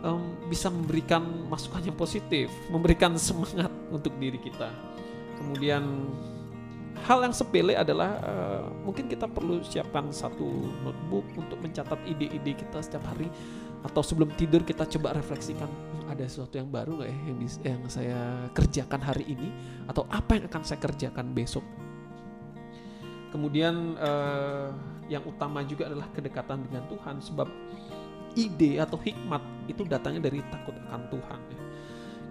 em, 0.06 0.38
bisa 0.46 0.70
memberikan 0.70 1.26
masukan 1.50 1.82
yang 1.82 1.98
positif, 1.98 2.54
memberikan 2.70 3.18
semangat 3.18 3.74
untuk 3.90 4.14
diri 4.22 4.38
kita. 4.38 4.70
Kemudian 5.42 5.84
hal 7.06 7.22
yang 7.22 7.34
sepele 7.34 7.78
adalah 7.78 8.18
eh, 8.26 8.66
mungkin 8.82 9.06
kita 9.06 9.30
perlu 9.30 9.62
siapkan 9.62 10.10
satu 10.10 10.46
notebook 10.82 11.26
untuk 11.38 11.62
mencatat 11.62 12.00
ide-ide 12.10 12.58
kita 12.58 12.82
setiap 12.82 13.06
hari 13.14 13.30
atau 13.86 14.02
sebelum 14.02 14.34
tidur 14.34 14.66
kita 14.66 14.90
coba 14.98 15.14
refleksikan 15.14 15.70
"Hmm, 15.70 16.12
ada 16.12 16.26
sesuatu 16.26 16.58
yang 16.58 16.70
baru 16.70 16.98
nggak 16.98 17.10
ya 17.10 17.18
yang, 17.30 17.38
bis- 17.38 17.62
yang 17.62 17.82
saya 17.88 18.50
kerjakan 18.54 19.02
hari 19.02 19.26
ini 19.30 19.50
atau 19.86 20.06
apa 20.10 20.38
yang 20.40 20.46
akan 20.50 20.64
saya 20.66 20.80
kerjakan 20.82 21.32
besok. 21.34 21.64
Kemudian 23.28 24.00
eh, 24.00 24.70
yang 25.12 25.24
utama 25.28 25.62
juga 25.64 25.88
adalah 25.88 26.08
kedekatan 26.12 26.64
dengan 26.68 26.84
Tuhan 26.88 27.22
sebab 27.22 27.48
ide 28.38 28.78
atau 28.78 29.02
hikmat 29.02 29.42
itu 29.66 29.82
datangnya 29.84 30.30
dari 30.30 30.40
takut 30.48 30.76
akan 30.90 31.02
Tuhan. 31.10 31.40
ya. 31.52 31.60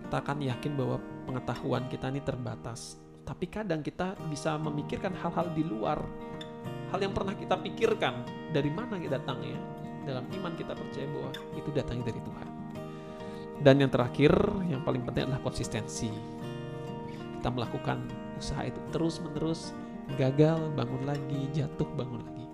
Kita 0.07 0.17
akan 0.23 0.39
yakin 0.39 0.73
bahwa 0.79 0.97
pengetahuan 1.27 1.85
kita 1.91 2.07
ini 2.15 2.23
terbatas. 2.23 2.97
Tapi 3.27 3.51
kadang 3.51 3.83
kita 3.83 4.15
bisa 4.31 4.55
memikirkan 4.55 5.11
hal-hal 5.19 5.51
di 5.51 5.67
luar 5.67 5.99
hal 6.95 7.03
yang 7.03 7.11
pernah 7.11 7.35
kita 7.35 7.59
pikirkan 7.59 8.23
dari 8.55 8.71
mana 8.71 8.95
datangnya. 9.03 9.59
Dalam 10.07 10.25
iman 10.39 10.53
kita 10.55 10.73
percaya 10.73 11.07
bahwa 11.11 11.31
itu 11.59 11.69
datangnya 11.75 12.15
dari 12.15 12.21
Tuhan. 12.23 12.49
Dan 13.61 13.75
yang 13.83 13.91
terakhir, 13.91 14.33
yang 14.71 14.87
paling 14.87 15.03
penting 15.03 15.27
adalah 15.27 15.43
konsistensi. 15.43 16.13
Kita 17.37 17.51
melakukan 17.51 18.07
usaha 18.39 18.63
itu 18.63 18.79
terus-menerus, 18.95 19.75
gagal, 20.15 20.71
bangun 20.79 21.03
lagi, 21.03 21.51
jatuh, 21.51 21.89
bangun 21.99 22.23
lagi. 22.23 22.47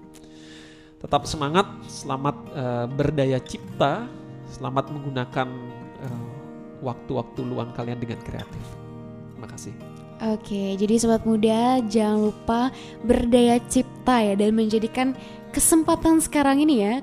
Tetap 1.02 1.28
semangat, 1.28 1.66
selamat 1.90 2.36
eh, 2.54 2.86
berdaya 2.88 3.38
cipta, 3.42 4.06
selamat 4.56 4.94
menggunakan 4.94 5.48
eh, 6.00 6.28
waktu-waktu 6.80 7.40
luang 7.44 7.74
kalian 7.76 7.98
dengan 8.00 8.22
kreatif. 8.24 8.64
Terima 9.34 9.48
kasih. 9.50 9.74
Oke, 10.22 10.78
jadi 10.78 11.02
sobat 11.02 11.26
muda 11.26 11.82
jangan 11.90 12.30
lupa 12.30 12.70
berdaya 13.02 13.58
cipta 13.66 14.22
ya 14.22 14.38
dan 14.38 14.54
menjadikan 14.54 15.18
kesempatan 15.50 16.22
sekarang 16.22 16.62
ini 16.62 16.78
ya 16.78 16.94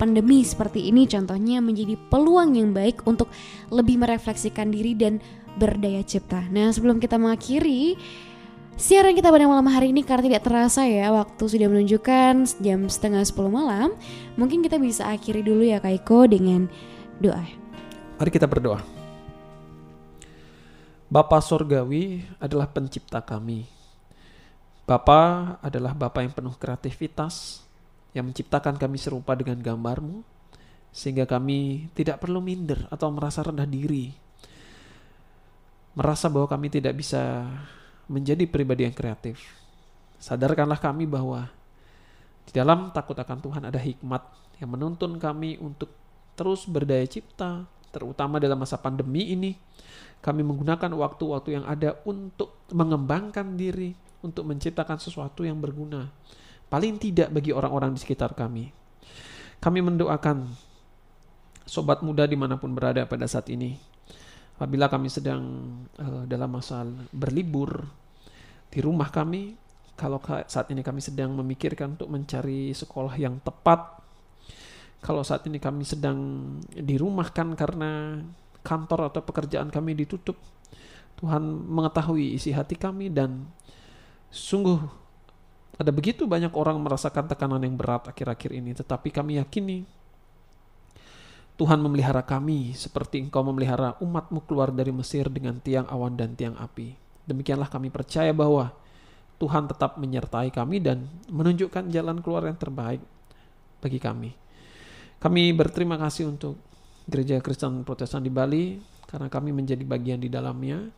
pandemi 0.00 0.40
seperti 0.40 0.88
ini 0.88 1.04
contohnya 1.04 1.60
menjadi 1.60 2.00
peluang 2.08 2.56
yang 2.56 2.72
baik 2.72 3.04
untuk 3.04 3.28
lebih 3.68 4.00
merefleksikan 4.00 4.72
diri 4.72 4.96
dan 4.96 5.20
berdaya 5.60 6.00
cipta. 6.00 6.48
Nah, 6.48 6.72
sebelum 6.72 6.96
kita 6.96 7.20
mengakhiri 7.20 8.00
siaran 8.80 9.12
kita 9.12 9.28
pada 9.28 9.44
malam 9.44 9.68
hari 9.68 9.92
ini 9.92 10.00
karena 10.00 10.32
tidak 10.32 10.48
terasa 10.48 10.88
ya 10.88 11.12
waktu 11.12 11.44
sudah 11.44 11.68
menunjukkan 11.68 12.48
jam 12.64 12.80
setengah 12.88 13.20
10 13.20 13.52
malam, 13.52 13.92
mungkin 14.40 14.64
kita 14.64 14.80
bisa 14.80 15.04
akhiri 15.12 15.44
dulu 15.44 15.60
ya 15.60 15.84
Kaiko 15.84 16.24
dengan 16.24 16.64
doa. 17.20 17.44
Mari 18.16 18.30
kita 18.32 18.48
berdoa. 18.48 18.80
Bapa 21.10 21.42
Sorgawi 21.42 22.24
adalah 22.40 22.70
pencipta 22.70 23.18
kami. 23.20 23.66
Bapa 24.86 25.54
adalah 25.58 25.90
Bapa 25.90 26.22
yang 26.22 26.30
penuh 26.30 26.54
kreativitas, 26.54 27.66
yang 28.16 28.26
menciptakan 28.30 28.74
kami 28.76 28.98
serupa 28.98 29.38
dengan 29.38 29.62
gambarmu, 29.62 30.22
sehingga 30.90 31.26
kami 31.26 31.90
tidak 31.94 32.18
perlu 32.18 32.42
minder 32.42 32.90
atau 32.90 33.10
merasa 33.14 33.46
rendah 33.46 33.66
diri, 33.66 34.10
merasa 35.94 36.26
bahwa 36.26 36.50
kami 36.50 36.70
tidak 36.70 36.98
bisa 36.98 37.46
menjadi 38.10 38.42
pribadi 38.50 38.86
yang 38.86 38.94
kreatif. 38.94 39.38
Sadarkanlah 40.18 40.82
kami 40.82 41.06
bahwa 41.06 41.46
di 42.44 42.52
dalam 42.52 42.90
takut 42.90 43.14
akan 43.14 43.38
Tuhan 43.38 43.62
ada 43.70 43.78
hikmat 43.78 44.22
yang 44.58 44.74
menuntun 44.74 45.16
kami 45.16 45.56
untuk 45.62 45.94
terus 46.34 46.66
berdaya 46.66 47.06
cipta, 47.06 47.64
terutama 47.94 48.42
dalam 48.42 48.58
masa 48.58 48.74
pandemi 48.74 49.30
ini 49.30 49.54
kami 50.20 50.44
menggunakan 50.44 50.90
waktu-waktu 50.92 51.62
yang 51.62 51.64
ada 51.64 51.96
untuk 52.04 52.66
mengembangkan 52.74 53.56
diri, 53.56 53.94
untuk 54.20 54.44
menciptakan 54.44 55.00
sesuatu 55.00 55.46
yang 55.46 55.62
berguna. 55.62 56.10
Paling 56.70 57.02
tidak 57.02 57.34
bagi 57.34 57.50
orang-orang 57.50 57.98
di 57.98 58.00
sekitar 58.00 58.38
kami. 58.38 58.70
Kami 59.58 59.80
mendoakan 59.82 60.46
sobat 61.66 62.00
muda 62.06 62.24
di 62.30 62.38
mana 62.38 62.56
pun 62.56 62.70
berada 62.70 63.02
pada 63.10 63.26
saat 63.26 63.50
ini. 63.50 63.74
Apabila 64.54 64.86
kami 64.86 65.10
sedang 65.10 65.42
uh, 65.98 66.22
dalam 66.30 66.52
masa 66.52 66.86
berlibur 67.10 67.90
di 68.70 68.78
rumah 68.78 69.10
kami, 69.10 69.58
kalau 69.98 70.22
saat 70.46 70.70
ini 70.70 70.80
kami 70.80 71.02
sedang 71.02 71.34
memikirkan 71.34 71.98
untuk 71.98 72.08
mencari 72.08 72.70
sekolah 72.70 73.18
yang 73.18 73.42
tepat, 73.42 73.98
kalau 75.00 75.24
saat 75.24 75.42
ini 75.48 75.56
kami 75.58 75.82
sedang 75.82 76.18
dirumahkan 76.70 77.56
karena 77.56 78.20
kantor 78.60 79.10
atau 79.10 79.24
pekerjaan 79.24 79.72
kami 79.72 79.96
ditutup. 79.96 80.36
Tuhan 81.20 81.42
mengetahui 81.68 82.36
isi 82.36 82.52
hati 82.52 82.76
kami 82.80 83.12
dan 83.12 83.48
sungguh 84.32 84.80
ada 85.80 85.88
begitu 85.96 86.28
banyak 86.28 86.52
orang 86.52 86.76
merasakan 86.76 87.24
tekanan 87.24 87.64
yang 87.64 87.72
berat 87.72 88.04
akhir-akhir 88.04 88.52
ini. 88.52 88.76
Tetapi 88.76 89.08
kami 89.08 89.40
yakini 89.40 89.88
Tuhan 91.56 91.80
memelihara 91.80 92.20
kami 92.20 92.76
seperti 92.76 93.20
engkau 93.24 93.40
memelihara 93.40 93.96
umatmu 94.00 94.44
keluar 94.44 94.68
dari 94.72 94.92
Mesir 94.92 95.32
dengan 95.32 95.56
tiang 95.56 95.88
awan 95.88 96.20
dan 96.20 96.36
tiang 96.36 96.52
api. 96.60 96.92
Demikianlah 97.24 97.72
kami 97.72 97.88
percaya 97.88 98.32
bahwa 98.36 98.72
Tuhan 99.40 99.72
tetap 99.72 99.96
menyertai 99.96 100.52
kami 100.52 100.84
dan 100.84 101.08
menunjukkan 101.32 101.88
jalan 101.88 102.20
keluar 102.20 102.44
yang 102.44 102.60
terbaik 102.60 103.00
bagi 103.80 103.96
kami. 103.96 104.36
Kami 105.20 105.42
berterima 105.56 105.96
kasih 105.96 106.28
untuk 106.28 106.60
Gereja 107.08 107.40
Kristen 107.40 107.84
Protestan 107.88 108.24
di 108.24 108.32
Bali 108.32 108.76
karena 109.08 109.32
kami 109.32 109.52
menjadi 109.52 109.84
bagian 109.84 110.20
di 110.20 110.28
dalamnya. 110.28 110.92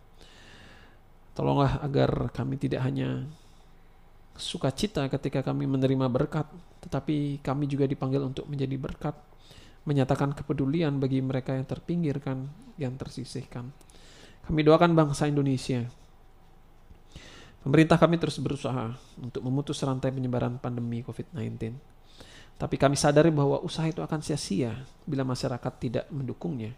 Tolonglah 1.39 1.83
agar 1.83 2.31
kami 2.35 2.59
tidak 2.59 2.87
hanya 2.87 3.27
sukacita 4.37 5.07
ketika 5.09 5.45
kami 5.45 5.69
menerima 5.69 6.09
berkat, 6.09 6.49
tetapi 6.85 7.41
kami 7.45 7.69
juga 7.69 7.85
dipanggil 7.85 8.23
untuk 8.25 8.49
menjadi 8.49 8.77
berkat, 8.81 9.17
menyatakan 9.85 10.33
kepedulian 10.33 10.97
bagi 10.97 11.21
mereka 11.21 11.57
yang 11.57 11.67
terpinggirkan, 11.69 12.49
yang 12.81 12.95
tersisihkan. 12.97 13.69
Kami 14.49 14.61
doakan 14.67 14.97
bangsa 14.97 15.31
Indonesia. 15.31 15.87
Pemerintah 17.63 17.95
kami 17.95 18.19
terus 18.19 18.43
berusaha 18.43 18.91
untuk 19.23 19.39
memutus 19.47 19.79
rantai 19.87 20.11
penyebaran 20.11 20.59
pandemi 20.59 21.07
COVID-19 21.07 21.93
tapi 22.63 22.79
kami 22.79 22.95
sadari 22.95 23.35
bahwa 23.35 23.59
usaha 23.59 23.83
itu 23.91 23.99
akan 24.07 24.23
sia-sia 24.23 24.71
bila 25.03 25.27
masyarakat 25.27 25.73
tidak 25.83 26.05
mendukungnya. 26.15 26.71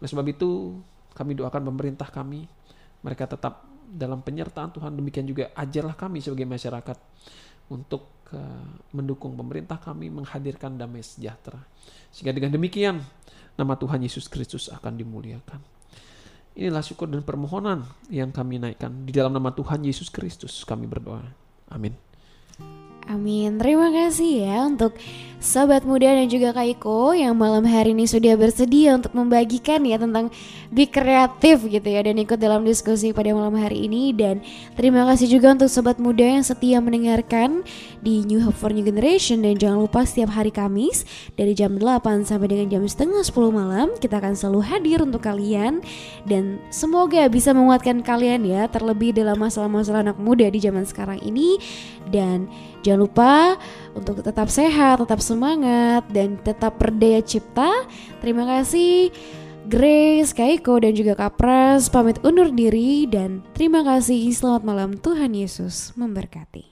Oleh 0.00 0.08
sebab 0.08 0.24
itu, 0.24 0.80
kami 1.12 1.36
doakan 1.36 1.68
pemerintah 1.68 2.08
kami, 2.08 2.48
mereka 3.04 3.28
tetap 3.28 3.60
dalam 3.92 4.24
penyertaan 4.24 4.72
Tuhan. 4.72 4.96
Demikian 4.96 5.28
juga 5.28 5.52
ajarlah 5.52 5.92
kami 5.92 6.24
sebagai 6.24 6.48
masyarakat 6.48 6.96
untuk 7.68 8.08
uh, 8.32 8.64
mendukung 8.96 9.36
pemerintah 9.36 9.76
kami 9.76 10.08
menghadirkan 10.08 10.80
damai 10.80 11.04
sejahtera. 11.04 11.60
Sehingga 12.08 12.32
dengan 12.32 12.56
demikian, 12.56 13.04
nama 13.60 13.76
Tuhan 13.76 14.00
Yesus 14.00 14.26
Kristus 14.32 14.72
akan 14.72 14.96
dimuliakan. 14.96 15.60
Inilah 16.52 16.84
syukur 16.84 17.08
dan 17.08 17.24
permohonan 17.24 17.88
yang 18.12 18.28
kami 18.28 18.60
naikkan. 18.60 18.92
Di 19.08 19.12
dalam 19.12 19.32
nama 19.32 19.52
Tuhan 19.56 19.80
Yesus 19.84 20.12
Kristus 20.12 20.64
kami 20.68 20.84
berdoa. 20.84 21.24
Amin. 21.72 21.96
Amin. 23.10 23.58
Terima 23.58 23.90
kasih 23.90 24.46
ya 24.46 24.62
untuk 24.62 24.94
sobat 25.42 25.82
muda 25.82 26.06
dan 26.14 26.30
juga 26.30 26.54
Kak 26.54 26.78
Iko 26.78 27.18
yang 27.18 27.34
malam 27.34 27.66
hari 27.66 27.98
ini 27.98 28.06
sudah 28.06 28.38
bersedia 28.38 28.94
untuk 28.94 29.10
membagikan 29.16 29.82
ya 29.82 29.98
tentang 29.98 30.30
be 30.72 30.88
kreatif 30.88 31.68
gitu 31.68 31.84
ya 31.84 32.00
dan 32.00 32.16
ikut 32.16 32.40
dalam 32.40 32.64
diskusi 32.64 33.12
pada 33.12 33.28
malam 33.36 33.52
hari 33.60 33.84
ini. 33.84 34.16
Dan 34.16 34.40
terima 34.72 35.04
kasih 35.04 35.28
juga 35.28 35.52
untuk 35.52 35.68
sobat 35.68 36.00
muda 36.00 36.24
yang 36.24 36.40
setia 36.40 36.80
mendengarkan 36.80 37.60
di 38.00 38.24
New 38.24 38.40
Hope 38.40 38.56
for 38.56 38.72
New 38.72 38.82
Generation. 38.82 39.44
Dan 39.44 39.60
jangan 39.60 39.84
lupa 39.84 40.08
setiap 40.08 40.32
hari 40.32 40.48
Kamis 40.48 41.04
dari 41.36 41.52
jam 41.52 41.76
8 41.76 42.24
sampai 42.24 42.48
dengan 42.48 42.72
jam 42.72 42.82
setengah 42.88 43.20
10 43.20 43.52
malam 43.52 43.92
kita 44.00 44.16
akan 44.16 44.32
selalu 44.32 44.60
hadir 44.64 44.98
untuk 45.04 45.20
kalian. 45.20 45.84
Dan 46.24 46.56
semoga 46.72 47.28
bisa 47.28 47.52
menguatkan 47.52 48.00
kalian 48.00 48.48
ya 48.48 48.64
terlebih 48.72 49.12
dalam 49.12 49.36
masalah-masalah 49.36 50.00
anak 50.08 50.16
muda 50.16 50.48
di 50.48 50.58
zaman 50.58 50.88
sekarang 50.88 51.20
ini. 51.20 51.60
Dan 52.08 52.48
Jangan 52.82 52.98
lupa 52.98 53.34
untuk 53.94 54.26
tetap 54.26 54.50
sehat, 54.50 54.98
tetap 54.98 55.22
semangat, 55.22 56.02
dan 56.10 56.34
tetap 56.42 56.74
berdaya 56.82 57.22
cipta. 57.22 57.70
Terima 58.18 58.42
kasih 58.42 59.14
Grace, 59.70 60.34
Kaiko, 60.34 60.82
dan 60.82 60.98
juga 60.98 61.14
Kapras 61.14 61.86
pamit 61.86 62.18
undur 62.26 62.50
diri 62.50 63.06
dan 63.06 63.46
terima 63.54 63.86
kasih. 63.86 64.26
Selamat 64.34 64.62
malam 64.66 64.90
Tuhan 64.98 65.38
Yesus 65.38 65.94
memberkati. 65.94 66.71